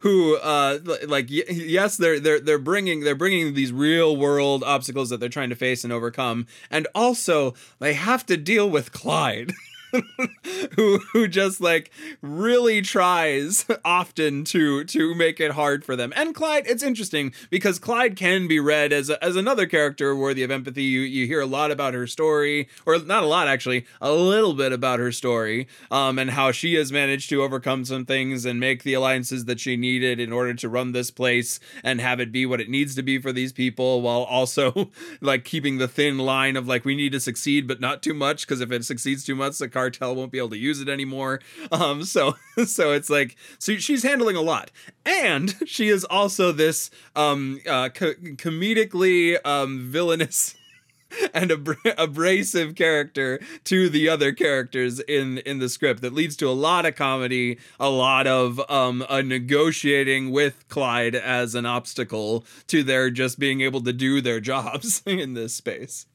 who 0.00 0.36
uh 0.36 0.78
like 1.06 1.26
yes 1.28 1.96
they're 1.96 2.20
they're 2.20 2.40
they're 2.40 2.58
bringing 2.58 3.00
they're 3.00 3.14
bringing 3.14 3.54
these 3.54 3.72
real 3.72 4.16
world 4.16 4.62
obstacles 4.64 5.10
that 5.10 5.20
they're 5.20 5.28
trying 5.28 5.50
to 5.50 5.56
face 5.56 5.84
and 5.84 5.92
overcome. 5.92 6.46
And 6.70 6.86
also 6.94 7.54
they 7.78 7.94
have 7.94 8.26
to 8.26 8.36
deal 8.36 8.68
with 8.68 8.92
Clyde 8.92 9.52
who 10.76 10.98
who 11.12 11.28
just 11.28 11.60
like 11.60 11.90
really 12.20 12.82
tries 12.82 13.66
often 13.84 14.44
to 14.44 14.84
to 14.84 15.14
make 15.14 15.40
it 15.40 15.52
hard 15.52 15.84
for 15.84 15.96
them. 15.96 16.12
And 16.16 16.34
Clyde, 16.34 16.66
it's 16.66 16.82
interesting 16.82 17.32
because 17.50 17.78
Clyde 17.78 18.16
can 18.16 18.48
be 18.48 18.58
read 18.58 18.92
as 18.92 19.10
a, 19.10 19.22
as 19.22 19.36
another 19.36 19.66
character 19.66 20.14
worthy 20.16 20.42
of 20.42 20.50
empathy. 20.50 20.84
You 20.84 21.00
you 21.00 21.26
hear 21.26 21.40
a 21.40 21.46
lot 21.46 21.70
about 21.70 21.94
her 21.94 22.06
story, 22.06 22.68
or 22.86 22.98
not 22.98 23.22
a 23.22 23.26
lot 23.26 23.48
actually, 23.48 23.86
a 24.00 24.12
little 24.12 24.54
bit 24.54 24.72
about 24.72 24.98
her 24.98 25.12
story, 25.12 25.66
um, 25.90 26.18
and 26.18 26.30
how 26.30 26.52
she 26.52 26.74
has 26.74 26.92
managed 26.92 27.28
to 27.30 27.42
overcome 27.42 27.84
some 27.84 28.04
things 28.04 28.44
and 28.44 28.58
make 28.58 28.82
the 28.82 28.94
alliances 28.94 29.44
that 29.44 29.60
she 29.60 29.76
needed 29.76 30.18
in 30.20 30.32
order 30.32 30.54
to 30.54 30.68
run 30.68 30.92
this 30.92 31.10
place 31.10 31.60
and 31.82 32.00
have 32.00 32.20
it 32.20 32.32
be 32.32 32.46
what 32.46 32.60
it 32.60 32.68
needs 32.68 32.94
to 32.94 33.02
be 33.02 33.18
for 33.18 33.32
these 33.32 33.52
people, 33.52 34.02
while 34.02 34.22
also 34.22 34.90
like 35.20 35.44
keeping 35.44 35.78
the 35.78 35.88
thin 35.88 36.18
line 36.18 36.56
of 36.56 36.66
like 36.66 36.84
we 36.84 36.94
need 36.94 37.12
to 37.12 37.20
succeed 37.20 37.66
but 37.66 37.80
not 37.80 38.02
too 38.02 38.14
much 38.14 38.46
because 38.46 38.60
if 38.60 38.72
it 38.72 38.84
succeeds 38.84 39.24
too 39.24 39.34
much, 39.34 39.58
the 39.58 39.68
car 39.68 39.83
cartel 39.84 40.14
won't 40.14 40.32
be 40.32 40.38
able 40.38 40.50
to 40.50 40.56
use 40.56 40.80
it 40.80 40.88
anymore. 40.88 41.40
Um, 41.70 42.04
so 42.04 42.34
so 42.64 42.92
it's 42.92 43.10
like 43.10 43.36
so 43.58 43.76
she's 43.76 44.02
handling 44.02 44.36
a 44.36 44.40
lot, 44.40 44.70
and 45.04 45.54
she 45.66 45.88
is 45.88 46.04
also 46.04 46.52
this 46.52 46.90
um 47.14 47.60
uh, 47.68 47.90
co- 47.90 48.14
comedically 48.14 49.38
um 49.44 49.90
villainous. 49.90 50.54
and 51.32 51.52
abra- 51.52 51.76
abrasive 51.96 52.74
character 52.74 53.38
to 53.62 53.88
the 53.88 54.08
other 54.08 54.32
characters 54.32 54.98
in 54.98 55.38
in 55.38 55.60
the 55.60 55.68
script 55.68 56.00
that 56.00 56.12
leads 56.12 56.34
to 56.34 56.48
a 56.48 56.50
lot 56.50 56.84
of 56.84 56.96
comedy 56.96 57.56
a 57.78 57.88
lot 57.88 58.26
of 58.26 58.60
um 58.68 59.06
a 59.08 59.22
negotiating 59.22 60.32
with 60.32 60.66
Clyde 60.68 61.14
as 61.14 61.54
an 61.54 61.66
obstacle 61.66 62.44
to 62.66 62.82
their 62.82 63.10
just 63.10 63.38
being 63.38 63.60
able 63.60 63.80
to 63.82 63.92
do 63.92 64.20
their 64.20 64.40
jobs 64.40 65.04
in 65.06 65.34
this 65.34 65.54
space 65.54 66.06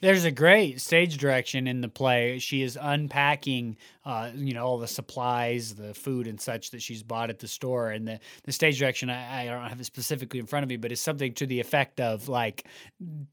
there's 0.00 0.24
a 0.24 0.30
great 0.30 0.80
stage 0.80 1.18
direction 1.18 1.66
in 1.66 1.80
the 1.80 1.88
play. 1.88 2.38
She 2.38 2.62
is 2.62 2.78
unpacking, 2.80 3.76
uh, 4.04 4.30
you 4.34 4.54
know, 4.54 4.64
all 4.64 4.78
the 4.78 4.86
supplies, 4.86 5.74
the 5.74 5.94
food 5.94 6.26
and 6.26 6.40
such 6.40 6.70
that 6.70 6.82
she's 6.82 7.02
bought 7.02 7.30
at 7.30 7.38
the 7.38 7.48
store. 7.48 7.90
And 7.90 8.06
the, 8.06 8.20
the 8.44 8.52
stage 8.52 8.78
direction, 8.78 9.10
I, 9.10 9.42
I 9.42 9.44
don't 9.46 9.68
have 9.68 9.80
it 9.80 9.84
specifically 9.84 10.40
in 10.40 10.46
front 10.46 10.62
of 10.62 10.68
me, 10.68 10.76
but 10.76 10.92
it's 10.92 11.00
something 11.00 11.34
to 11.34 11.46
the 11.46 11.60
effect 11.60 12.00
of 12.00 12.28
like 12.28 12.66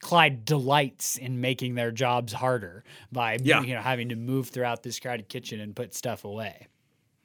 Clyde 0.02 0.46
delights 0.46 1.18
in 1.18 1.42
making 1.42 1.76
their 1.76 1.92
jobs 1.92 2.34
harder 2.34 2.84
by, 3.12 3.38
yeah. 3.42 3.62
you 3.62 3.76
know, 3.76 3.82
having 3.82 4.10
to 4.10 4.16
move 4.16 4.50
throughout 4.50 4.84
this 4.84 5.00
crowded 5.00 5.30
kitchen 5.30 5.60
and 5.60 5.76
put 5.76 5.94
stuff 5.94 6.26
away. 6.26 6.68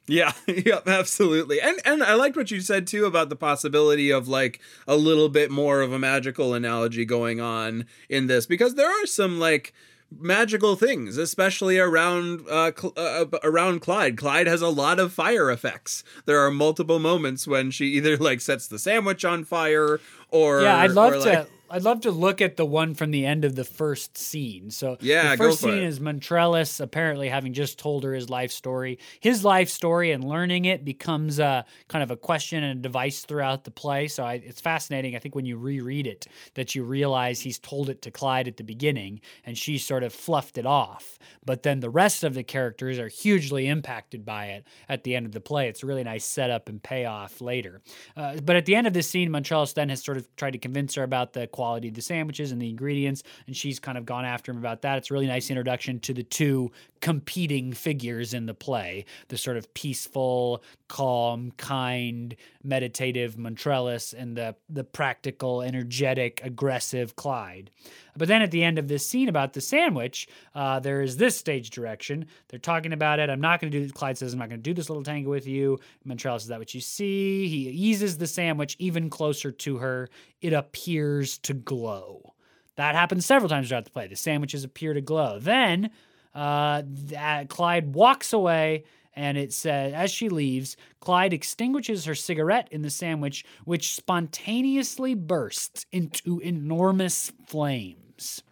Yeah, 0.09 0.33
yep, 0.47 0.87
absolutely. 0.87 1.61
And 1.61 1.79
and 1.85 2.03
I 2.03 2.15
liked 2.15 2.35
what 2.35 2.51
you 2.51 2.61
said 2.61 2.87
too 2.87 3.05
about 3.05 3.29
the 3.29 3.35
possibility 3.35 4.09
of 4.09 4.27
like 4.27 4.59
a 4.87 4.95
little 4.95 5.29
bit 5.29 5.51
more 5.51 5.81
of 5.81 5.93
a 5.93 5.99
magical 5.99 6.53
analogy 6.53 7.05
going 7.05 7.39
on 7.39 7.85
in 8.09 8.27
this 8.27 8.45
because 8.45 8.75
there 8.75 8.89
are 8.89 9.05
some 9.05 9.39
like 9.39 9.73
magical 10.11 10.75
things, 10.75 11.17
especially 11.17 11.77
around 11.77 12.41
uh, 12.49 12.71
Cl- 12.75 12.93
uh, 12.97 13.25
around 13.43 13.81
Clyde. 13.81 14.17
Clyde 14.17 14.47
has 14.47 14.61
a 14.61 14.69
lot 14.69 14.99
of 14.99 15.13
fire 15.13 15.51
effects. 15.51 16.03
There 16.25 16.39
are 16.39 16.49
multiple 16.49 16.99
moments 16.99 17.47
when 17.47 17.69
she 17.69 17.85
either 17.89 18.17
like 18.17 18.41
sets 18.41 18.67
the 18.67 18.79
sandwich 18.79 19.23
on 19.23 19.43
fire 19.43 19.99
or 20.29 20.63
yeah, 20.63 20.77
I'd 20.77 20.91
love 20.91 21.13
or, 21.13 21.23
to. 21.23 21.47
I'd 21.71 21.83
love 21.83 22.01
to 22.01 22.11
look 22.11 22.41
at 22.41 22.57
the 22.57 22.65
one 22.65 22.93
from 22.93 23.11
the 23.11 23.25
end 23.25 23.45
of 23.45 23.55
the 23.55 23.63
first 23.63 24.17
scene. 24.17 24.71
So 24.71 24.97
Yeah, 25.01 25.31
the 25.31 25.37
first 25.37 25.59
scene 25.61 25.77
it. 25.77 25.83
is 25.83 25.99
Montrellis 25.99 26.79
apparently 26.79 27.29
having 27.29 27.53
just 27.53 27.77
told 27.79 28.03
her 28.03 28.13
his 28.13 28.29
life 28.29 28.51
story. 28.51 28.99
His 29.19 29.43
life 29.43 29.69
story 29.69 30.11
and 30.11 30.23
learning 30.23 30.65
it 30.65 30.83
becomes 30.83 31.39
a 31.39 31.65
kind 31.87 32.03
of 32.03 32.11
a 32.11 32.17
question 32.17 32.63
and 32.63 32.79
a 32.79 32.81
device 32.81 33.21
throughout 33.21 33.63
the 33.63 33.71
play. 33.71 34.07
So 34.07 34.23
I, 34.23 34.33
it's 34.35 34.61
fascinating. 34.61 35.15
I 35.15 35.19
think 35.19 35.35
when 35.35 35.45
you 35.45 35.57
reread 35.57 36.07
it, 36.07 36.27
that 36.55 36.75
you 36.75 36.83
realize 36.83 37.41
he's 37.41 37.59
told 37.59 37.89
it 37.89 38.01
to 38.03 38.11
Clyde 38.11 38.47
at 38.47 38.57
the 38.57 38.63
beginning, 38.63 39.21
and 39.45 39.57
she 39.57 39.77
sort 39.77 40.03
of 40.03 40.13
fluffed 40.13 40.57
it 40.57 40.65
off. 40.65 41.19
But 41.45 41.63
then 41.63 41.79
the 41.79 41.89
rest 41.89 42.23
of 42.23 42.33
the 42.33 42.43
characters 42.43 42.99
are 42.99 43.07
hugely 43.07 43.67
impacted 43.67 44.25
by 44.25 44.47
it 44.47 44.65
at 44.87 45.03
the 45.03 45.15
end 45.15 45.25
of 45.25 45.31
the 45.31 45.41
play. 45.41 45.67
It's 45.67 45.83
a 45.83 45.85
really 45.85 46.03
nice 46.03 46.25
setup 46.25 46.69
and 46.69 46.81
payoff 46.81 47.41
later. 47.41 47.81
Uh, 48.15 48.37
but 48.43 48.55
at 48.55 48.65
the 48.65 48.75
end 48.75 48.87
of 48.87 48.93
this 48.93 49.09
scene, 49.09 49.29
Montrellis 49.29 49.73
then 49.73 49.89
has 49.89 50.03
sort 50.03 50.17
of 50.17 50.35
tried 50.35 50.51
to 50.51 50.59
convince 50.59 50.95
her 50.95 51.03
about 51.03 51.33
the 51.33 51.47
quality 51.59 51.89
of 51.89 51.93
the 51.93 52.01
sandwiches 52.01 52.53
and 52.53 52.61
the 52.61 52.69
ingredients, 52.69 53.21
and 53.45 53.53
she's 53.53 53.81
kind 53.81 53.97
of 53.97 54.05
gone 54.05 54.23
after 54.23 54.49
him 54.49 54.57
about 54.57 54.81
that. 54.83 54.97
It's 54.97 55.11
a 55.11 55.13
really 55.13 55.27
nice 55.27 55.49
introduction 55.49 55.99
to 55.99 56.13
the 56.13 56.23
two 56.23 56.71
competing 57.01 57.73
figures 57.73 58.33
in 58.33 58.45
the 58.45 58.53
play 58.53 59.03
the 59.27 59.37
sort 59.37 59.57
of 59.57 59.73
peaceful, 59.73 60.63
calm, 60.87 61.51
kind, 61.57 62.33
meditative 62.63 63.35
Montrellis 63.35 64.13
and 64.13 64.37
the, 64.37 64.55
the 64.69 64.85
practical, 64.85 65.61
energetic, 65.61 66.39
aggressive 66.45 67.17
Clyde. 67.17 67.71
But 68.17 68.27
then 68.27 68.41
at 68.41 68.51
the 68.51 68.63
end 68.63 68.77
of 68.77 68.87
this 68.87 69.07
scene 69.07 69.29
about 69.29 69.53
the 69.53 69.61
sandwich, 69.61 70.27
uh, 70.53 70.79
there 70.79 71.01
is 71.01 71.17
this 71.17 71.37
stage 71.37 71.69
direction. 71.69 72.25
They're 72.49 72.59
talking 72.59 72.91
about 72.91 73.19
it. 73.19 73.29
I'm 73.29 73.39
not 73.39 73.61
going 73.61 73.71
to 73.71 73.79
do. 73.79 73.89
Clyde 73.91 74.17
says, 74.17 74.33
"I'm 74.33 74.39
not 74.39 74.49
going 74.49 74.59
to 74.59 74.69
do 74.69 74.73
this 74.73 74.89
little 74.89 75.03
tango 75.03 75.29
with 75.29 75.47
you." 75.47 75.79
Montrellis, 76.05 76.41
is 76.41 76.47
that 76.47 76.59
what 76.59 76.73
you 76.73 76.81
see? 76.81 77.47
He 77.47 77.69
eases 77.69 78.17
the 78.17 78.27
sandwich 78.27 78.75
even 78.77 79.09
closer 79.09 79.51
to 79.51 79.77
her. 79.77 80.09
It 80.41 80.51
appears 80.51 81.37
to 81.49 81.55
glow. 81.55 82.35
That 82.75 82.95
happens 82.95 83.25
several 83.25 83.49
times 83.49 83.67
throughout 83.67 83.85
the 83.85 83.91
play. 83.91 84.07
The 84.07 84.15
sandwiches 84.15 84.63
appear 84.63 84.93
to 84.93 85.01
glow. 85.01 85.39
Then 85.39 85.89
uh, 86.33 86.83
that 86.85 87.49
Clyde 87.49 87.93
walks 87.93 88.31
away, 88.31 88.85
and 89.15 89.35
it 89.35 89.51
says, 89.51 89.93
as 89.93 90.11
she 90.11 90.29
leaves, 90.29 90.77
Clyde 90.99 91.33
extinguishes 91.33 92.05
her 92.05 92.15
cigarette 92.15 92.69
in 92.71 92.83
the 92.83 92.91
sandwich, 92.91 93.43
which 93.65 93.95
spontaneously 93.95 95.15
bursts 95.15 95.87
into 95.91 96.39
enormous 96.39 97.31
flames. 97.47 98.43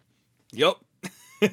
Yup. 0.52 0.84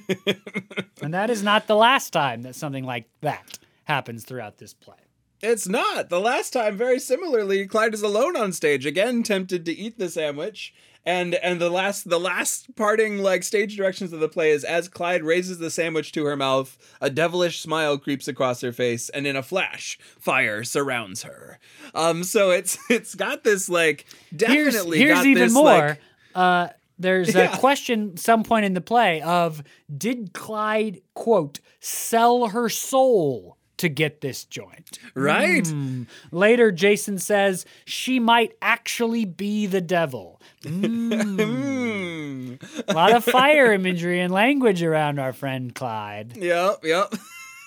And 1.04 1.14
that 1.14 1.30
is 1.30 1.43
not 1.43 1.68
the 1.68 1.76
last 1.76 2.12
time 2.12 2.41
that 2.41 2.56
something 2.56 2.84
like 2.84 3.08
that 3.22 3.60
happens 3.84 4.24
throughout 4.24 4.58
this 4.58 4.74
play. 4.74 4.96
It's 5.41 5.68
not. 5.68 6.10
The 6.10 6.20
last 6.20 6.54
time, 6.54 6.76
very 6.76 7.00
similarly, 7.00 7.68
Clyde 7.68 7.93
is 7.93 8.02
alone 8.02 8.36
on 8.36 8.52
stage, 8.52 8.88
again 8.88 9.22
tempted 9.22 9.66
to 9.66 9.72
eat 9.72 10.00
the 10.00 10.10
sandwich. 10.10 10.74
And 11.06 11.36
and 11.36 11.62
the 11.62 11.70
last 11.70 12.10
the 12.10 12.20
last 12.20 12.76
parting 12.76 13.20
like 13.20 13.43
stage 13.43 13.78
directions 13.78 14.12
of 14.12 14.20
the 14.20 14.28
play 14.30 14.49
is 14.51 14.64
as 14.64 14.88
Clyde 14.89 15.24
raises 15.24 15.60
the 15.60 15.70
sandwich 15.70 16.12
to 16.14 16.26
her 16.26 16.36
mouth, 16.36 16.78
a 16.99 17.10
devilish 17.12 17.60
smile 17.62 17.97
creeps 17.99 18.28
across 18.28 18.62
her 18.62 18.72
face, 18.74 19.10
and 19.10 19.28
in 19.28 19.36
a 19.36 19.43
flash, 19.43 19.99
fire 20.20 20.64
surrounds 20.64 21.22
her. 21.24 21.60
Um, 21.93 22.24
so 22.24 22.49
it's 22.49 22.78
it's 22.89 23.14
got 23.14 23.43
this 23.43 23.70
like 23.70 24.06
definitely 24.36 24.97
here's 24.97 25.16
got 25.20 25.26
even 25.28 25.43
this, 25.43 25.53
more. 25.53 25.64
like- 25.64 25.99
uh, 26.34 26.68
there's 26.97 27.36
Yeah. 27.36 27.53
a 27.53 27.58
question 27.60 28.18
some 28.18 28.43
point 28.43 28.66
in 28.66 28.74
the 28.74 28.82
play 28.82 29.22
of 29.22 29.62
did 29.95 30.34
Clyde 30.34 31.01
quote 31.14 31.60
sell 31.82 32.47
her 32.47 32.68
soul 32.70 33.55
to 33.78 33.89
get 33.89 34.21
this 34.21 34.43
joint? 34.45 34.99
right? 35.13 35.67
Hmm. 35.67 36.03
Later, 36.32 36.71
Jason 36.71 37.17
says 37.19 37.65
she 37.86 38.19
might 38.19 38.53
actually 38.61 39.26
be 39.26 39.65
the 39.65 39.82
devil. 39.82 40.41
Hmm. 40.63 42.55
a 42.88 42.93
lot 42.93 43.13
of 43.13 43.23
fire 43.23 43.71
imagery 43.73 44.19
and 44.21 44.34
language 44.34 44.82
around 44.84 45.19
our 45.19 45.34
friend 45.34 45.73
Clyde. 45.73 46.38
Yep, 46.45 46.84
yep. 46.84 47.13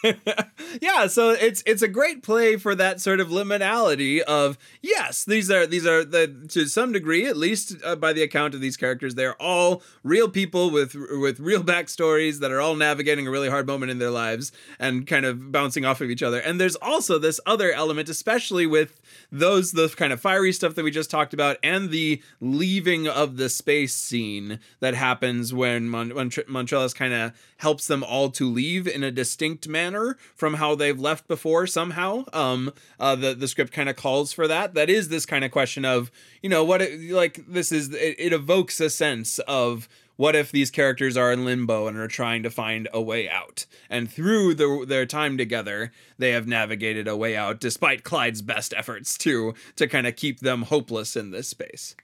yeah, 0.80 1.06
so 1.08 1.30
it's 1.30 1.62
it's 1.66 1.82
a 1.82 1.88
great 1.88 2.22
play 2.22 2.56
for 2.56 2.74
that 2.74 3.00
sort 3.00 3.18
of 3.20 3.28
liminality 3.28 4.20
of 4.20 4.56
yes, 4.80 5.24
these 5.24 5.50
are 5.50 5.66
these 5.66 5.86
are 5.86 6.04
the 6.04 6.46
to 6.48 6.66
some 6.66 6.92
degree, 6.92 7.26
at 7.26 7.36
least 7.36 7.74
uh, 7.84 7.96
by 7.96 8.12
the 8.12 8.22
account 8.22 8.54
of 8.54 8.60
these 8.60 8.76
characters, 8.76 9.14
they're 9.16 9.40
all 9.42 9.82
real 10.04 10.28
people 10.28 10.70
with 10.70 10.94
with 10.94 11.40
real 11.40 11.64
backstories 11.64 12.38
that 12.38 12.52
are 12.52 12.60
all 12.60 12.76
navigating 12.76 13.26
a 13.26 13.30
really 13.30 13.48
hard 13.48 13.66
moment 13.66 13.90
in 13.90 13.98
their 13.98 14.10
lives 14.10 14.52
and 14.78 15.06
kind 15.06 15.24
of 15.24 15.50
bouncing 15.50 15.84
off 15.84 16.00
of 16.00 16.10
each 16.10 16.22
other. 16.22 16.38
And 16.38 16.60
there's 16.60 16.76
also 16.76 17.18
this 17.18 17.40
other 17.44 17.72
element, 17.72 18.08
especially 18.08 18.66
with 18.66 19.00
those 19.32 19.72
the 19.72 19.88
kind 19.88 20.12
of 20.12 20.20
fiery 20.20 20.52
stuff 20.52 20.76
that 20.76 20.84
we 20.84 20.90
just 20.92 21.10
talked 21.10 21.34
about 21.34 21.56
and 21.62 21.90
the 21.90 22.22
leaving 22.40 23.08
of 23.08 23.36
the 23.36 23.48
space 23.48 23.94
scene 23.94 24.60
that 24.78 24.94
happens 24.94 25.52
when 25.52 25.88
Mon- 25.88 26.10
Montrellis 26.10 26.94
kind 26.94 27.12
of 27.12 27.32
helps 27.58 27.88
them 27.88 28.04
all 28.04 28.30
to 28.30 28.48
leave 28.48 28.86
in 28.86 29.02
a 29.02 29.10
distinct 29.10 29.66
manner 29.66 29.87
from 30.34 30.54
how 30.54 30.74
they've 30.74 30.98
left 30.98 31.28
before 31.28 31.66
somehow 31.66 32.24
um 32.32 32.72
uh 32.98 33.14
the 33.14 33.34
the 33.34 33.48
script 33.48 33.72
kind 33.72 33.88
of 33.88 33.96
calls 33.96 34.32
for 34.32 34.48
that 34.48 34.74
that 34.74 34.90
is 34.90 35.08
this 35.08 35.26
kind 35.26 35.44
of 35.44 35.50
question 35.50 35.84
of 35.84 36.10
you 36.42 36.48
know 36.48 36.64
what 36.64 36.82
it, 36.82 37.10
like 37.10 37.44
this 37.46 37.72
is 37.72 37.92
it, 37.94 38.16
it 38.18 38.32
evokes 38.32 38.80
a 38.80 38.90
sense 38.90 39.38
of 39.40 39.88
what 40.18 40.34
if 40.34 40.50
these 40.50 40.72
characters 40.72 41.16
are 41.16 41.32
in 41.32 41.44
limbo 41.44 41.86
and 41.86 41.96
are 41.96 42.08
trying 42.08 42.42
to 42.42 42.50
find 42.50 42.88
a 42.92 43.00
way 43.00 43.30
out? 43.30 43.66
And 43.88 44.10
through 44.10 44.54
the, 44.54 44.84
their 44.84 45.06
time 45.06 45.38
together, 45.38 45.92
they 46.18 46.32
have 46.32 46.48
navigated 46.48 47.06
a 47.06 47.16
way 47.16 47.36
out, 47.36 47.60
despite 47.60 48.02
Clyde's 48.02 48.42
best 48.42 48.74
efforts 48.76 49.16
to 49.18 49.54
to 49.76 49.86
kind 49.86 50.08
of 50.08 50.16
keep 50.16 50.40
them 50.40 50.62
hopeless 50.62 51.14
in 51.14 51.30
this 51.30 51.46
space. 51.46 51.94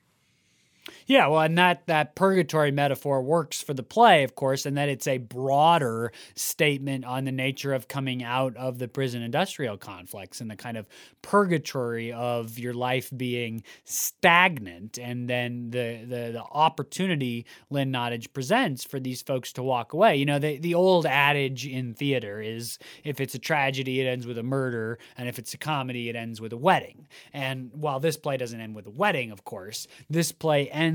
Yeah, 1.06 1.26
well, 1.26 1.40
and 1.40 1.58
that 1.58 1.86
that 1.86 2.14
purgatory 2.14 2.70
metaphor 2.70 3.22
works 3.22 3.62
for 3.62 3.74
the 3.74 3.82
play, 3.82 4.22
of 4.24 4.34
course, 4.34 4.64
and 4.64 4.76
that 4.78 4.88
it's 4.88 5.06
a 5.06 5.18
broader 5.18 6.12
statement 6.34 7.04
on 7.04 7.24
the 7.24 7.32
nature 7.32 7.74
of 7.74 7.88
coming 7.88 8.22
out 8.22 8.56
of 8.56 8.78
the 8.78 8.88
prison 8.88 9.22
industrial 9.22 9.76
complex 9.76 10.40
and 10.40 10.50
the 10.50 10.56
kind 10.56 10.76
of 10.76 10.86
purgatory 11.20 12.12
of 12.12 12.58
your 12.58 12.72
life 12.72 13.10
being 13.14 13.62
stagnant, 13.84 14.98
and 14.98 15.28
then 15.28 15.70
the 15.70 16.04
the, 16.08 16.30
the 16.32 16.42
opportunity 16.52 17.44
Lynn 17.68 17.92
Nottage 17.92 18.32
presents 18.32 18.82
for 18.82 18.98
these 18.98 19.20
folks 19.20 19.52
to 19.54 19.62
walk 19.62 19.92
away. 19.92 20.16
You 20.16 20.24
know, 20.24 20.38
the 20.38 20.56
the 20.58 20.74
old 20.74 21.04
adage 21.04 21.66
in 21.66 21.92
theater 21.92 22.40
is 22.40 22.78
if 23.04 23.20
it's 23.20 23.34
a 23.34 23.38
tragedy, 23.38 24.00
it 24.00 24.06
ends 24.06 24.26
with 24.26 24.38
a 24.38 24.42
murder, 24.42 24.98
and 25.18 25.28
if 25.28 25.38
it's 25.38 25.52
a 25.52 25.58
comedy, 25.58 26.08
it 26.08 26.16
ends 26.16 26.40
with 26.40 26.54
a 26.54 26.56
wedding. 26.56 27.06
And 27.34 27.70
while 27.74 28.00
this 28.00 28.16
play 28.16 28.38
doesn't 28.38 28.60
end 28.60 28.74
with 28.74 28.86
a 28.86 28.90
wedding, 28.90 29.30
of 29.30 29.44
course, 29.44 29.86
this 30.08 30.32
play 30.32 30.70
ends 30.70 30.93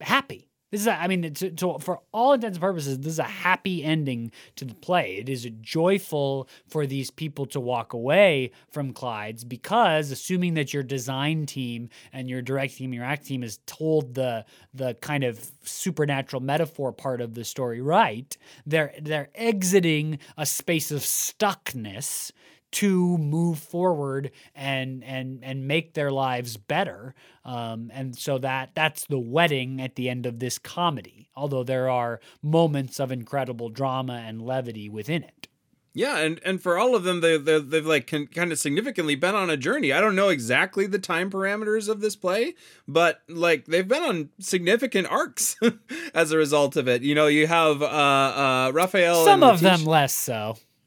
happy. 0.00 0.48
This 0.70 0.82
is, 0.82 0.86
a, 0.86 1.00
I 1.00 1.08
mean, 1.08 1.32
to, 1.32 1.50
to, 1.50 1.78
for 1.78 2.00
all 2.12 2.34
intents 2.34 2.56
and 2.56 2.62
purposes, 2.62 2.98
this 2.98 3.14
is 3.14 3.18
a 3.18 3.24
happy 3.24 3.82
ending 3.82 4.32
to 4.56 4.66
the 4.66 4.74
play. 4.74 5.16
It 5.16 5.30
is 5.30 5.48
joyful 5.62 6.46
for 6.68 6.86
these 6.86 7.10
people 7.10 7.46
to 7.46 7.60
walk 7.60 7.94
away 7.94 8.50
from 8.70 8.92
Clyde's 8.92 9.44
because, 9.44 10.10
assuming 10.10 10.54
that 10.54 10.74
your 10.74 10.82
design 10.82 11.46
team 11.46 11.88
and 12.12 12.28
your 12.28 12.42
direct 12.42 12.76
team, 12.76 12.92
your 12.92 13.04
act 13.04 13.24
team, 13.26 13.42
has 13.42 13.60
told 13.64 14.14
the 14.14 14.44
the 14.74 14.94
kind 15.00 15.24
of 15.24 15.50
supernatural 15.64 16.42
metaphor 16.42 16.92
part 16.92 17.22
of 17.22 17.32
the 17.32 17.44
story 17.44 17.80
right, 17.80 18.36
they're 18.66 18.92
they're 19.00 19.30
exiting 19.34 20.18
a 20.36 20.44
space 20.44 20.90
of 20.90 21.00
stuckness 21.00 22.30
to 22.70 23.16
move 23.18 23.58
forward 23.58 24.30
and 24.54 25.02
and 25.04 25.40
and 25.42 25.66
make 25.66 25.94
their 25.94 26.10
lives 26.10 26.56
better 26.56 27.14
um, 27.44 27.90
and 27.94 28.16
so 28.16 28.38
that 28.38 28.70
that's 28.74 29.06
the 29.06 29.18
wedding 29.18 29.80
at 29.80 29.94
the 29.96 30.08
end 30.08 30.26
of 30.26 30.38
this 30.38 30.58
comedy 30.58 31.28
although 31.34 31.64
there 31.64 31.88
are 31.88 32.20
moments 32.42 33.00
of 33.00 33.10
incredible 33.10 33.68
drama 33.68 34.22
and 34.26 34.42
levity 34.42 34.88
within 34.88 35.22
it 35.22 35.48
Yeah, 35.94 36.18
and 36.18 36.38
and 36.44 36.62
for 36.62 36.78
all 36.78 36.94
of 36.94 37.02
them, 37.02 37.22
they 37.22 37.38
they 37.38 37.58
they've 37.58 37.84
like 37.84 38.06
can, 38.06 38.26
kind 38.28 38.52
of 38.52 38.58
significantly 38.58 39.16
been 39.16 39.34
on 39.34 39.50
a 39.50 39.56
journey. 39.56 39.90
I 39.92 40.00
don't 40.00 40.14
know 40.14 40.28
exactly 40.28 40.86
the 40.86 40.98
time 41.00 41.28
parameters 41.30 41.88
of 41.88 42.00
this 42.00 42.14
play, 42.14 42.54
but 42.86 43.22
like 43.26 43.64
they've 43.64 43.88
been 43.88 44.02
on 44.04 44.28
significant 44.38 45.08
arcs 45.10 45.56
as 46.14 46.30
a 46.30 46.36
result 46.36 46.76
of 46.76 46.86
it. 46.86 47.02
You 47.02 47.14
know, 47.16 47.26
you 47.26 47.48
have 47.48 47.82
uh 47.82 47.86
uh 47.86 48.70
Rafael. 48.74 49.24
some 49.24 49.42
of 49.42 49.60
them 49.60 49.84
less 49.86 50.14
so 50.14 50.56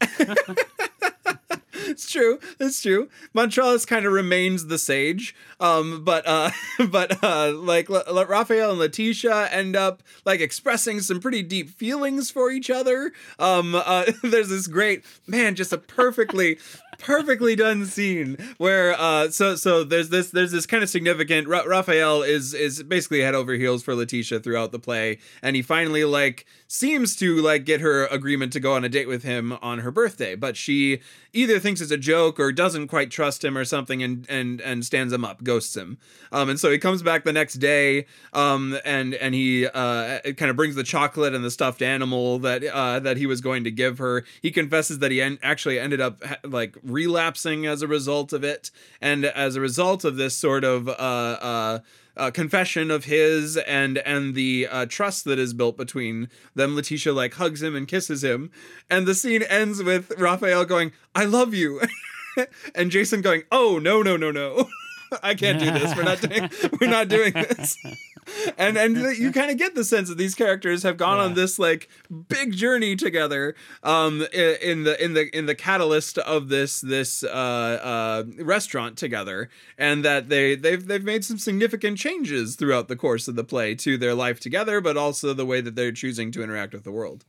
it's 1.92 2.10
true. 2.10 2.40
It's 2.58 2.82
true. 2.82 3.08
Montrellis 3.34 3.86
kind 3.86 4.06
of 4.06 4.12
remains 4.12 4.66
the 4.66 4.78
sage. 4.78 5.34
Um, 5.60 6.02
but 6.04 6.26
uh, 6.26 6.50
but 6.90 7.22
uh, 7.22 7.52
like 7.52 7.88
L- 7.88 8.02
L- 8.06 8.26
Rafael 8.26 8.70
and 8.70 8.78
Letitia 8.78 9.48
end 9.50 9.76
up 9.76 10.02
like 10.24 10.40
expressing 10.40 11.00
some 11.00 11.20
pretty 11.20 11.42
deep 11.42 11.70
feelings 11.70 12.30
for 12.30 12.50
each 12.50 12.70
other. 12.70 13.12
Um, 13.38 13.74
uh, 13.74 14.06
there's 14.22 14.48
this 14.48 14.66
great 14.66 15.04
man, 15.26 15.54
just 15.54 15.72
a 15.72 15.78
perfectly 15.78 16.58
perfectly 16.98 17.56
done 17.56 17.84
scene 17.84 18.36
where 18.58 18.94
uh 18.96 19.28
so 19.28 19.56
so 19.56 19.82
there's 19.82 20.10
this 20.10 20.30
there's 20.30 20.52
this 20.52 20.66
kind 20.66 20.84
of 20.84 20.88
significant 20.88 21.48
Ra- 21.48 21.64
Rafael 21.66 22.22
is 22.22 22.54
is 22.54 22.82
basically 22.84 23.22
head 23.22 23.34
over 23.34 23.54
heels 23.54 23.82
for 23.82 23.94
Letitia 23.94 24.38
throughout 24.38 24.70
the 24.70 24.78
play 24.78 25.18
and 25.42 25.56
he 25.56 25.62
finally 25.62 26.04
like 26.04 26.46
seems 26.72 27.14
to 27.14 27.36
like 27.36 27.66
get 27.66 27.82
her 27.82 28.06
agreement 28.06 28.50
to 28.50 28.58
go 28.58 28.72
on 28.72 28.82
a 28.82 28.88
date 28.88 29.06
with 29.06 29.22
him 29.22 29.52
on 29.60 29.80
her 29.80 29.90
birthday 29.90 30.34
but 30.34 30.56
she 30.56 31.00
either 31.34 31.58
thinks 31.58 31.80
it's 31.80 31.90
a 31.90 31.98
joke 31.98 32.40
or 32.40 32.50
doesn't 32.50 32.88
quite 32.88 33.10
trust 33.10 33.44
him 33.44 33.58
or 33.58 33.64
something 33.64 34.02
and 34.02 34.26
and 34.28 34.60
and 34.62 34.84
stands 34.84 35.12
him 35.12 35.24
up 35.24 35.42
ghosts 35.44 35.76
him. 35.76 35.98
Um 36.30 36.48
and 36.48 36.58
so 36.58 36.70
he 36.70 36.78
comes 36.78 37.02
back 37.02 37.24
the 37.24 37.32
next 37.32 37.54
day 37.54 38.06
um 38.32 38.78
and 38.84 39.14
and 39.14 39.34
he 39.34 39.66
uh 39.66 40.20
kind 40.36 40.50
of 40.50 40.56
brings 40.56 40.74
the 40.74 40.82
chocolate 40.82 41.34
and 41.34 41.44
the 41.44 41.50
stuffed 41.50 41.82
animal 41.82 42.38
that 42.38 42.64
uh 42.64 43.00
that 43.00 43.16
he 43.16 43.26
was 43.26 43.40
going 43.40 43.64
to 43.64 43.70
give 43.70 43.98
her. 43.98 44.24
He 44.40 44.50
confesses 44.50 44.98
that 45.00 45.10
he 45.10 45.20
en- 45.20 45.38
actually 45.42 45.78
ended 45.78 46.00
up 46.00 46.24
ha- 46.24 46.36
like 46.44 46.76
relapsing 46.82 47.66
as 47.66 47.82
a 47.82 47.86
result 47.86 48.32
of 48.32 48.44
it. 48.44 48.70
And 49.00 49.24
as 49.24 49.56
a 49.56 49.60
result 49.60 50.04
of 50.04 50.16
this 50.16 50.36
sort 50.36 50.64
of 50.64 50.88
uh 50.88 50.92
uh 50.92 51.78
uh, 52.16 52.30
confession 52.30 52.90
of 52.90 53.04
his 53.04 53.56
and 53.56 53.98
and 53.98 54.34
the 54.34 54.68
uh, 54.70 54.86
trust 54.86 55.24
that 55.24 55.38
is 55.38 55.54
built 55.54 55.76
between 55.76 56.28
them. 56.54 56.74
Letitia 56.74 57.12
like 57.12 57.34
hugs 57.34 57.62
him 57.62 57.74
and 57.74 57.88
kisses 57.88 58.22
him, 58.22 58.50
and 58.90 59.06
the 59.06 59.14
scene 59.14 59.42
ends 59.42 59.82
with 59.82 60.12
Rafael 60.18 60.64
going, 60.64 60.92
"I 61.14 61.24
love 61.24 61.54
you," 61.54 61.80
and 62.74 62.90
Jason 62.90 63.20
going, 63.20 63.42
"Oh 63.50 63.78
no 63.78 64.02
no 64.02 64.16
no 64.16 64.30
no." 64.30 64.68
I 65.22 65.34
can't 65.34 65.58
do 65.58 65.70
this. 65.70 65.94
We're 65.94 66.04
not 66.04 66.20
doing. 66.20 66.50
We're 66.80 66.90
not 66.90 67.08
doing 67.08 67.32
this. 67.32 67.76
And 68.56 68.76
and 68.76 68.96
you 69.16 69.32
kind 69.32 69.50
of 69.50 69.58
get 69.58 69.74
the 69.74 69.84
sense 69.84 70.08
that 70.08 70.18
these 70.18 70.34
characters 70.34 70.82
have 70.84 70.96
gone 70.96 71.18
on 71.18 71.34
this 71.34 71.58
like 71.58 71.88
big 72.28 72.52
journey 72.52 72.96
together. 72.96 73.54
Um, 73.82 74.24
in 74.32 74.84
the 74.84 75.02
in 75.02 75.14
the 75.14 75.36
in 75.36 75.46
the 75.46 75.54
catalyst 75.54 76.18
of 76.18 76.48
this 76.48 76.80
this 76.80 77.24
uh 77.24 77.26
uh 77.28 78.24
restaurant 78.38 78.96
together, 78.96 79.50
and 79.76 80.04
that 80.04 80.28
they 80.28 80.54
they've 80.54 80.86
they've 80.86 81.04
made 81.04 81.24
some 81.24 81.38
significant 81.38 81.98
changes 81.98 82.56
throughout 82.56 82.88
the 82.88 82.96
course 82.96 83.28
of 83.28 83.34
the 83.34 83.44
play 83.44 83.74
to 83.76 83.98
their 83.98 84.14
life 84.14 84.38
together, 84.40 84.80
but 84.80 84.96
also 84.96 85.34
the 85.34 85.46
way 85.46 85.60
that 85.60 85.74
they're 85.74 85.92
choosing 85.92 86.30
to 86.32 86.42
interact 86.42 86.72
with 86.72 86.84
the 86.84 86.92
world. 86.92 87.24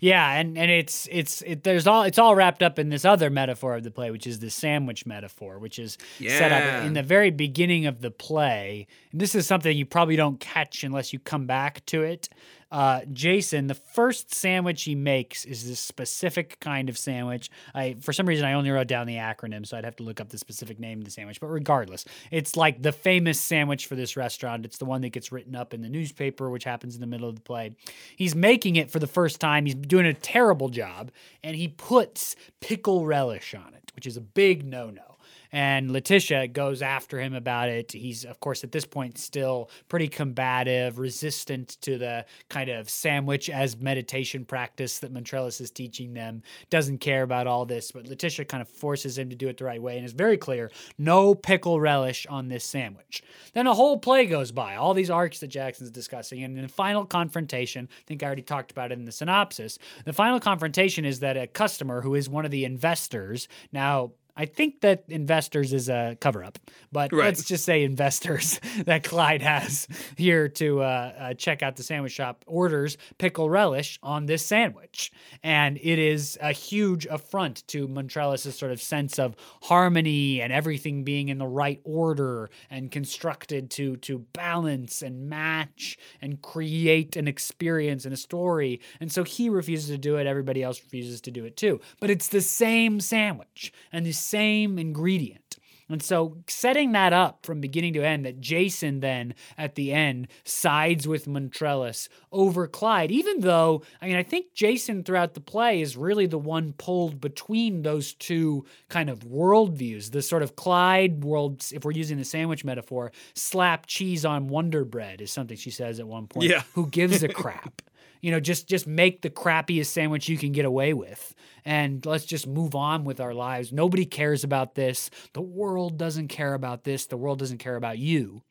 Yeah, 0.00 0.32
and 0.32 0.56
and 0.58 0.70
it's 0.70 1.08
it's 1.10 1.42
it, 1.42 1.64
there's 1.64 1.86
all 1.86 2.02
it's 2.02 2.18
all 2.18 2.34
wrapped 2.34 2.62
up 2.62 2.78
in 2.78 2.88
this 2.88 3.04
other 3.04 3.30
metaphor 3.30 3.74
of 3.76 3.82
the 3.84 3.90
play, 3.90 4.10
which 4.10 4.26
is 4.26 4.40
the 4.40 4.50
sandwich 4.50 5.06
metaphor, 5.06 5.58
which 5.58 5.78
is 5.78 5.98
set 6.38 6.52
up 6.52 6.84
in 6.86 6.92
the 6.94 7.02
very 7.02 7.30
beginning 7.30 7.86
of 7.86 8.00
the 8.00 8.10
play. 8.10 8.86
And 9.12 9.20
this 9.20 9.34
is 9.34 9.46
something 9.46 9.76
you 9.76 9.86
probably 9.86 10.16
don't 10.16 10.40
catch 10.40 10.84
unless 10.84 11.12
you 11.12 11.18
come 11.18 11.46
back 11.46 11.84
to 11.86 12.02
it. 12.02 12.28
Uh, 12.70 13.00
Jason, 13.12 13.68
the 13.68 13.74
first 13.74 14.34
sandwich 14.34 14.82
he 14.82 14.94
makes 14.94 15.44
is 15.44 15.68
this 15.68 15.78
specific 15.78 16.58
kind 16.60 16.88
of 16.88 16.98
sandwich. 16.98 17.48
I 17.74 17.94
for 18.00 18.12
some 18.12 18.26
reason 18.26 18.44
I 18.44 18.54
only 18.54 18.70
wrote 18.70 18.88
down 18.88 19.06
the 19.06 19.16
acronym, 19.16 19.64
so 19.64 19.76
I'd 19.76 19.84
have 19.84 19.96
to 19.96 20.02
look 20.02 20.20
up 20.20 20.30
the 20.30 20.38
specific 20.38 20.80
name 20.80 20.98
of 20.98 21.04
the 21.04 21.10
sandwich. 21.10 21.40
But 21.40 21.48
regardless, 21.48 22.04
it's 22.30 22.56
like 22.56 22.82
the 22.82 22.92
famous 22.92 23.40
sandwich 23.40 23.86
for 23.86 23.94
this 23.94 24.16
restaurant. 24.16 24.64
It's 24.64 24.78
the 24.78 24.84
one 24.84 25.00
that 25.02 25.10
gets 25.10 25.30
written 25.30 25.54
up 25.54 25.74
in 25.74 25.82
the 25.82 25.88
newspaper, 25.88 26.50
which 26.50 26.64
happens 26.64 26.94
in 26.94 27.00
the 27.00 27.06
middle 27.06 27.28
of 27.28 27.36
the 27.36 27.40
play. 27.40 27.76
He's 28.16 28.34
making 28.34 28.76
it 28.76 28.90
for 28.90 28.98
the 28.98 29.06
first 29.06 29.40
time. 29.40 29.66
He's 29.66 29.74
doing 29.74 30.06
a 30.06 30.14
terrible 30.14 30.68
job, 30.68 31.12
and 31.44 31.54
he 31.56 31.68
puts 31.68 32.34
pickle 32.60 33.06
relish 33.06 33.54
on 33.54 33.74
it, 33.74 33.92
which 33.94 34.06
is 34.06 34.16
a 34.16 34.20
big 34.20 34.64
no-no. 34.64 35.15
And 35.56 35.90
Letitia 35.90 36.48
goes 36.48 36.82
after 36.82 37.18
him 37.18 37.32
about 37.32 37.70
it. 37.70 37.90
He's, 37.90 38.26
of 38.26 38.40
course, 38.40 38.62
at 38.62 38.72
this 38.72 38.84
point 38.84 39.16
still 39.16 39.70
pretty 39.88 40.06
combative, 40.06 40.98
resistant 40.98 41.78
to 41.80 41.96
the 41.96 42.26
kind 42.50 42.68
of 42.68 42.90
sandwich 42.90 43.48
as 43.48 43.80
meditation 43.80 44.44
practice 44.44 44.98
that 44.98 45.14
Montrellis 45.14 45.62
is 45.62 45.70
teaching 45.70 46.12
them. 46.12 46.42
Doesn't 46.68 46.98
care 46.98 47.22
about 47.22 47.46
all 47.46 47.64
this, 47.64 47.90
but 47.90 48.06
Letitia 48.06 48.44
kind 48.44 48.60
of 48.60 48.68
forces 48.68 49.16
him 49.16 49.30
to 49.30 49.34
do 49.34 49.48
it 49.48 49.56
the 49.56 49.64
right 49.64 49.80
way 49.80 49.96
and 49.96 50.04
is 50.04 50.12
very 50.12 50.36
clear 50.36 50.70
no 50.98 51.34
pickle 51.34 51.80
relish 51.80 52.26
on 52.26 52.48
this 52.48 52.62
sandwich. 52.62 53.22
Then 53.54 53.66
a 53.66 53.72
whole 53.72 53.96
play 53.98 54.26
goes 54.26 54.52
by, 54.52 54.76
all 54.76 54.92
these 54.92 55.08
arcs 55.08 55.40
that 55.40 55.48
Jackson's 55.48 55.90
discussing. 55.90 56.44
And 56.44 56.54
in 56.58 56.64
the 56.64 56.68
final 56.68 57.06
confrontation, 57.06 57.88
I 57.90 58.02
think 58.06 58.22
I 58.22 58.26
already 58.26 58.42
talked 58.42 58.72
about 58.72 58.92
it 58.92 58.98
in 58.98 59.06
the 59.06 59.10
synopsis. 59.10 59.78
The 60.04 60.12
final 60.12 60.38
confrontation 60.38 61.06
is 61.06 61.20
that 61.20 61.38
a 61.38 61.46
customer 61.46 62.02
who 62.02 62.14
is 62.14 62.28
one 62.28 62.44
of 62.44 62.50
the 62.50 62.66
investors, 62.66 63.48
now, 63.72 64.12
I 64.36 64.44
think 64.46 64.82
that 64.82 65.04
investors 65.08 65.72
is 65.72 65.88
a 65.88 66.16
cover 66.20 66.44
up, 66.44 66.58
but 66.92 67.12
Right. 67.12 67.26
let's 67.26 67.44
just 67.44 67.64
say 67.64 67.82
investors 67.84 68.60
that 68.84 69.02
Clyde 69.04 69.42
has 69.42 69.88
here 70.16 70.48
to 70.50 70.82
uh, 70.82 70.84
uh, 71.18 71.34
check 71.34 71.62
out 71.62 71.76
the 71.76 71.82
sandwich 71.82 72.12
shop 72.12 72.44
orders 72.46 72.98
pickle 73.18 73.48
relish 73.48 73.98
on 74.02 74.26
this 74.26 74.44
sandwich. 74.44 75.10
And 75.42 75.78
it 75.78 75.98
is 75.98 76.38
a 76.42 76.52
huge 76.52 77.06
affront 77.06 77.66
to 77.68 77.88
Montrellis' 77.88 78.52
sort 78.52 78.72
of 78.72 78.80
sense 78.82 79.18
of 79.18 79.34
harmony 79.62 80.40
and 80.40 80.52
everything 80.52 81.04
being 81.04 81.28
in 81.28 81.38
the 81.38 81.46
right 81.46 81.80
order 81.84 82.50
and 82.70 82.90
constructed 82.90 83.70
to, 83.70 83.96
to 83.98 84.18
balance 84.32 85.02
and 85.02 85.28
match 85.28 85.96
and 86.20 86.42
create 86.42 87.16
an 87.16 87.26
experience 87.28 88.04
and 88.04 88.12
a 88.12 88.16
story. 88.16 88.80
And 89.00 89.10
so 89.10 89.24
he 89.24 89.48
refuses 89.48 89.88
to 89.90 89.98
do 89.98 90.16
it, 90.16 90.26
everybody 90.26 90.62
else 90.62 90.80
refuses 90.82 91.20
to 91.22 91.30
do 91.30 91.44
it 91.44 91.56
too. 91.56 91.80
But 92.00 92.10
it's 92.10 92.28
the 92.28 92.40
same 92.42 93.00
sandwich 93.00 93.72
and 93.92 94.04
the 94.04 94.12
same 94.28 94.78
ingredient. 94.78 95.46
And 95.88 96.02
so 96.02 96.38
setting 96.48 96.92
that 96.92 97.12
up 97.12 97.46
from 97.46 97.60
beginning 97.60 97.92
to 97.94 98.02
end, 98.02 98.24
that 98.26 98.40
Jason 98.40 99.00
then 99.00 99.34
at 99.56 99.76
the 99.76 99.92
end 99.92 100.28
sides 100.44 101.06
with 101.06 101.26
Montrellis 101.26 102.08
over 102.32 102.66
Clyde, 102.66 103.12
even 103.12 103.40
though, 103.40 103.82
I 104.02 104.06
mean, 104.06 104.16
I 104.16 104.22
think 104.22 104.52
Jason 104.52 105.04
throughout 105.04 105.34
the 105.34 105.40
play 105.40 105.80
is 105.80 105.96
really 105.96 106.26
the 106.26 106.38
one 106.38 106.72
pulled 106.72 107.20
between 107.20 107.82
those 107.82 108.14
two 108.14 108.64
kind 108.88 109.08
of 109.08 109.20
worldviews. 109.20 110.10
The 110.10 110.22
sort 110.22 110.42
of 110.42 110.56
Clyde 110.56 111.22
world, 111.22 111.64
if 111.72 111.84
we're 111.84 111.92
using 111.92 112.18
the 112.18 112.24
sandwich 112.24 112.64
metaphor, 112.64 113.12
slap 113.34 113.86
cheese 113.86 114.24
on 114.24 114.48
Wonder 114.48 114.84
Bread 114.84 115.20
is 115.20 115.30
something 115.30 115.56
she 115.56 115.70
says 115.70 116.00
at 116.00 116.08
one 116.08 116.26
point. 116.26 116.48
Yeah. 116.48 116.62
Who 116.74 116.88
gives 116.88 117.22
a 117.22 117.28
crap? 117.32 117.82
You 118.26 118.32
know, 118.32 118.40
just 118.40 118.66
just 118.66 118.88
make 118.88 119.22
the 119.22 119.30
crappiest 119.30 119.86
sandwich 119.86 120.28
you 120.28 120.36
can 120.36 120.50
get 120.50 120.64
away 120.64 120.92
with 120.92 121.32
and 121.64 122.04
let's 122.04 122.24
just 122.24 122.44
move 122.44 122.74
on 122.74 123.04
with 123.04 123.20
our 123.20 123.32
lives. 123.32 123.72
Nobody 123.72 124.04
cares 124.04 124.42
about 124.42 124.74
this. 124.74 125.10
The 125.32 125.40
world 125.40 125.96
doesn't 125.96 126.26
care 126.26 126.52
about 126.52 126.82
this. 126.82 127.06
The 127.06 127.16
world 127.16 127.38
doesn't 127.38 127.58
care 127.58 127.76
about 127.76 127.98
you. 127.98 128.42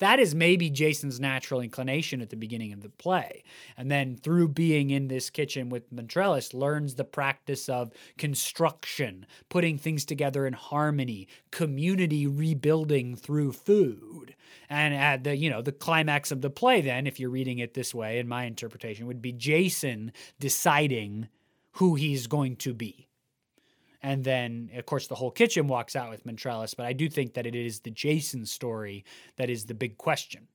That 0.00 0.18
is 0.20 0.34
maybe 0.34 0.68
Jason's 0.68 1.18
natural 1.18 1.62
inclination 1.62 2.20
at 2.20 2.28
the 2.28 2.36
beginning 2.36 2.74
of 2.74 2.82
the 2.82 2.90
play. 2.90 3.42
And 3.74 3.90
then 3.90 4.16
through 4.16 4.48
being 4.48 4.90
in 4.90 5.08
this 5.08 5.30
kitchen 5.30 5.70
with 5.70 5.90
Montrellis, 5.90 6.52
learns 6.52 6.96
the 6.96 7.04
practice 7.04 7.70
of 7.70 7.90
construction, 8.18 9.24
putting 9.48 9.78
things 9.78 10.04
together 10.04 10.46
in 10.46 10.52
harmony, 10.52 11.26
community 11.50 12.26
rebuilding 12.26 13.16
through 13.16 13.52
food. 13.52 14.33
And 14.68 14.94
at 14.94 15.24
the, 15.24 15.36
you 15.36 15.50
know, 15.50 15.62
the 15.62 15.72
climax 15.72 16.30
of 16.32 16.40
the 16.40 16.50
play 16.50 16.80
then, 16.80 17.06
if 17.06 17.20
you're 17.20 17.30
reading 17.30 17.58
it 17.58 17.74
this 17.74 17.94
way, 17.94 18.18
in 18.18 18.28
my 18.28 18.44
interpretation, 18.44 19.06
would 19.06 19.22
be 19.22 19.32
Jason 19.32 20.12
deciding 20.38 21.28
who 21.72 21.94
he's 21.94 22.26
going 22.26 22.56
to 22.56 22.74
be. 22.74 23.08
And 24.02 24.22
then, 24.22 24.70
of 24.76 24.84
course, 24.84 25.06
the 25.06 25.14
whole 25.14 25.30
kitchen 25.30 25.66
walks 25.66 25.96
out 25.96 26.10
with 26.10 26.26
Montrellis. 26.26 26.76
But 26.76 26.84
I 26.86 26.92
do 26.92 27.08
think 27.08 27.34
that 27.34 27.46
it 27.46 27.54
is 27.54 27.80
the 27.80 27.90
Jason 27.90 28.44
story 28.44 29.04
that 29.36 29.48
is 29.48 29.64
the 29.64 29.74
big 29.74 29.96
question. 29.96 30.48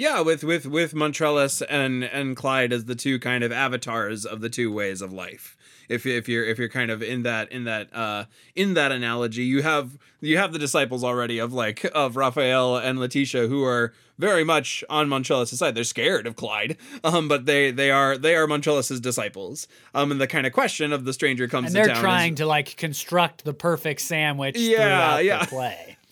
Yeah, 0.00 0.22
with 0.22 0.42
with 0.42 0.64
with 0.64 0.94
Montrellis 0.94 1.60
and 1.68 2.02
and 2.04 2.34
Clyde 2.34 2.72
as 2.72 2.86
the 2.86 2.94
two 2.94 3.18
kind 3.18 3.44
of 3.44 3.52
avatars 3.52 4.24
of 4.24 4.40
the 4.40 4.48
two 4.48 4.72
ways 4.72 5.02
of 5.02 5.12
life. 5.12 5.58
If 5.90 6.06
if 6.06 6.26
you're 6.26 6.42
if 6.42 6.58
you're 6.58 6.70
kind 6.70 6.90
of 6.90 7.02
in 7.02 7.22
that 7.24 7.52
in 7.52 7.64
that 7.64 7.94
uh 7.94 8.24
in 8.54 8.72
that 8.72 8.92
analogy, 8.92 9.44
you 9.44 9.60
have 9.60 9.98
you 10.22 10.38
have 10.38 10.54
the 10.54 10.58
disciples 10.58 11.04
already 11.04 11.38
of 11.38 11.52
like 11.52 11.84
of 11.94 12.16
Rafael 12.16 12.78
and 12.78 12.98
Letitia 12.98 13.48
who 13.48 13.62
are 13.62 13.92
very 14.18 14.42
much 14.42 14.82
on 14.88 15.10
Montrellis' 15.10 15.54
side. 15.54 15.74
They're 15.74 15.84
scared 15.84 16.26
of 16.26 16.34
Clyde, 16.34 16.78
um, 17.04 17.28
but 17.28 17.44
they 17.44 17.70
they 17.70 17.90
are 17.90 18.16
they 18.16 18.36
are 18.36 18.46
Montrellis' 18.46 19.02
disciples. 19.02 19.68
Um, 19.92 20.10
and 20.12 20.18
the 20.18 20.26
kind 20.26 20.46
of 20.46 20.54
question 20.54 20.94
of 20.94 21.04
the 21.04 21.12
stranger 21.12 21.46
comes 21.46 21.66
And 21.66 21.74
they're 21.74 21.92
town 21.92 22.02
trying 22.02 22.32
is, 22.32 22.38
to 22.38 22.46
like 22.46 22.74
construct 22.78 23.44
the 23.44 23.52
perfect 23.52 24.00
sandwich 24.00 24.56
Yeah, 24.56 24.76
throughout 24.78 25.24
yeah. 25.26 25.40
the 25.40 25.46
play. 25.46 25.96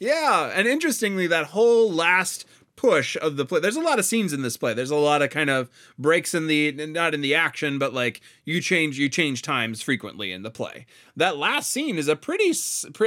Yeah, 0.00 0.50
and 0.54 0.66
interestingly, 0.66 1.28
that 1.28 1.46
whole 1.46 1.90
last 1.90 2.46
push 2.84 3.16
of 3.22 3.36
the 3.36 3.46
play. 3.46 3.60
There's 3.60 3.76
a 3.76 3.80
lot 3.80 3.98
of 3.98 4.04
scenes 4.04 4.34
in 4.34 4.42
this 4.42 4.58
play. 4.58 4.74
There's 4.74 4.90
a 4.90 4.96
lot 4.96 5.22
of 5.22 5.30
kind 5.30 5.48
of 5.48 5.70
breaks 5.98 6.34
in 6.34 6.48
the 6.48 6.70
not 6.72 7.14
in 7.14 7.22
the 7.22 7.34
action, 7.34 7.78
but 7.78 7.94
like 7.94 8.20
you 8.44 8.60
change 8.60 8.98
you 8.98 9.08
change 9.08 9.40
times 9.40 9.80
frequently 9.80 10.32
in 10.32 10.42
the 10.42 10.50
play. 10.50 10.84
That 11.16 11.38
last 11.38 11.70
scene 11.70 11.96
is 11.96 12.08
a 12.08 12.16
pretty, 12.16 12.52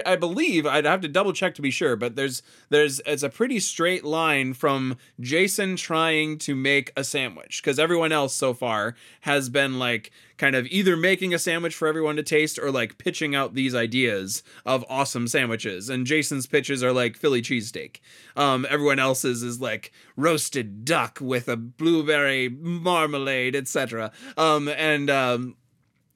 I 0.06 0.16
believe 0.16 0.66
I'd 0.66 0.86
have 0.86 1.02
to 1.02 1.08
double 1.08 1.32
check 1.32 1.54
to 1.56 1.62
be 1.62 1.70
sure, 1.70 1.96
but 1.96 2.16
there's 2.16 2.42
there's 2.70 3.02
it's 3.06 3.22
a 3.22 3.30
pretty 3.30 3.60
straight 3.60 4.04
line 4.04 4.56
from 4.56 4.98
Jason 5.20 5.76
trying 5.76 6.40
to 6.40 6.56
make 6.56 6.92
a 6.96 7.04
sandwich 7.04 7.62
because 7.62 7.78
everyone 7.78 8.12
else 8.12 8.34
so 8.34 8.56
far 8.56 8.96
has 9.22 9.48
been 9.48 9.78
like 9.78 10.12
kind 10.38 10.56
of 10.56 10.66
either 10.68 10.96
making 10.96 11.34
a 11.34 11.40
sandwich 11.40 11.76
for 11.76 11.88
everyone 11.88 12.16
to 12.16 12.24
taste 12.24 12.60
or 12.60 12.72
like 12.72 12.98
pitching 12.98 13.36
out 13.36 13.54
these 13.54 13.76
ideas 13.76 14.44
of 14.66 14.86
awesome 14.90 15.28
sandwiches. 15.28 15.90
And 15.90 16.06
Jason's 16.06 16.48
pitches 16.48 16.84
are 16.84 16.94
like 16.94 17.18
Philly 17.18 17.42
cheesesteak. 17.42 17.98
Um, 18.36 18.66
everyone 18.70 19.00
else's 19.00 19.44
is 19.44 19.60
like 19.60 19.92
roasted 20.16 20.86
duck 20.86 21.20
with 21.22 21.48
a 21.48 21.58
blueberry 21.58 22.50
marmalade, 22.50 23.56
etc. 23.56 24.12
Um, 24.38 24.68
and 24.70 25.10
um, 25.10 25.56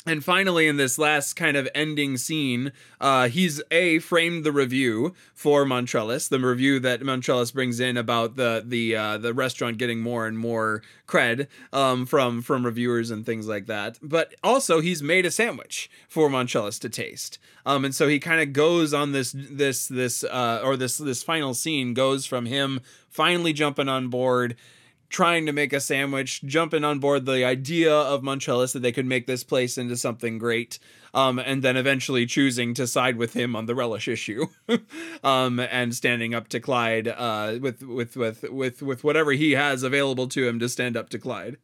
and 0.06 0.24
finally, 0.24 0.68
in 0.68 0.78
this 0.78 0.98
last 0.98 1.36
kind 1.36 1.56
of 1.56 1.70
ending 1.76 2.18
scene, 2.18 2.72
uh, 3.00 3.28
he's 3.28 3.62
a 3.70 4.00
framed 4.00 4.44
the 4.44 4.52
review 4.52 5.14
for 5.36 5.64
Montrellis, 5.64 6.28
the 6.28 6.40
review 6.40 6.80
that 6.80 7.02
Montrellis 7.02 7.54
brings 7.54 7.80
in 7.80 7.98
about 7.98 8.36
the 8.36 8.64
the 8.66 8.96
uh, 8.96 9.18
the 9.20 9.34
restaurant 9.34 9.78
getting 9.78 10.00
more 10.00 10.26
and 10.26 10.40
more 10.40 10.82
cred 11.08 11.48
um, 11.72 12.08
from 12.08 12.42
from 12.42 12.66
reviewers 12.66 13.12
and 13.12 13.28
things 13.28 13.48
like 13.48 13.68
that. 13.68 14.00
But 14.02 14.34
also, 14.44 14.82
he's 14.82 15.04
made 15.04 15.28
a 15.28 15.32
sandwich 15.32 15.90
for 16.10 16.30
Montrellis 16.30 16.80
to 16.80 16.90
taste, 16.90 17.38
um, 17.64 17.86
and 17.86 17.94
so 17.94 18.08
he 18.08 18.18
kind 18.18 18.42
of 18.42 18.54
goes 18.54 18.96
on 18.96 19.12
this 19.12 19.36
this 19.36 19.88
this 19.88 20.24
uh, 20.24 20.62
or 20.64 20.78
this 20.78 20.98
this 20.98 21.22
final 21.22 21.54
scene 21.54 21.94
goes 21.94 22.26
from 22.26 22.48
him 22.48 22.82
finally 23.08 23.54
jumping 23.54 23.90
on 23.90 24.08
board 24.08 24.56
trying 25.12 25.46
to 25.46 25.52
make 25.52 25.74
a 25.74 25.80
sandwich, 25.80 26.42
jumping 26.44 26.84
on 26.84 27.00
board 27.00 27.26
the 27.26 27.44
idea 27.44 27.94
of 27.94 28.22
Montrellis 28.22 28.74
that 28.74 28.80
they 28.80 28.92
could 28.92 29.06
make 29.06 29.28
this 29.28 29.44
place 29.44 29.78
into 29.78 29.98
something 29.98 30.38
great, 30.38 30.80
um, 31.14 31.38
and 31.38 31.62
then 31.62 31.78
eventually 31.78 32.26
choosing 32.26 32.74
to 32.74 32.88
side 32.88 33.18
with 33.18 33.34
him 33.34 33.56
on 33.56 33.66
the 33.66 33.76
relish 33.76 34.08
issue, 34.08 34.48
um, 35.24 35.60
and 35.60 35.94
standing 35.94 36.34
up 36.34 36.48
to 36.48 36.60
Clyde 36.60 37.10
uh, 37.10 37.58
with 37.62 37.84
with 37.84 38.16
with 38.16 38.44
with 38.50 38.82
with 38.82 39.04
whatever 39.04 39.34
he 39.34 39.52
has 39.52 39.84
available 39.84 40.28
to 40.30 40.48
him 40.48 40.60
to 40.60 40.70
stand 40.70 40.96
up 40.98 41.10
to 41.10 41.20
Clyde. 41.20 41.58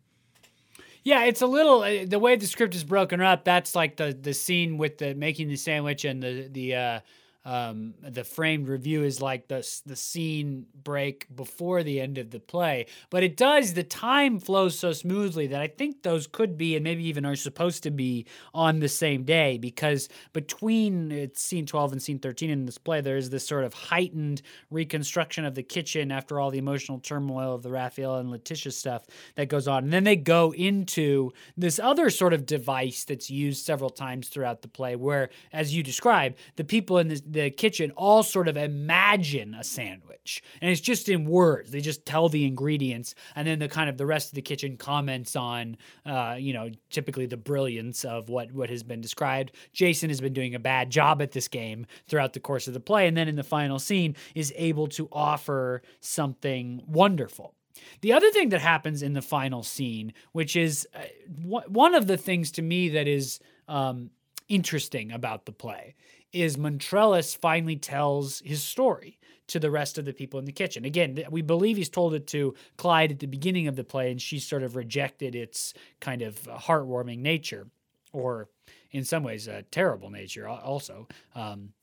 Yeah, 1.04 1.24
it's 1.24 1.42
a 1.42 1.48
little 1.48 1.84
uh, 1.84 2.06
the 2.06 2.20
way 2.20 2.36
the 2.36 2.48
script 2.48 2.76
is 2.76 2.84
broken 2.84 3.22
up. 3.22 3.46
That's 3.46 3.74
like 3.74 3.96
the 3.96 4.16
the 4.20 4.34
scene 4.34 4.78
with 4.78 4.98
the 4.98 5.16
making 5.16 5.48
the 5.48 5.56
sandwich 5.56 6.06
and 6.06 6.22
the 6.22 6.50
the. 6.52 6.76
Uh, 6.76 7.00
um, 7.48 7.94
the 8.02 8.26
framed 8.26 8.68
review 8.68 9.06
is 9.06 9.22
like 9.22 9.48
the 9.48 9.66
the 9.86 9.96
scene 9.96 10.66
break 10.84 11.34
before 11.34 11.82
the 11.82 12.02
end 12.02 12.18
of 12.18 12.30
the 12.30 12.42
play, 12.42 12.88
but 13.10 13.24
it 13.24 13.38
does. 13.38 13.74
The 13.74 13.84
time 13.84 14.38
flows 14.38 14.78
so 14.78 14.92
smoothly 14.92 15.48
that 15.48 15.62
I 15.62 15.68
think 15.68 16.04
those 16.04 16.28
could 16.28 16.58
be 16.58 16.76
and 16.76 16.84
maybe 16.84 17.08
even 17.08 17.26
are 17.26 17.38
supposed 17.38 17.84
to 17.84 17.92
be 17.92 18.26
on 18.54 18.82
the 18.82 18.90
same 18.90 19.24
day 19.24 19.58
because 19.58 20.10
between 20.34 21.10
it's 21.10 21.42
scene 21.42 21.66
twelve 21.66 21.94
and 21.94 22.04
scene 22.04 22.20
thirteen 22.20 22.50
in 22.50 22.66
this 22.66 22.78
play, 22.78 23.00
there 23.00 23.16
is 23.16 23.30
this 23.30 23.48
sort 23.48 23.64
of 23.64 23.74
heightened 23.74 24.42
reconstruction 24.70 25.46
of 25.46 25.56
the 25.56 25.64
kitchen 25.64 26.12
after 26.12 26.42
all 26.42 26.52
the 26.52 26.58
emotional 26.58 27.00
turmoil 27.00 27.56
of 27.56 27.64
the 27.64 27.72
Rafael 27.72 28.18
and 28.18 28.30
Letitia 28.30 28.74
stuff 28.74 29.06
that 29.36 29.48
goes 29.48 29.70
on, 29.70 29.86
and 29.86 29.94
then 29.94 30.04
they 30.04 30.18
go 30.18 30.54
into 30.54 31.32
this 31.56 31.80
other 31.80 32.10
sort 32.10 32.34
of 32.34 32.46
device 32.46 33.06
that's 33.06 33.30
used 33.30 33.66
several 33.66 33.90
times 33.90 34.28
throughout 34.28 34.62
the 34.64 34.68
play, 34.68 34.98
where, 34.98 35.30
as 35.54 35.74
you 35.74 35.82
describe, 35.82 36.36
the 36.58 36.66
people 36.66 36.98
in 36.98 37.08
this 37.08 37.22
the 37.38 37.52
kitchen 37.52 37.92
all 37.92 38.24
sort 38.24 38.48
of 38.48 38.58
imagine 38.58 39.54
a 39.54 39.64
sandwich. 39.64 40.42
And 40.62 40.72
it's 40.72 40.82
just 40.82 41.08
in 41.08 41.26
words. 41.26 41.72
They 41.72 41.82
just 41.82 42.06
tell 42.06 42.30
the 42.30 42.46
ingredients. 42.46 43.14
And 43.36 43.48
then 43.48 43.60
the 43.60 43.68
kind 43.68 43.90
of 43.90 43.98
the 43.98 44.06
rest 44.06 44.30
of 44.30 44.36
the 44.36 44.42
kitchen 44.42 44.76
comments 44.76 45.36
on, 45.36 45.78
uh, 46.06 46.36
you 46.40 46.54
know, 46.54 46.72
typically 46.90 47.28
the 47.28 47.38
brilliance 47.38 48.04
of 48.04 48.30
what, 48.30 48.52
what 48.52 48.70
has 48.70 48.84
been 48.84 49.02
described. 49.02 49.52
Jason 49.72 50.10
has 50.10 50.20
been 50.20 50.34
doing 50.34 50.56
a 50.56 50.60
bad 50.60 50.90
job 50.90 51.22
at 51.22 51.32
this 51.32 51.48
game 51.48 51.86
throughout 52.08 52.34
the 52.34 52.40
course 52.40 52.68
of 52.68 52.74
the 52.74 52.80
play. 52.80 53.08
And 53.08 53.16
then 53.16 53.28
in 53.28 53.36
the 53.36 53.44
final 53.44 53.80
scene 53.80 54.16
is 54.34 54.52
able 54.56 54.88
to 54.88 55.08
offer 55.12 55.82
something 56.00 56.82
wonderful. 56.88 57.54
The 58.02 58.14
other 58.14 58.32
thing 58.32 58.50
that 58.50 58.62
happens 58.62 59.04
in 59.04 59.14
the 59.14 59.22
final 59.22 59.62
scene, 59.62 60.14
which 60.32 60.56
is 60.56 60.88
uh, 60.96 61.02
one 61.46 61.94
of 61.94 62.08
the 62.08 62.18
things 62.18 62.52
to 62.54 62.64
me 62.64 62.90
that 62.90 63.08
is 63.08 63.40
um, 63.68 64.10
interesting 64.50 65.12
about 65.12 65.46
the 65.46 65.52
play, 65.52 65.96
is 66.42 66.58
Montrellis 66.58 67.38
finally 67.38 67.76
tells 67.76 68.40
his 68.46 68.64
story 68.64 69.20
to 69.48 69.60
the 69.60 69.72
rest 69.72 69.98
of 69.98 70.06
the 70.06 70.14
people 70.14 70.40
in 70.40 70.46
the 70.46 70.52
kitchen. 70.52 70.86
Again, 70.86 71.24
we 71.30 71.42
believe 71.42 71.78
he's 71.78 71.90
told 71.90 72.14
it 72.14 72.28
to 72.28 72.54
Clyde 72.78 73.12
at 73.14 73.20
the 73.20 73.28
beginning 73.28 73.68
of 73.68 73.76
the 73.76 73.84
play, 73.84 74.12
and 74.12 74.22
she 74.22 74.40
sort 74.40 74.64
of 74.64 74.76
rejected 74.76 75.36
its 75.36 75.74
kind 76.00 76.22
of 76.22 76.36
heartwarming 76.44 77.20
nature, 77.20 77.68
or 78.12 78.50
in 78.92 79.04
some 79.04 79.24
ways, 79.24 79.48
a 79.48 79.64
terrible 79.64 80.10
nature 80.10 80.48
also. 80.48 81.08
Um, 81.36 81.74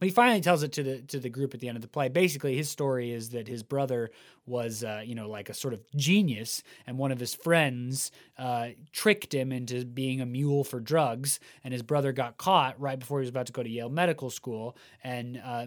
he 0.00 0.10
finally 0.10 0.40
tells 0.40 0.62
it 0.62 0.72
to 0.72 0.82
the 0.82 1.02
to 1.02 1.18
the 1.18 1.28
group 1.28 1.54
at 1.54 1.60
the 1.60 1.68
end 1.68 1.76
of 1.76 1.82
the 1.82 1.88
play. 1.88 2.08
Basically, 2.08 2.56
his 2.56 2.68
story 2.68 3.12
is 3.12 3.30
that 3.30 3.48
his 3.48 3.62
brother 3.62 4.10
was, 4.46 4.82
uh, 4.82 5.02
you 5.04 5.14
know, 5.14 5.28
like 5.28 5.48
a 5.48 5.54
sort 5.54 5.74
of 5.74 5.80
genius, 5.94 6.62
and 6.86 6.98
one 6.98 7.12
of 7.12 7.20
his 7.20 7.34
friends 7.34 8.10
uh, 8.38 8.68
tricked 8.92 9.34
him 9.34 9.52
into 9.52 9.84
being 9.84 10.20
a 10.20 10.26
mule 10.26 10.64
for 10.64 10.80
drugs. 10.80 11.40
And 11.62 11.72
his 11.72 11.82
brother 11.82 12.12
got 12.12 12.38
caught 12.38 12.80
right 12.80 12.98
before 12.98 13.20
he 13.20 13.22
was 13.22 13.30
about 13.30 13.46
to 13.46 13.52
go 13.52 13.62
to 13.62 13.68
Yale 13.68 13.90
Medical 13.90 14.30
School. 14.30 14.76
And 15.04 15.40
uh, 15.44 15.66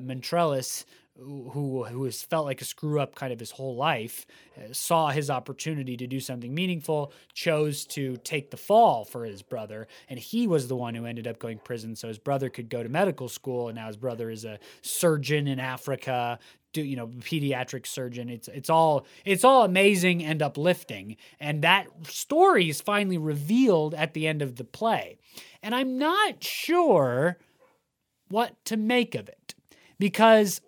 who 1.19 1.83
who 1.83 2.05
has 2.05 2.23
felt 2.23 2.45
like 2.45 2.61
a 2.61 2.65
screw 2.65 2.99
up 2.99 3.15
kind 3.15 3.31
of 3.31 3.39
his 3.39 3.51
whole 3.51 3.75
life, 3.75 4.25
uh, 4.57 4.73
saw 4.73 5.09
his 5.09 5.29
opportunity 5.29 5.95
to 5.95 6.07
do 6.07 6.19
something 6.19 6.53
meaningful, 6.53 7.13
chose 7.33 7.85
to 7.85 8.17
take 8.17 8.49
the 8.49 8.57
fall 8.57 9.05
for 9.05 9.23
his 9.23 9.41
brother, 9.41 9.87
and 10.09 10.17
he 10.19 10.47
was 10.47 10.67
the 10.67 10.75
one 10.75 10.95
who 10.95 11.05
ended 11.05 11.27
up 11.27 11.37
going 11.37 11.59
prison. 11.59 11.95
So 11.95 12.07
his 12.07 12.17
brother 12.17 12.49
could 12.49 12.69
go 12.69 12.81
to 12.81 12.89
medical 12.89 13.29
school, 13.29 13.67
and 13.67 13.75
now 13.75 13.87
his 13.87 13.97
brother 13.97 14.29
is 14.31 14.43
a 14.43 14.59
surgeon 14.81 15.47
in 15.47 15.59
Africa. 15.59 16.39
Do 16.73 16.81
you 16.81 16.95
know 16.95 17.07
pediatric 17.07 17.85
surgeon? 17.85 18.29
It's 18.29 18.47
it's 18.47 18.69
all 18.69 19.05
it's 19.23 19.43
all 19.43 19.63
amazing 19.63 20.23
and 20.23 20.41
uplifting, 20.41 21.17
and 21.39 21.61
that 21.61 21.87
story 22.07 22.69
is 22.69 22.81
finally 22.81 23.19
revealed 23.19 23.93
at 23.93 24.15
the 24.15 24.27
end 24.27 24.41
of 24.41 24.55
the 24.55 24.63
play, 24.63 25.17
and 25.61 25.75
I'm 25.75 25.99
not 25.99 26.43
sure 26.43 27.37
what 28.29 28.65
to 28.65 28.77
make 28.77 29.13
of 29.13 29.29
it 29.29 29.53
because 29.99 30.59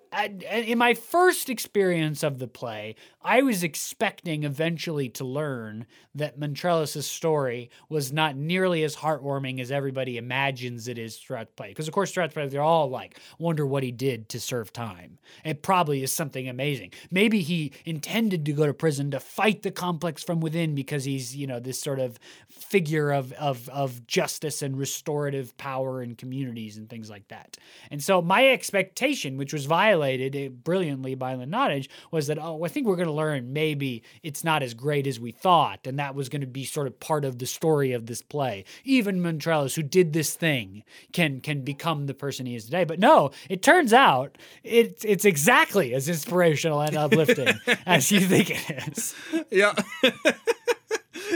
in 0.52 0.78
my 0.78 0.94
first 0.94 1.50
experience 1.50 2.24
of 2.24 2.40
the 2.40 2.48
play, 2.48 2.96
I 3.22 3.42
was 3.42 3.64
expecting 3.64 4.44
eventually 4.44 5.10
to 5.10 5.26
learn 5.26 5.86
that 6.14 6.40
Montrellis' 6.40 7.04
story 7.04 7.70
was 7.90 8.14
not 8.14 8.36
nearly 8.36 8.84
as 8.84 8.96
heartwarming 8.96 9.60
as 9.60 9.72
everybody 9.72 10.18
imagines 10.18 10.88
it 10.88 10.98
is 10.98 11.18
throughout 11.18 11.48
the 11.48 11.54
play. 11.54 11.70
Because, 11.70 11.88
of 11.88 11.94
course, 11.94 12.12
throughout 12.12 12.30
the 12.30 12.36
play, 12.36 12.48
they're 12.48 12.62
all 12.62 12.90
like, 12.90 13.20
wonder 13.40 13.66
what 13.66 13.84
he 13.84 13.92
did 13.92 14.30
to 14.30 14.40
serve 14.40 14.72
time. 14.72 15.18
It 15.44 15.62
probably 15.64 16.04
is 16.04 16.14
something 16.14 16.48
amazing. 16.48 16.92
Maybe 17.12 17.42
he 17.42 17.74
intended 17.84 18.46
to 18.46 18.54
go 18.54 18.66
to 18.66 18.74
prison 18.74 19.12
to 19.12 19.20
fight 19.20 19.64
the 19.64 19.72
complex 19.72 20.24
from 20.24 20.40
within 20.40 20.76
because 20.76 21.04
he's, 21.04 21.36
you 21.36 21.48
know, 21.48 21.60
this 21.60 21.80
sort 21.80 22.00
of 22.00 22.20
figure 22.50 23.12
of, 23.12 23.34
of, 23.34 23.68
of 23.70 24.06
justice 24.08 24.62
and 24.62 24.78
restorative 24.78 25.58
power 25.58 26.02
in 26.02 26.16
communities 26.16 26.78
and 26.78 26.90
things 26.90 27.10
like 27.10 27.28
that. 27.28 27.58
And 27.92 28.02
so 28.02 28.22
my 28.22 28.48
expectation, 28.48 29.38
which 29.38 29.52
was 29.52 29.66
violated 29.96 30.64
brilliantly 30.64 31.16
by 31.16 31.36
Lynn 31.36 31.52
Nottage, 31.52 31.88
was 32.12 32.28
that, 32.28 32.38
oh, 32.40 32.64
I 32.64 32.68
think 32.68 32.88
we're 32.88 32.96
going 32.96 33.08
to 33.08 33.14
learn 33.14 33.54
maybe 33.54 34.04
it's 34.24 34.44
not 34.44 34.64
as 34.64 34.74
great 34.74 35.08
as 35.08 35.20
we 35.20 35.32
thought. 35.32 35.88
And 35.88 36.00
that 36.00 36.16
was 36.16 36.30
going 36.30 36.42
to 36.42 36.48
be 36.48 36.66
sort 36.66 36.88
of 36.88 37.00
part 37.00 37.26
of 37.26 37.40
the 37.40 37.46
story 37.46 37.94
of 37.94 38.06
this 38.06 38.22
play. 38.22 38.66
Even 38.84 39.22
Montrellis, 39.22 39.76
who 39.76 39.84
did 39.84 40.14
this 40.14 40.36
thing, 40.36 40.84
can 41.14 41.40
can 41.40 41.62
become 41.62 42.08
the 42.08 42.14
person 42.14 42.46
he 42.46 42.56
is 42.56 42.66
today. 42.66 42.84
But 42.84 43.00
no, 43.00 43.32
it 43.50 43.62
turns 43.62 43.94
out 43.94 44.38
it's 44.64 45.06
it's 45.06 45.26
exactly 45.26 45.94
as 45.94 46.10
inspirational 46.10 46.82
and 46.82 46.98
uplifting 47.06 47.54
as 47.86 48.12
you 48.12 48.22
think 48.22 48.52
it 48.52 48.88
is. 48.90 49.16
Yeah. 49.50 49.74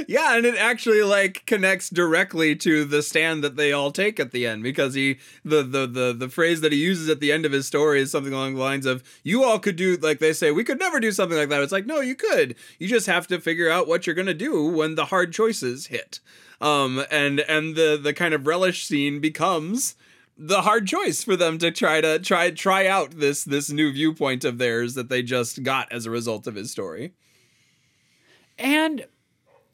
yeah, 0.08 0.36
and 0.36 0.46
it 0.46 0.56
actually 0.56 1.02
like 1.04 1.46
connects 1.46 1.90
directly 1.90 2.56
to 2.58 2.86
the 2.86 3.02
stand 3.02 3.44
that 3.44 3.56
they 3.56 3.72
all 3.72 3.92
take 3.92 4.20
at 4.20 4.32
the 4.32 4.46
end 4.46 4.64
because 4.64 4.94
he 4.94 5.20
the 5.44 5.64
the 5.64 5.88
the 5.88 6.14
the 6.18 6.30
phrase 6.30 6.62
that 6.62 6.72
he 6.72 6.80
uses 6.80 7.10
at 7.10 7.20
the 7.20 7.32
end 7.32 7.46
of 7.46 7.52
his 7.52 7.68
story 7.68 8.02
is 8.02 8.12
something 8.12 8.34
along 8.34 8.56
the 8.56 8.62
lines 8.62 8.86
of 8.86 9.04
you 9.24 9.44
all 9.44 9.60
could 9.60 9.76
do 9.76 9.98
like 9.98 10.20
they 10.20 10.34
say 10.34 10.52
we 10.52 10.64
could 10.64 10.80
never 10.80 11.00
do 11.00 11.12
something 11.12 11.38
like 11.38 11.50
that. 11.50 11.62
It's 11.62 11.72
like 11.72 11.86
no, 11.86 12.00
you 12.00 12.16
could. 12.16 12.56
You 12.78 12.88
just 12.88 13.08
have 13.08 13.28
to 13.28 13.40
figure 13.40 13.70
out 13.70 13.88
what 13.88 14.06
you're 14.06 14.16
to 14.16 14.34
do 14.34 14.66
when 14.66 14.96
the 14.96 15.06
hard 15.06 15.34
choices 15.34 15.88
hit. 15.88 16.20
Um 16.62 17.04
and 17.10 17.40
and 17.42 17.76
the 17.76 18.00
the 18.02 18.14
kind 18.14 18.34
of 18.34 18.48
relish 18.48 18.86
scene 18.86 19.20
becomes 19.20 19.96
the 20.38 20.62
hard 20.62 20.88
choice 20.88 21.22
for 21.22 21.36
them 21.36 21.58
to 21.58 21.70
try 21.70 22.00
to 22.00 22.18
try 22.18 22.50
try 22.50 22.88
out 22.88 23.20
this 23.20 23.44
this 23.44 23.70
new 23.70 23.92
viewpoint 23.92 24.46
of 24.46 24.58
theirs 24.58 24.94
that 24.94 25.10
they 25.10 25.22
just 25.22 25.64
got 25.64 25.92
as 25.92 26.06
a 26.06 26.12
result 26.12 26.48
of 26.48 26.56
his 26.56 26.72
story. 26.72 27.14
And 28.58 29.06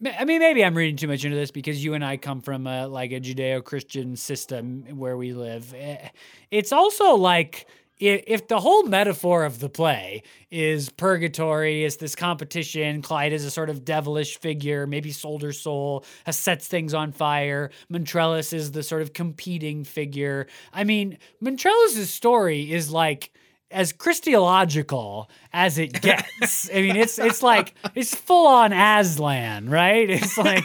I 0.03 0.25
mean, 0.25 0.39
maybe 0.39 0.63
I'm 0.63 0.75
reading 0.75 0.97
too 0.97 1.07
much 1.07 1.23
into 1.23 1.37
this 1.37 1.51
because 1.51 1.83
you 1.83 1.93
and 1.93 2.03
I 2.03 2.17
come 2.17 2.41
from 2.41 2.67
a, 2.67 2.87
like 2.87 3.11
a 3.11 3.19
Judeo-Christian 3.19 4.17
system 4.17 4.83
where 4.97 5.15
we 5.15 5.33
live. 5.33 5.73
Eh, 5.73 6.09
it's 6.51 6.73
also 6.73 7.15
like 7.15 7.65
if, 7.97 8.49
the 8.49 8.59
whole 8.59 8.83
metaphor 8.83 9.45
of 9.45 9.59
the 9.59 9.69
play 9.69 10.23
is 10.51 10.89
purgatory, 10.89 11.85
is 11.85 11.95
this 11.97 12.13
competition, 12.13 13.01
Clyde 13.01 13.31
is 13.31 13.45
a 13.45 13.51
sort 13.51 13.69
of 13.69 13.85
devilish 13.85 14.37
figure, 14.37 14.85
maybe 14.85 15.11
sold 15.11 15.43
her 15.43 15.53
Soul 15.53 16.03
has 16.25 16.37
sets 16.37 16.67
things 16.67 16.93
on 16.93 17.13
fire, 17.13 17.71
Montrellis 17.89 18.51
is 18.51 18.71
the 18.71 18.83
sort 18.83 19.01
of 19.01 19.13
competing 19.13 19.85
figure. 19.85 20.47
I 20.73 20.83
mean, 20.83 21.17
Montrellis' 21.41 22.07
story 22.07 22.69
is 22.71 22.91
like 22.91 23.31
as 23.75 23.91
Christological 23.91 25.29
as 25.51 25.77
it 25.77 26.01
gets. 26.01 26.69
I 26.73 26.81
mean, 26.81 26.95
it's 26.95 27.19
it's 27.19 27.43
like 27.43 27.75
it's 27.93 28.15
full 28.15 28.47
on 28.47 28.71
Aslan, 28.71 29.69
right? 29.69 30.09
It's 30.15 30.37
like, 30.37 30.63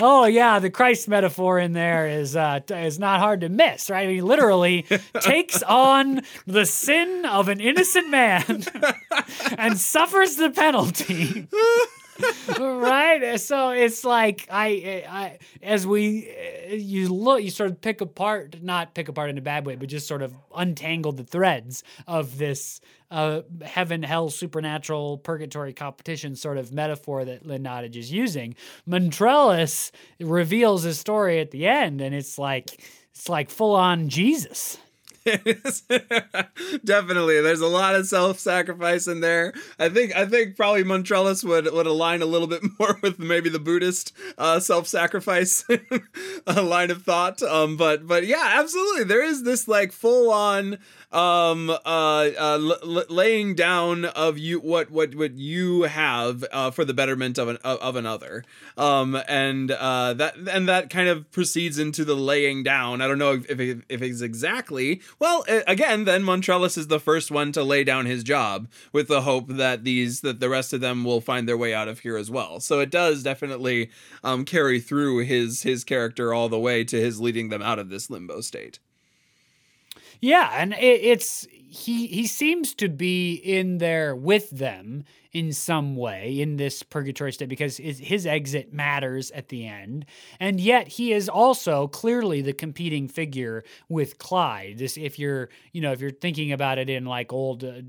oh 0.00 0.26
yeah, 0.26 0.58
the 0.58 0.68
Christ 0.68 1.08
metaphor 1.08 1.58
in 1.58 1.72
there 1.72 2.06
is 2.06 2.36
uh, 2.36 2.60
is 2.68 2.98
not 2.98 3.18
hard 3.18 3.40
to 3.40 3.48
miss, 3.48 3.88
right? 3.88 4.06
Mean, 4.06 4.24
literally 4.24 4.84
takes 5.20 5.62
on 5.62 6.20
the 6.46 6.66
sin 6.66 7.24
of 7.24 7.48
an 7.48 7.60
innocent 7.60 8.10
man 8.10 8.64
and 9.58 9.78
suffers 9.78 10.36
the 10.36 10.50
penalty. 10.50 11.48
Right? 12.58 13.38
So 13.40 13.70
it's 13.70 14.04
like 14.04 14.46
I, 14.50 15.04
I, 15.08 15.38
as 15.62 15.86
we, 15.86 16.30
you 16.70 17.08
look, 17.12 17.42
you 17.42 17.50
sort 17.50 17.70
of 17.70 17.80
pick 17.80 18.00
apart, 18.00 18.62
not 18.62 18.94
pick 18.94 19.08
apart 19.08 19.30
in 19.30 19.38
a 19.38 19.42
bad 19.42 19.66
way, 19.66 19.76
but 19.76 19.88
just 19.88 20.06
sort 20.06 20.22
of 20.22 20.34
untangle 20.54 21.12
the 21.12 21.24
threads 21.24 21.82
of 22.06 22.38
this 22.38 22.80
uh, 23.10 23.42
heaven, 23.62 24.02
hell, 24.02 24.30
supernatural, 24.30 25.18
purgatory 25.18 25.72
competition 25.72 26.36
sort 26.36 26.58
of 26.58 26.72
metaphor 26.72 27.24
that 27.24 27.44
Lynn 27.44 27.64
Nottage 27.64 27.96
is 27.96 28.12
using. 28.12 28.54
Montrellis 28.88 29.90
reveals 30.20 30.84
his 30.84 30.98
story 30.98 31.40
at 31.40 31.50
the 31.50 31.66
end, 31.66 32.00
and 32.00 32.14
it's 32.14 32.38
like 32.38 32.80
it's 33.12 33.28
like 33.28 33.50
full 33.50 33.74
on 33.74 34.08
Jesus. 34.08 34.78
Definitely, 36.84 37.40
there's 37.42 37.60
a 37.60 37.66
lot 37.66 37.94
of 37.94 38.06
self-sacrifice 38.06 39.06
in 39.06 39.20
there. 39.20 39.52
I 39.78 39.90
think 39.90 40.16
I 40.16 40.24
think 40.24 40.56
probably 40.56 40.82
Montrellis 40.82 41.44
would 41.44 41.70
would 41.72 41.86
align 41.86 42.22
a 42.22 42.26
little 42.26 42.46
bit 42.46 42.62
more 42.78 42.98
with 43.02 43.18
maybe 43.18 43.50
the 43.50 43.58
Buddhist 43.58 44.12
uh, 44.38 44.60
self-sacrifice 44.60 45.64
line 46.46 46.90
of 46.90 47.02
thought. 47.02 47.42
Um, 47.42 47.76
but 47.76 48.06
but 48.06 48.26
yeah, 48.26 48.54
absolutely, 48.56 49.04
there 49.04 49.22
is 49.22 49.42
this 49.42 49.68
like 49.68 49.92
full-on 49.92 50.78
um 51.12 51.70
uh, 51.70 51.74
uh 51.84 52.78
l- 52.82 53.04
laying 53.08 53.54
down 53.54 54.04
of 54.04 54.38
you 54.38 54.60
what 54.60 54.90
what 54.90 55.14
what 55.14 55.32
you 55.34 55.82
have 55.82 56.44
uh 56.52 56.70
for 56.70 56.84
the 56.84 56.94
betterment 56.94 57.36
of 57.36 57.48
an 57.48 57.56
of 57.64 57.96
another. 57.96 58.44
Um 58.76 59.20
and 59.28 59.72
uh 59.72 60.14
that 60.14 60.36
and 60.36 60.68
that 60.68 60.88
kind 60.88 61.08
of 61.08 61.30
proceeds 61.32 61.78
into 61.78 62.04
the 62.04 62.14
laying 62.14 62.62
down. 62.62 63.00
I 63.00 63.08
don't 63.08 63.18
know 63.18 63.32
if 63.32 63.60
if, 63.60 63.82
if 63.88 64.02
it's 64.02 64.20
exactly 64.20 65.02
well 65.18 65.44
again 65.66 66.04
then 66.04 66.22
montrellis 66.22 66.78
is 66.78 66.86
the 66.86 67.00
first 67.00 67.30
one 67.30 67.50
to 67.52 67.64
lay 67.64 67.82
down 67.82 68.06
his 68.06 68.22
job 68.22 68.68
with 68.92 69.08
the 69.08 69.22
hope 69.22 69.48
that 69.48 69.82
these 69.82 70.20
that 70.20 70.38
the 70.38 70.48
rest 70.48 70.72
of 70.72 70.80
them 70.80 71.04
will 71.04 71.20
find 71.20 71.48
their 71.48 71.58
way 71.58 71.74
out 71.74 71.88
of 71.88 72.00
here 72.00 72.16
as 72.16 72.30
well. 72.30 72.60
So 72.60 72.78
it 72.78 72.90
does 72.90 73.24
definitely 73.24 73.90
um 74.22 74.44
carry 74.44 74.78
through 74.78 75.24
his 75.24 75.62
his 75.62 75.82
character 75.82 76.32
all 76.32 76.48
the 76.48 76.58
way 76.58 76.84
to 76.84 77.00
his 77.00 77.20
leading 77.20 77.48
them 77.48 77.62
out 77.62 77.80
of 77.80 77.90
this 77.90 78.10
limbo 78.10 78.40
state 78.40 78.78
yeah, 80.20 80.50
and 80.54 80.72
it, 80.74 81.00
it's 81.02 81.46
he 81.70 82.08
he 82.08 82.26
seems 82.26 82.74
to 82.74 82.88
be 82.88 83.34
in 83.34 83.78
there 83.78 84.14
with 84.16 84.50
them 84.50 85.04
in 85.32 85.52
some 85.52 85.94
way 85.94 86.40
in 86.40 86.56
this 86.56 86.82
purgatory 86.82 87.32
state 87.32 87.48
because 87.48 87.76
his, 87.76 88.26
exit 88.26 88.72
matters 88.72 89.30
at 89.30 89.48
the 89.48 89.66
end. 89.66 90.04
And 90.40 90.60
yet 90.60 90.88
he 90.88 91.12
is 91.12 91.28
also 91.28 91.86
clearly 91.86 92.42
the 92.42 92.52
competing 92.52 93.06
figure 93.06 93.62
with 93.88 94.18
Clyde. 94.18 94.78
This, 94.78 94.96
if 94.96 95.18
you're, 95.18 95.48
you 95.72 95.80
know, 95.80 95.92
if 95.92 96.00
you're 96.00 96.10
thinking 96.10 96.52
about 96.52 96.78
it 96.78 96.90
in 96.90 97.04
like 97.04 97.32
old 97.32 97.64
uh, 97.64 97.82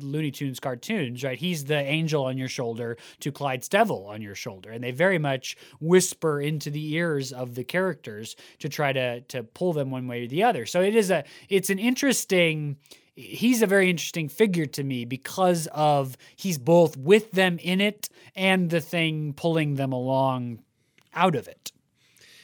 Looney 0.00 0.30
Tunes 0.30 0.58
cartoons, 0.60 1.22
right? 1.22 1.38
He's 1.38 1.64
the 1.64 1.78
angel 1.78 2.24
on 2.24 2.36
your 2.36 2.48
shoulder 2.48 2.96
to 3.20 3.32
Clyde's 3.32 3.68
devil 3.68 4.06
on 4.06 4.20
your 4.20 4.34
shoulder. 4.34 4.70
And 4.70 4.82
they 4.82 4.90
very 4.90 5.18
much 5.18 5.56
whisper 5.80 6.40
into 6.40 6.70
the 6.70 6.94
ears 6.94 7.32
of 7.32 7.54
the 7.54 7.64
characters 7.64 8.36
to 8.58 8.68
try 8.68 8.92
to 8.92 9.20
to 9.20 9.42
pull 9.42 9.72
them 9.72 9.90
one 9.90 10.08
way 10.08 10.24
or 10.24 10.28
the 10.28 10.42
other. 10.42 10.66
So 10.66 10.82
it 10.82 10.96
is 10.96 11.10
a 11.10 11.24
it's 11.48 11.70
an 11.70 11.78
interesting 11.78 12.76
he's 13.20 13.62
a 13.62 13.66
very 13.66 13.90
interesting 13.90 14.28
figure 14.28 14.66
to 14.66 14.82
me 14.82 15.04
because 15.04 15.68
of 15.68 16.16
he's 16.36 16.58
both 16.58 16.96
with 16.96 17.30
them 17.32 17.58
in 17.58 17.80
it 17.80 18.08
and 18.34 18.70
the 18.70 18.80
thing 18.80 19.34
pulling 19.34 19.74
them 19.74 19.92
along 19.92 20.60
out 21.14 21.34
of 21.34 21.46
it. 21.48 21.72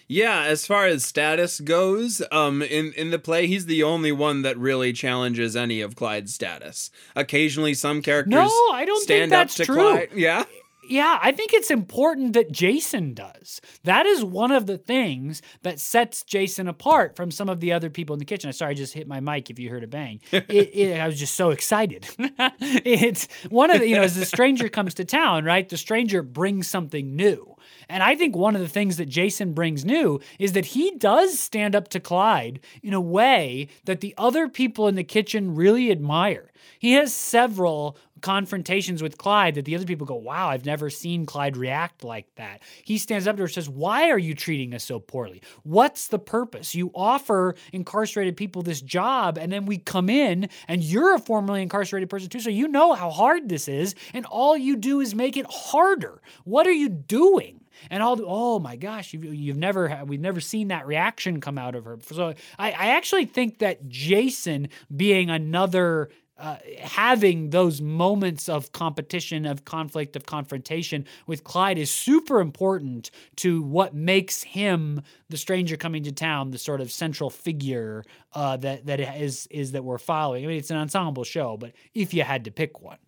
Yeah, 0.08 0.44
as 0.44 0.66
far 0.66 0.86
as 0.86 1.04
status 1.04 1.58
goes, 1.58 2.22
um, 2.30 2.62
in 2.62 2.92
in 2.92 3.10
the 3.10 3.18
play, 3.18 3.48
he's 3.48 3.66
the 3.66 3.82
only 3.82 4.12
one 4.12 4.42
that 4.42 4.56
really 4.56 4.92
challenges 4.92 5.56
any 5.56 5.80
of 5.80 5.96
Clyde's 5.96 6.32
status. 6.32 6.90
Occasionally, 7.16 7.74
some 7.74 8.02
characters 8.02 8.30
no, 8.30 8.48
I 8.72 8.84
don't 8.86 9.02
stand 9.02 9.22
think 9.22 9.30
that's 9.30 9.54
up 9.54 9.56
to 9.56 9.64
true. 9.64 9.74
Clyde. 9.74 10.08
Yeah, 10.14 10.44
yeah, 10.88 11.18
I 11.22 11.32
think 11.32 11.52
it's 11.52 11.70
important 11.70 12.32
that 12.34 12.52
Jason 12.52 13.14
does. 13.14 13.60
That 13.84 14.06
is 14.06 14.24
one 14.24 14.52
of 14.52 14.66
the 14.66 14.78
things 14.78 15.42
that 15.62 15.80
sets 15.80 16.22
Jason 16.22 16.68
apart 16.68 17.16
from 17.16 17.30
some 17.30 17.48
of 17.48 17.60
the 17.60 17.72
other 17.72 17.90
people 17.90 18.14
in 18.14 18.18
the 18.18 18.24
kitchen. 18.24 18.48
I 18.48 18.52
sorry, 18.52 18.72
I 18.72 18.74
just 18.74 18.94
hit 18.94 19.06
my 19.08 19.20
mic 19.20 19.50
if 19.50 19.58
you 19.58 19.70
heard 19.70 19.84
a 19.84 19.88
bang. 19.88 20.20
it, 20.32 20.50
it, 20.50 21.00
I 21.00 21.06
was 21.06 21.18
just 21.18 21.34
so 21.34 21.50
excited. 21.50 22.06
it's 22.18 23.28
one 23.48 23.70
of 23.70 23.80
the, 23.80 23.88
you 23.88 23.96
know, 23.96 24.02
as 24.02 24.16
the 24.16 24.24
stranger 24.24 24.68
comes 24.68 24.94
to 24.94 25.04
town, 25.04 25.44
right? 25.44 25.68
The 25.68 25.76
stranger 25.76 26.22
brings 26.22 26.68
something 26.68 27.14
new. 27.14 27.56
And 27.88 28.02
I 28.02 28.16
think 28.16 28.34
one 28.34 28.54
of 28.54 28.60
the 28.60 28.68
things 28.68 28.96
that 28.96 29.06
Jason 29.06 29.52
brings 29.52 29.84
new 29.84 30.20
is 30.38 30.52
that 30.52 30.66
he 30.66 30.92
does 30.92 31.38
stand 31.38 31.74
up 31.74 31.88
to 31.88 32.00
Clyde 32.00 32.60
in 32.82 32.94
a 32.94 33.00
way 33.00 33.68
that 33.84 34.00
the 34.00 34.14
other 34.18 34.48
people 34.48 34.88
in 34.88 34.94
the 34.94 35.04
kitchen 35.04 35.54
really 35.54 35.90
admire. 35.90 36.52
He 36.78 36.92
has 36.92 37.14
several 37.14 37.96
confrontations 38.20 39.02
with 39.02 39.18
Clyde 39.18 39.54
that 39.56 39.64
the 39.64 39.74
other 39.74 39.84
people 39.84 40.06
go, 40.06 40.14
Wow, 40.14 40.48
I've 40.48 40.66
never 40.66 40.90
seen 40.90 41.26
Clyde 41.26 41.56
react 41.56 42.04
like 42.04 42.26
that. 42.36 42.62
He 42.84 42.98
stands 42.98 43.26
up 43.26 43.36
to 43.36 43.40
her 43.40 43.44
and 43.44 43.54
says, 43.54 43.68
Why 43.68 44.10
are 44.10 44.18
you 44.18 44.34
treating 44.34 44.74
us 44.74 44.84
so 44.84 44.98
poorly? 44.98 45.42
What's 45.62 46.08
the 46.08 46.18
purpose? 46.18 46.74
You 46.74 46.90
offer 46.94 47.54
incarcerated 47.72 48.36
people 48.36 48.62
this 48.62 48.80
job, 48.80 49.38
and 49.38 49.52
then 49.52 49.66
we 49.66 49.78
come 49.78 50.08
in, 50.08 50.48
and 50.68 50.82
you're 50.82 51.14
a 51.14 51.18
formerly 51.18 51.62
incarcerated 51.62 52.10
person 52.10 52.28
too, 52.28 52.40
so 52.40 52.50
you 52.50 52.68
know 52.68 52.92
how 52.92 53.10
hard 53.10 53.48
this 53.48 53.68
is, 53.68 53.94
and 54.14 54.26
all 54.26 54.56
you 54.56 54.76
do 54.76 55.00
is 55.00 55.14
make 55.14 55.36
it 55.36 55.46
harder. 55.48 56.20
What 56.44 56.66
are 56.66 56.72
you 56.72 56.88
doing? 56.88 57.60
and 57.90 58.02
all 58.02 58.18
oh 58.24 58.58
my 58.58 58.76
gosh 58.76 59.12
you've, 59.12 59.24
you've 59.24 59.56
never 59.56 60.02
we've 60.06 60.20
never 60.20 60.40
seen 60.40 60.68
that 60.68 60.86
reaction 60.86 61.40
come 61.40 61.58
out 61.58 61.74
of 61.74 61.84
her 61.84 61.98
so 62.02 62.34
I, 62.58 62.70
I 62.70 62.86
actually 62.96 63.26
think 63.26 63.58
that 63.58 63.88
jason 63.88 64.68
being 64.94 65.30
another 65.30 66.10
uh, 66.38 66.56
having 66.80 67.50
those 67.50 67.80
moments 67.80 68.48
of 68.48 68.72
competition, 68.72 69.46
of 69.46 69.64
conflict, 69.64 70.16
of 70.16 70.26
confrontation 70.26 71.06
with 71.26 71.44
Clyde 71.44 71.78
is 71.78 71.90
super 71.90 72.40
important 72.40 73.10
to 73.36 73.62
what 73.62 73.94
makes 73.94 74.42
him 74.42 75.00
the 75.30 75.36
stranger 75.36 75.76
coming 75.76 76.02
to 76.04 76.12
town, 76.12 76.50
the 76.50 76.58
sort 76.58 76.80
of 76.80 76.92
central 76.92 77.30
figure 77.30 78.04
uh, 78.34 78.56
that 78.58 78.86
that 78.86 79.00
is 79.00 79.46
is 79.50 79.72
that 79.72 79.84
we're 79.84 79.98
following. 79.98 80.44
I 80.44 80.48
mean, 80.48 80.58
it's 80.58 80.70
an 80.70 80.76
ensemble 80.76 81.24
show, 81.24 81.56
but 81.56 81.72
if 81.94 82.12
you 82.12 82.22
had 82.22 82.44
to 82.44 82.50
pick 82.50 82.80
one. 82.80 82.98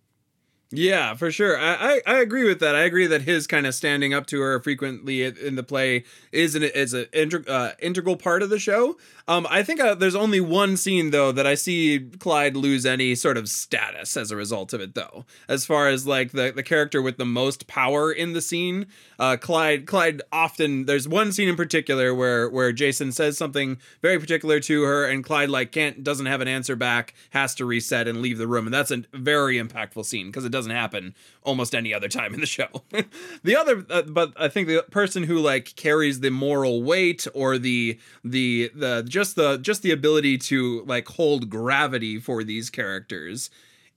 Yeah, 0.71 1.15
for 1.15 1.31
sure. 1.31 1.57
I, 1.57 2.01
I, 2.05 2.15
I, 2.17 2.19
agree 2.19 2.43
with 2.43 2.59
that. 2.59 2.75
I 2.75 2.81
agree 2.81 3.07
that 3.07 3.23
his 3.23 3.47
kind 3.47 3.65
of 3.65 3.73
standing 3.73 4.13
up 4.13 4.27
to 4.27 4.39
her 4.39 4.59
frequently 4.59 5.23
in 5.23 5.55
the 5.55 5.63
play 5.63 6.03
is 6.31 6.53
an 6.53 6.61
is 6.61 6.93
an 6.93 7.05
integ- 7.05 7.49
uh, 7.49 7.71
integral 7.81 8.15
part 8.15 8.43
of 8.43 8.51
the 8.51 8.59
show. 8.59 8.95
Um, 9.27 9.47
I 9.49 9.63
think 9.63 9.79
uh, 9.79 9.95
there's 9.95 10.13
only 10.13 10.39
one 10.39 10.77
scene 10.77 11.09
though 11.09 11.31
that 11.31 11.47
I 11.47 11.55
see 11.55 12.07
Clyde 12.19 12.55
lose 12.55 12.85
any 12.85 13.15
sort 13.15 13.35
of 13.35 13.49
status 13.49 14.15
as 14.15 14.29
a 14.29 14.35
result 14.35 14.71
of 14.73 14.79
it 14.79 14.93
though. 14.93 15.25
As 15.47 15.65
far 15.65 15.87
as 15.87 16.05
like 16.05 16.33
the, 16.33 16.51
the 16.55 16.61
character 16.61 17.01
with 17.01 17.17
the 17.17 17.25
most 17.25 17.65
power 17.65 18.11
in 18.11 18.33
the 18.33 18.41
scene, 18.41 18.85
uh, 19.17 19.37
Clyde 19.37 19.87
Clyde 19.87 20.21
often 20.31 20.85
there's 20.85 21.07
one 21.07 21.31
scene 21.31 21.49
in 21.49 21.55
particular 21.55 22.13
where 22.13 22.47
where 22.47 22.71
Jason 22.71 23.11
says 23.11 23.39
something 23.39 23.79
very 24.03 24.19
particular 24.19 24.59
to 24.59 24.83
her 24.83 25.05
and 25.05 25.23
Clyde 25.23 25.49
like 25.49 25.71
can't 25.71 26.03
doesn't 26.03 26.27
have 26.27 26.41
an 26.41 26.47
answer 26.47 26.75
back, 26.75 27.15
has 27.31 27.55
to 27.55 27.65
reset 27.65 28.07
and 28.07 28.21
leave 28.21 28.37
the 28.37 28.47
room, 28.47 28.67
and 28.67 28.73
that's 28.73 28.91
a 28.91 29.03
very 29.13 29.57
impactful 29.57 30.05
scene 30.05 30.27
because 30.27 30.45
it 30.45 30.58
doesn't 30.59 30.71
happen 30.75 31.15
almost 31.43 31.73
any 31.73 31.93
other 31.93 32.09
time 32.09 32.33
in 32.33 32.41
the 32.41 32.45
show. 32.45 32.67
the 33.43 33.55
other, 33.55 33.85
uh, 33.89 34.01
but 34.01 34.33
I 34.37 34.49
think 34.49 34.67
the 34.67 34.83
person 34.91 35.23
who 35.23 35.39
like 35.39 35.73
carries 35.77 36.19
the 36.19 36.31
moral 36.31 36.83
weight 36.83 37.25
or 37.33 37.57
the 37.57 37.97
the 38.25 38.69
the 38.75 39.05
just 39.07 39.37
the 39.37 39.57
just 39.57 39.81
the 39.81 39.91
ability 39.91 40.37
to 40.37 40.83
like 40.85 41.07
hold 41.07 41.49
gravity 41.49 42.19
for 42.19 42.43
these 42.43 42.69
characters 42.69 43.49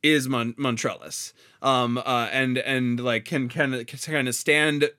is 0.05 0.29
Mon- 0.29 0.55
Montrellis. 0.55 1.33
Um, 1.61 1.99
uh, 1.99 2.29
and 2.33 2.59
and 2.59 3.01
like 3.01 3.25
can 3.25 3.49
can 3.49 3.85
kind 3.85 4.29
of 4.29 4.35
stand 4.35 4.91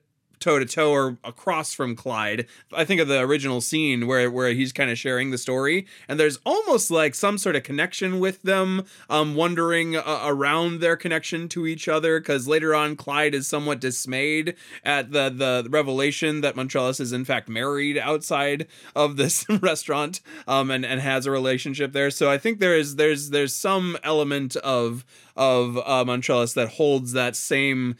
toe 0.44 0.58
to 0.58 0.66
toe 0.66 0.92
or 0.92 1.16
across 1.24 1.72
from 1.72 1.96
Clyde. 1.96 2.46
I 2.72 2.84
think 2.84 3.00
of 3.00 3.08
the 3.08 3.20
original 3.20 3.62
scene 3.62 4.06
where 4.06 4.30
where 4.30 4.52
he's 4.52 4.72
kind 4.72 4.90
of 4.90 4.98
sharing 4.98 5.30
the 5.30 5.38
story, 5.38 5.86
and 6.06 6.20
there's 6.20 6.38
almost 6.44 6.90
like 6.90 7.14
some 7.14 7.38
sort 7.38 7.56
of 7.56 7.62
connection 7.62 8.20
with 8.20 8.42
them, 8.42 8.84
um, 9.08 9.34
wondering 9.34 9.96
uh, 9.96 10.20
around 10.24 10.80
their 10.80 10.96
connection 10.96 11.48
to 11.48 11.66
each 11.66 11.88
other. 11.88 12.20
Because 12.20 12.46
later 12.46 12.74
on, 12.74 12.94
Clyde 12.94 13.34
is 13.34 13.46
somewhat 13.46 13.80
dismayed 13.80 14.54
at 14.84 15.12
the 15.12 15.30
the 15.30 15.66
revelation 15.70 16.42
that 16.42 16.56
Montrellis 16.56 17.00
is 17.00 17.12
in 17.12 17.24
fact 17.24 17.48
married 17.48 17.96
outside 17.96 18.66
of 18.94 19.16
this 19.16 19.46
restaurant, 19.62 20.20
um, 20.46 20.70
and 20.70 20.84
and 20.84 21.00
has 21.00 21.24
a 21.24 21.30
relationship 21.30 21.92
there. 21.92 22.10
So 22.10 22.30
I 22.30 22.36
think 22.36 22.58
there 22.58 22.76
is 22.76 22.96
there's 22.96 23.30
there's 23.30 23.56
some 23.56 23.96
element 24.04 24.56
of 24.56 25.06
of 25.36 25.78
uh, 25.78 26.04
that 26.04 26.72
holds 26.74 27.12
that 27.12 27.34
same 27.34 27.96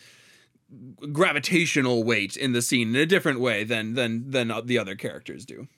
gravitational 1.13 2.05
weight 2.05 2.37
in 2.37 2.53
the 2.53 2.63
scene 2.63 2.89
in 2.89 2.97
a 2.97 3.07
different 3.07 3.41
way 3.41 3.65
than 3.65 3.95
than 3.95 4.31
than 4.31 4.53
the 4.65 4.79
other 4.79 4.95
characters 4.97 5.45
do. 5.45 5.69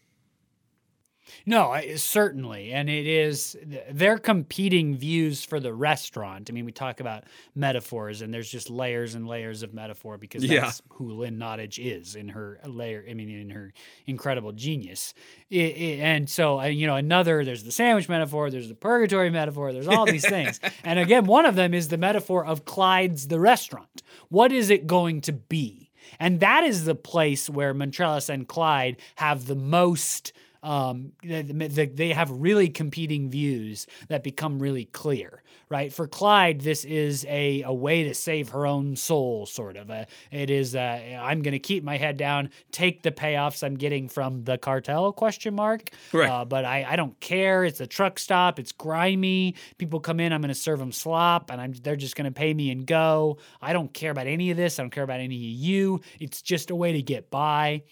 No, 1.49 1.81
certainly. 1.95 2.73
And 2.73 2.91
it 2.91 3.07
is, 3.07 3.57
they're 3.93 4.19
competing 4.19 4.97
views 4.97 5.45
for 5.45 5.61
the 5.61 5.73
restaurant. 5.73 6.51
I 6.51 6.53
mean, 6.53 6.65
we 6.65 6.73
talk 6.73 6.99
about 6.99 7.23
metaphors, 7.55 8.21
and 8.21 8.35
there's 8.35 8.51
just 8.51 8.69
layers 8.69 9.15
and 9.15 9.29
layers 9.29 9.63
of 9.63 9.73
metaphor 9.73 10.19
because 10.19 10.43
that's 10.43 10.53
yeah. 10.53 10.73
who 10.97 11.13
Lynn 11.13 11.39
Nottage 11.39 11.79
is 11.79 12.17
in 12.17 12.31
her 12.31 12.59
layer, 12.67 13.05
I 13.09 13.15
mean, 13.15 13.31
in 13.31 13.51
her 13.51 13.73
incredible 14.07 14.51
genius. 14.51 15.15
It, 15.49 15.77
it, 15.77 16.01
and 16.01 16.29
so, 16.29 16.61
you 16.65 16.89
know, 16.89 16.97
another, 16.97 17.45
there's 17.45 17.63
the 17.63 17.71
sandwich 17.71 18.09
metaphor, 18.09 18.51
there's 18.51 18.69
the 18.69 18.75
purgatory 18.75 19.31
metaphor, 19.31 19.73
there's 19.73 19.89
all 19.89 20.05
these 20.05 20.27
things. 20.29 20.59
and 20.83 20.99
again, 20.99 21.27
one 21.27 21.47
of 21.47 21.55
them 21.55 21.75
is 21.75 21.89
the 21.89 21.99
metaphor 21.99 22.45
of 22.45 22.65
Clyde's 22.65 23.29
the 23.29 23.39
restaurant. 23.39 24.03
What 24.31 24.51
is 24.51 24.69
it 24.69 24.89
going 24.89 25.21
to 25.23 25.33
be? 25.33 25.93
And 26.19 26.41
that 26.41 26.65
is 26.65 26.85
the 26.85 26.95
place 26.97 27.49
where 27.49 27.73
Montrellis 27.73 28.29
and 28.29 28.49
Clyde 28.49 28.97
have 29.17 29.47
the 29.47 29.55
most 29.55 30.33
um, 30.67 31.13
they, 31.23 31.87
they 31.87 32.13
have 32.13 32.29
really 32.29 32.69
competing 32.69 33.31
views 33.31 33.87
that 34.09 34.25
become 34.25 34.59
really 34.59 34.85
clear, 34.85 35.45
right? 35.69 35.93
For 35.93 36.09
Clyde, 36.09 36.61
this 36.63 36.85
is 36.85 37.25
a, 37.29 37.63
a 37.63 37.73
way 37.73 38.03
to 38.03 38.15
save 38.15 38.49
her 38.49 38.67
own 38.67 38.97
soul, 38.97 39.47
sort 39.47 39.77
of. 39.77 39.91
A, 39.91 40.09
it 40.33 40.51
is, 40.51 40.75
i 40.75 41.17
I'm 41.23 41.43
going 41.43 41.53
to 41.53 41.61
keep 41.61 41.85
my 41.85 41.97
head 41.97 42.17
down, 42.17 42.51
take 42.73 43.05
the 43.05 43.13
payoffs 43.13 43.63
I'm 43.63 43.77
getting 43.77 44.09
from 44.09 44.43
the 44.43 44.59
cartel, 44.59 45.13
question 45.13 45.55
mark. 45.55 45.91
Right. 46.13 46.29
Uh, 46.29 46.45
but 46.45 46.65
I, 46.65 46.85
I 46.89 46.97
don't 46.97 47.19
care. 47.21 47.65
It's 47.65 47.81
a 47.81 47.87
truck 47.87 48.19
stop. 48.19 48.59
It's 48.59 48.73
grimy. 48.73 49.55
People 49.79 50.01
come 50.01 50.19
in, 50.19 50.33
I'm 50.33 50.41
going 50.41 50.49
to 50.49 50.55
serve 50.55 50.81
them 50.81 50.91
slop, 50.91 51.53
and 51.53 51.61
I'm, 51.61 51.75
they're 51.75 51.95
just 51.95 52.17
going 52.17 52.25
to 52.25 52.37
pay 52.37 52.53
me 52.53 52.73
and 52.73 52.85
go. 52.85 53.39
I 53.63 53.73
don't 53.73 53.95
care 53.95 54.11
about 54.11 54.27
any 54.27 54.51
of 54.51 54.57
this. 54.57 54.81
I 54.81 54.83
don't 54.83 54.91
care 54.91 55.05
about 55.05 55.21
any 55.21 55.37
of 55.37 55.43
you. 55.43 56.01
It's 56.19 56.43
just 56.43 56.71
a 56.71 56.75
way 56.75 56.95
to 56.95 57.03
get 57.03 57.31
by. 57.31 57.85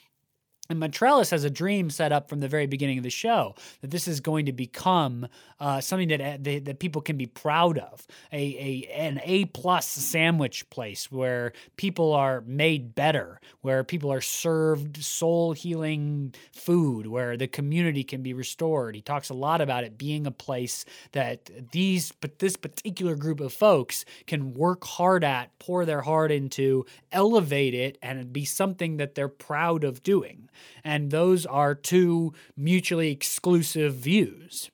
And 0.70 0.80
Montrellis 0.80 1.30
has 1.30 1.44
a 1.44 1.50
dream 1.50 1.90
set 1.90 2.10
up 2.10 2.30
from 2.30 2.40
the 2.40 2.48
very 2.48 2.66
beginning 2.66 2.96
of 2.96 3.04
the 3.04 3.10
show 3.10 3.54
that 3.82 3.90
this 3.90 4.08
is 4.08 4.20
going 4.20 4.46
to 4.46 4.52
become 4.52 5.28
uh, 5.60 5.82
something 5.82 6.08
that, 6.08 6.20
uh, 6.22 6.38
that 6.40 6.78
people 6.78 7.02
can 7.02 7.18
be 7.18 7.26
proud 7.26 7.76
of 7.76 8.06
a, 8.32 8.38
a 8.38 8.90
an 8.94 9.20
A 9.24 9.44
plus 9.46 9.86
sandwich 9.86 10.68
place 10.70 11.12
where 11.12 11.52
people 11.76 12.14
are 12.14 12.40
made 12.46 12.94
better, 12.94 13.42
where 13.60 13.84
people 13.84 14.10
are 14.10 14.22
served 14.22 15.04
soul 15.04 15.52
healing 15.52 16.34
food, 16.52 17.08
where 17.08 17.36
the 17.36 17.46
community 17.46 18.02
can 18.02 18.22
be 18.22 18.32
restored. 18.32 18.94
He 18.94 19.02
talks 19.02 19.28
a 19.28 19.34
lot 19.34 19.60
about 19.60 19.84
it 19.84 19.98
being 19.98 20.26
a 20.26 20.30
place 20.30 20.86
that 21.12 21.50
these 21.72 22.10
but 22.12 22.38
this 22.38 22.56
particular 22.56 23.16
group 23.16 23.40
of 23.40 23.52
folks 23.52 24.06
can 24.26 24.54
work 24.54 24.84
hard 24.84 25.24
at, 25.24 25.58
pour 25.58 25.84
their 25.84 26.00
heart 26.00 26.32
into, 26.32 26.86
elevate 27.12 27.74
it, 27.74 27.98
and 28.00 28.32
be 28.32 28.46
something 28.46 28.96
that 28.96 29.14
they're 29.14 29.28
proud 29.28 29.84
of 29.84 30.02
doing. 30.02 30.48
And 30.82 31.10
those 31.10 31.46
are 31.46 31.74
two 31.74 32.32
mutually 32.56 33.10
exclusive 33.10 33.94
views. 33.94 34.70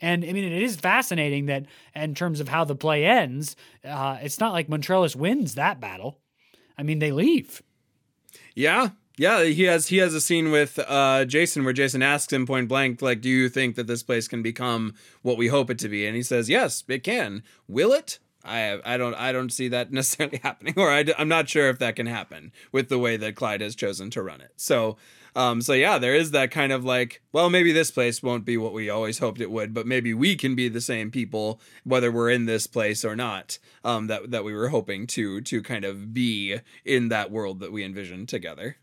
And 0.00 0.24
I 0.24 0.32
mean, 0.32 0.44
it 0.44 0.62
is 0.62 0.76
fascinating 0.76 1.46
that 1.46 1.66
in 1.94 2.14
terms 2.14 2.40
of 2.40 2.48
how 2.48 2.64
the 2.64 2.74
play 2.74 3.04
ends, 3.04 3.54
uh, 3.84 4.18
it's 4.22 4.40
not 4.40 4.52
like 4.52 4.68
Montrellis 4.68 5.14
wins 5.14 5.54
that 5.54 5.80
battle. 5.80 6.18
I 6.78 6.82
mean, 6.82 6.98
they 6.98 7.12
leave. 7.12 7.62
Yeah, 8.54 8.90
yeah, 9.20 9.44
he 9.44 9.64
has 9.64 9.88
he 9.88 9.98
has 9.98 10.14
a 10.14 10.20
scene 10.20 10.50
with 10.50 10.78
uh, 10.78 11.26
Jason 11.26 11.64
where 11.64 11.74
Jason 11.74 12.02
asks 12.02 12.32
him 12.32 12.46
point 12.46 12.68
blank, 12.68 13.02
like, 13.02 13.20
"Do 13.20 13.28
you 13.28 13.50
think 13.50 13.76
that 13.76 13.86
this 13.86 14.02
place 14.02 14.26
can 14.26 14.42
become 14.42 14.94
what 15.20 15.36
we 15.36 15.48
hope 15.48 15.68
it 15.68 15.78
to 15.80 15.90
be?" 15.90 16.06
And 16.06 16.16
he 16.16 16.22
says, 16.22 16.48
"Yes, 16.48 16.82
it 16.88 17.04
can. 17.04 17.42
Will 17.68 17.92
it? 17.92 18.18
I 18.44 18.80
I 18.84 18.96
don't 18.96 19.14
I 19.14 19.32
don't 19.32 19.52
see 19.52 19.68
that 19.68 19.92
necessarily 19.92 20.40
happening, 20.42 20.74
or 20.76 20.90
I, 20.90 21.04
I'm 21.18 21.28
not 21.28 21.48
sure 21.48 21.68
if 21.68 21.78
that 21.78 21.96
can 21.96 22.06
happen 22.06 22.52
with 22.72 22.88
the 22.88 22.98
way 22.98 23.16
that 23.16 23.36
Clyde 23.36 23.60
has 23.60 23.74
chosen 23.74 24.10
to 24.10 24.22
run 24.22 24.40
it. 24.40 24.52
So 24.56 24.96
um, 25.36 25.62
so 25.62 25.72
yeah, 25.72 25.98
there 25.98 26.14
is 26.14 26.32
that 26.32 26.50
kind 26.50 26.72
of 26.72 26.84
like, 26.84 27.22
well, 27.32 27.50
maybe 27.50 27.72
this 27.72 27.90
place 27.90 28.22
won't 28.22 28.44
be 28.44 28.56
what 28.56 28.72
we 28.72 28.90
always 28.90 29.18
hoped 29.18 29.40
it 29.40 29.50
would, 29.50 29.72
but 29.72 29.86
maybe 29.86 30.12
we 30.12 30.34
can 30.36 30.54
be 30.54 30.68
the 30.68 30.80
same 30.80 31.10
people, 31.10 31.60
whether 31.84 32.10
we're 32.10 32.30
in 32.30 32.46
this 32.46 32.66
place 32.66 33.04
or 33.04 33.14
not. 33.14 33.58
Um, 33.84 34.08
that 34.08 34.30
that 34.30 34.44
we 34.44 34.54
were 34.54 34.68
hoping 34.68 35.06
to 35.08 35.40
to 35.40 35.62
kind 35.62 35.84
of 35.84 36.12
be 36.12 36.58
in 36.84 37.08
that 37.08 37.30
world 37.30 37.60
that 37.60 37.72
we 37.72 37.84
envisioned 37.84 38.28
together. 38.28 38.76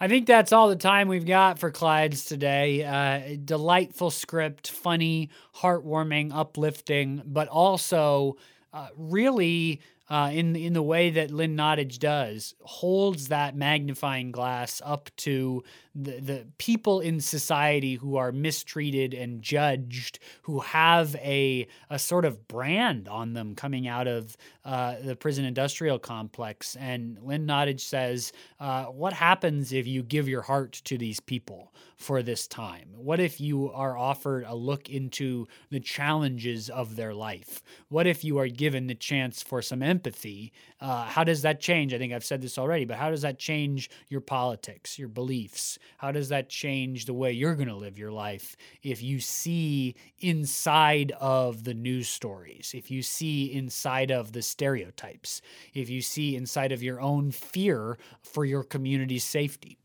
I 0.00 0.08
think 0.08 0.26
that's 0.26 0.52
all 0.52 0.68
the 0.68 0.76
time 0.76 1.08
we've 1.08 1.26
got 1.26 1.58
for 1.58 1.70
Clyde's 1.70 2.24
today. 2.24 2.84
Uh, 2.84 3.36
delightful 3.44 4.10
script, 4.10 4.70
funny, 4.70 5.30
heartwarming, 5.56 6.30
uplifting, 6.34 7.22
but 7.24 7.48
also 7.48 8.36
uh, 8.72 8.88
really 8.96 9.80
uh, 10.10 10.30
in 10.32 10.56
in 10.56 10.72
the 10.72 10.82
way 10.82 11.10
that 11.10 11.30
Lynn 11.30 11.56
Nottage 11.56 11.98
does, 11.98 12.54
holds 12.60 13.28
that 13.28 13.56
magnifying 13.56 14.32
glass 14.32 14.82
up 14.84 15.10
to 15.18 15.62
the, 15.94 16.20
the 16.20 16.46
people 16.58 17.00
in 17.00 17.20
society 17.20 17.94
who 17.94 18.16
are 18.16 18.32
mistreated 18.32 19.14
and 19.14 19.42
judged, 19.42 20.18
who 20.42 20.60
have 20.60 21.14
a, 21.16 21.66
a 21.88 21.98
sort 21.98 22.24
of 22.24 22.48
brand 22.48 23.08
on 23.08 23.32
them 23.34 23.54
coming 23.54 23.86
out 23.86 24.08
of 24.08 24.36
uh, 24.64 24.96
the 25.02 25.14
prison 25.14 25.44
industrial 25.44 25.98
complex. 25.98 26.76
And 26.76 27.18
Lynn 27.22 27.46
Nottage 27.46 27.80
says, 27.80 28.32
uh, 28.58 28.84
What 28.86 29.12
happens 29.12 29.72
if 29.72 29.86
you 29.86 30.02
give 30.02 30.28
your 30.28 30.42
heart 30.42 30.72
to 30.84 30.98
these 30.98 31.20
people 31.20 31.72
for 31.96 32.22
this 32.22 32.48
time? 32.48 32.88
What 32.96 33.20
if 33.20 33.40
you 33.40 33.70
are 33.72 33.96
offered 33.96 34.44
a 34.46 34.54
look 34.54 34.90
into 34.90 35.46
the 35.70 35.80
challenges 35.80 36.70
of 36.70 36.96
their 36.96 37.14
life? 37.14 37.62
What 37.88 38.06
if 38.06 38.24
you 38.24 38.38
are 38.38 38.48
given 38.48 38.88
the 38.88 38.94
chance 38.94 39.42
for 39.42 39.62
some 39.62 39.82
empathy? 39.82 40.52
Uh, 40.80 41.04
how 41.04 41.22
does 41.24 41.42
that 41.42 41.60
change? 41.60 41.94
I 41.94 41.98
think 41.98 42.12
I've 42.12 42.24
said 42.24 42.42
this 42.42 42.58
already, 42.58 42.84
but 42.84 42.96
how 42.96 43.10
does 43.10 43.22
that 43.22 43.38
change 43.38 43.90
your 44.08 44.20
politics, 44.20 44.98
your 44.98 45.08
beliefs? 45.08 45.78
How 45.98 46.12
does 46.12 46.28
that 46.28 46.48
change 46.48 47.06
the 47.06 47.14
way 47.14 47.32
you're 47.32 47.54
going 47.54 47.68
to 47.68 47.74
live 47.74 47.98
your 47.98 48.12
life 48.12 48.56
if 48.82 49.02
you 49.02 49.20
see 49.20 49.94
inside 50.18 51.12
of 51.20 51.64
the 51.64 51.74
news 51.74 52.08
stories, 52.08 52.72
if 52.74 52.90
you 52.90 53.02
see 53.02 53.52
inside 53.52 54.10
of 54.10 54.32
the 54.32 54.42
stereotypes, 54.42 55.40
if 55.72 55.88
you 55.88 56.02
see 56.02 56.36
inside 56.36 56.72
of 56.72 56.82
your 56.82 57.00
own 57.00 57.30
fear 57.30 57.98
for 58.22 58.44
your 58.44 58.64
community's 58.64 59.24
safety? 59.24 59.78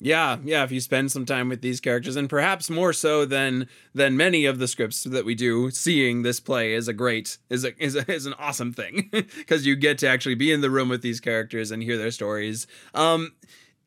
Yeah, 0.00 0.38
yeah, 0.44 0.62
if 0.62 0.70
you 0.70 0.80
spend 0.80 1.10
some 1.10 1.26
time 1.26 1.48
with 1.48 1.60
these 1.60 1.80
characters 1.80 2.14
and 2.14 2.30
perhaps 2.30 2.70
more 2.70 2.92
so 2.92 3.24
than 3.24 3.68
than 3.94 4.16
many 4.16 4.44
of 4.44 4.58
the 4.58 4.68
scripts 4.68 5.02
that 5.04 5.24
we 5.24 5.34
do, 5.34 5.70
seeing 5.70 6.22
this 6.22 6.38
play 6.38 6.74
is 6.74 6.86
a 6.86 6.92
great 6.92 7.38
is 7.50 7.64
a 7.64 7.76
is, 7.82 7.96
a, 7.96 8.10
is 8.10 8.26
an 8.26 8.34
awesome 8.38 8.72
thing 8.72 9.08
because 9.12 9.66
you 9.66 9.74
get 9.74 9.98
to 9.98 10.08
actually 10.08 10.36
be 10.36 10.52
in 10.52 10.60
the 10.60 10.70
room 10.70 10.88
with 10.88 11.02
these 11.02 11.20
characters 11.20 11.70
and 11.70 11.82
hear 11.82 11.98
their 11.98 12.12
stories. 12.12 12.66
Um 12.94 13.32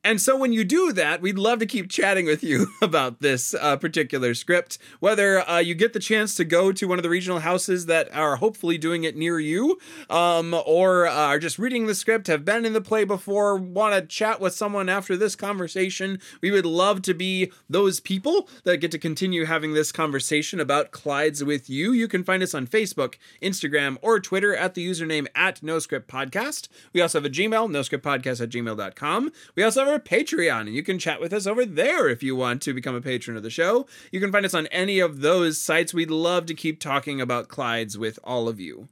and 0.04 0.20
so 0.20 0.36
when 0.36 0.52
you 0.52 0.64
do 0.64 0.92
that, 0.94 1.22
we'd 1.22 1.38
love 1.38 1.60
to 1.60 1.66
keep 1.66 1.90
chatting 1.90 2.26
with 2.26 2.44
you 2.44 2.68
about 2.82 3.22
this 3.22 3.54
uh, 3.54 3.78
particular 3.78 4.34
script. 4.34 4.80
Whether 5.00 5.48
uh, 5.48 5.60
you 5.60 5.76
get 5.76 5.94
the 5.94 6.00
chance 6.00 6.34
to 6.36 6.44
go 6.44 6.72
to 6.72 6.88
one 6.88 6.98
of 6.98 7.04
the 7.04 7.10
regional 7.10 7.40
houses 7.40 7.86
that 7.86 8.14
are 8.16 8.38
hopefully 8.38 8.78
doing 8.78 9.04
it 9.04 9.16
near 9.16 9.40
you, 9.40 9.78
um, 10.10 10.56
or 10.66 11.08
uh, 11.08 11.14
are 11.14 11.40
just 11.40 11.60
reading 11.60 11.86
the 11.86 11.94
script, 11.94 12.28
have 12.28 12.44
been 12.44 12.66
in 12.66 12.74
the 12.74 12.82
play 12.82 13.04
before, 13.04 13.56
want 13.56 13.94
to 13.94 14.02
chat 14.02 14.40
with 14.40 14.54
someone 14.54 14.90
after 14.90 15.16
this 15.16 15.36
conversation, 15.36 16.20
we 16.42 16.50
would 16.50 16.66
love 16.66 17.02
to 17.04 17.14
be 17.14 17.52
those 17.70 18.00
people 18.00 18.50
that 18.64 18.78
get 18.78 18.92
to 18.92 19.00
continue 19.00 19.46
having 19.46 19.74
this 19.74 19.92
conversation 19.92 20.60
about 20.60 20.92
Clydes 20.92 21.46
with 21.46 21.70
you. 21.70 21.92
You 21.92 22.08
can 22.08 22.24
find 22.24 22.42
us 22.42 22.56
on 22.56 22.66
Facebook, 22.66 23.16
Instagram, 23.42 23.98
or 24.02 24.20
Twitter 24.20 24.56
at 24.56 24.74
the 24.74 24.88
username 24.88 25.28
at 25.36 25.62
NoScript 25.62 26.06
Podcast. 26.06 26.70
We 26.92 27.02
also 27.02 27.20
have 27.20 27.26
a 27.26 27.30
Gmail, 27.30 27.70
noscriptpodcast 27.70 28.42
at 28.42 28.50
gmail.com. 28.50 29.32
We 29.56 29.64
also 29.64 29.86
have 29.86 29.91
Patreon, 30.00 30.62
and 30.62 30.76
you 30.76 30.84
can 30.84 31.00
chat 31.00 31.20
with 31.20 31.34
us 31.34 31.48
over 31.48 31.66
there 31.66 32.08
if 32.08 32.24
you 32.24 32.36
want 32.36 32.62
to 32.64 32.74
become 32.74 32.96
a 32.96 33.02
patron 33.02 33.38
of 33.38 33.44
the 33.44 33.50
show. 33.50 33.88
You 34.12 34.20
can 34.20 34.32
find 34.32 34.46
us 34.46 34.54
on 34.54 34.68
any 34.68 35.00
of 35.00 35.22
those 35.22 35.58
sites. 35.58 35.94
We'd 35.94 36.12
love 36.12 36.46
to 36.48 36.54
keep 36.54 36.80
talking 36.80 37.20
about 37.20 37.48
Clydes 37.48 37.98
with 37.98 38.20
all 38.24 38.48
of 38.48 38.60
you. 38.60 38.88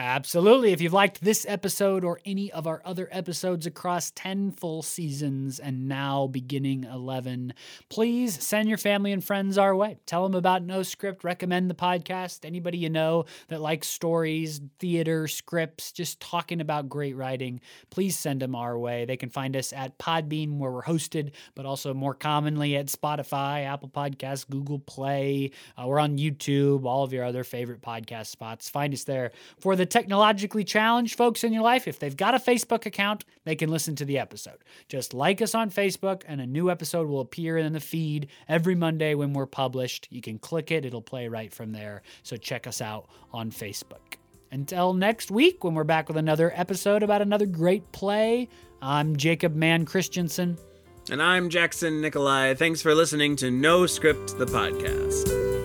Absolutely. 0.00 0.70
If 0.70 0.80
you've 0.80 0.92
liked 0.92 1.22
this 1.22 1.44
episode 1.48 2.04
or 2.04 2.20
any 2.24 2.52
of 2.52 2.68
our 2.68 2.80
other 2.84 3.08
episodes 3.10 3.66
across 3.66 4.12
10 4.12 4.52
full 4.52 4.80
seasons 4.80 5.58
and 5.58 5.88
now 5.88 6.28
beginning 6.28 6.84
11, 6.84 7.52
please 7.88 8.40
send 8.40 8.68
your 8.68 8.78
family 8.78 9.10
and 9.10 9.24
friends 9.24 9.58
our 9.58 9.74
way. 9.74 9.98
Tell 10.06 10.22
them 10.22 10.36
about 10.36 10.62
No 10.62 10.84
Script, 10.84 11.24
recommend 11.24 11.68
the 11.68 11.74
podcast. 11.74 12.44
Anybody 12.44 12.78
you 12.78 12.90
know 12.90 13.24
that 13.48 13.60
likes 13.60 13.88
stories, 13.88 14.60
theater, 14.78 15.26
scripts, 15.26 15.90
just 15.90 16.20
talking 16.20 16.60
about 16.60 16.88
great 16.88 17.16
writing, 17.16 17.60
please 17.90 18.16
send 18.16 18.40
them 18.40 18.54
our 18.54 18.78
way. 18.78 19.04
They 19.04 19.16
can 19.16 19.30
find 19.30 19.56
us 19.56 19.72
at 19.72 19.98
Podbean, 19.98 20.58
where 20.58 20.70
we're 20.70 20.84
hosted, 20.84 21.32
but 21.56 21.66
also 21.66 21.92
more 21.92 22.14
commonly 22.14 22.76
at 22.76 22.86
Spotify, 22.86 23.64
Apple 23.64 23.88
Podcasts, 23.88 24.48
Google 24.48 24.78
Play. 24.78 25.50
Uh, 25.76 25.88
we're 25.88 25.98
on 25.98 26.18
YouTube, 26.18 26.84
all 26.84 27.02
of 27.02 27.12
your 27.12 27.24
other 27.24 27.42
favorite 27.42 27.80
podcast 27.82 28.26
spots. 28.26 28.68
Find 28.68 28.94
us 28.94 29.02
there 29.02 29.32
for 29.58 29.74
the 29.74 29.87
technologically 29.90 30.64
challenged 30.64 31.16
folks 31.16 31.44
in 31.44 31.52
your 31.52 31.62
life, 31.62 31.88
if 31.88 31.98
they've 31.98 32.16
got 32.16 32.34
a 32.34 32.38
Facebook 32.38 32.86
account, 32.86 33.24
they 33.44 33.56
can 33.56 33.70
listen 33.70 33.96
to 33.96 34.04
the 34.04 34.18
episode. 34.18 34.58
Just 34.88 35.14
like 35.14 35.42
us 35.42 35.54
on 35.54 35.70
Facebook, 35.70 36.22
and 36.26 36.40
a 36.40 36.46
new 36.46 36.70
episode 36.70 37.08
will 37.08 37.20
appear 37.20 37.58
in 37.58 37.72
the 37.72 37.80
feed 37.80 38.28
every 38.48 38.74
Monday 38.74 39.14
when 39.14 39.32
we're 39.32 39.46
published. 39.46 40.08
You 40.10 40.20
can 40.20 40.38
click 40.38 40.70
it, 40.70 40.84
it'll 40.84 41.02
play 41.02 41.28
right 41.28 41.52
from 41.52 41.72
there. 41.72 42.02
So 42.22 42.36
check 42.36 42.66
us 42.66 42.80
out 42.80 43.08
on 43.32 43.50
Facebook. 43.50 44.16
Until 44.50 44.94
next 44.94 45.30
week, 45.30 45.64
when 45.64 45.74
we're 45.74 45.84
back 45.84 46.08
with 46.08 46.16
another 46.16 46.52
episode 46.54 47.02
about 47.02 47.20
another 47.20 47.46
great 47.46 47.90
play, 47.92 48.48
I'm 48.80 49.16
Jacob 49.16 49.54
Mann 49.54 49.84
Christensen. 49.84 50.56
And 51.10 51.22
I'm 51.22 51.48
Jackson 51.48 52.00
Nikolai. 52.00 52.54
Thanks 52.54 52.82
for 52.82 52.94
listening 52.94 53.36
to 53.36 53.50
No 53.50 53.86
Script, 53.86 54.38
the 54.38 54.46
podcast. 54.46 55.57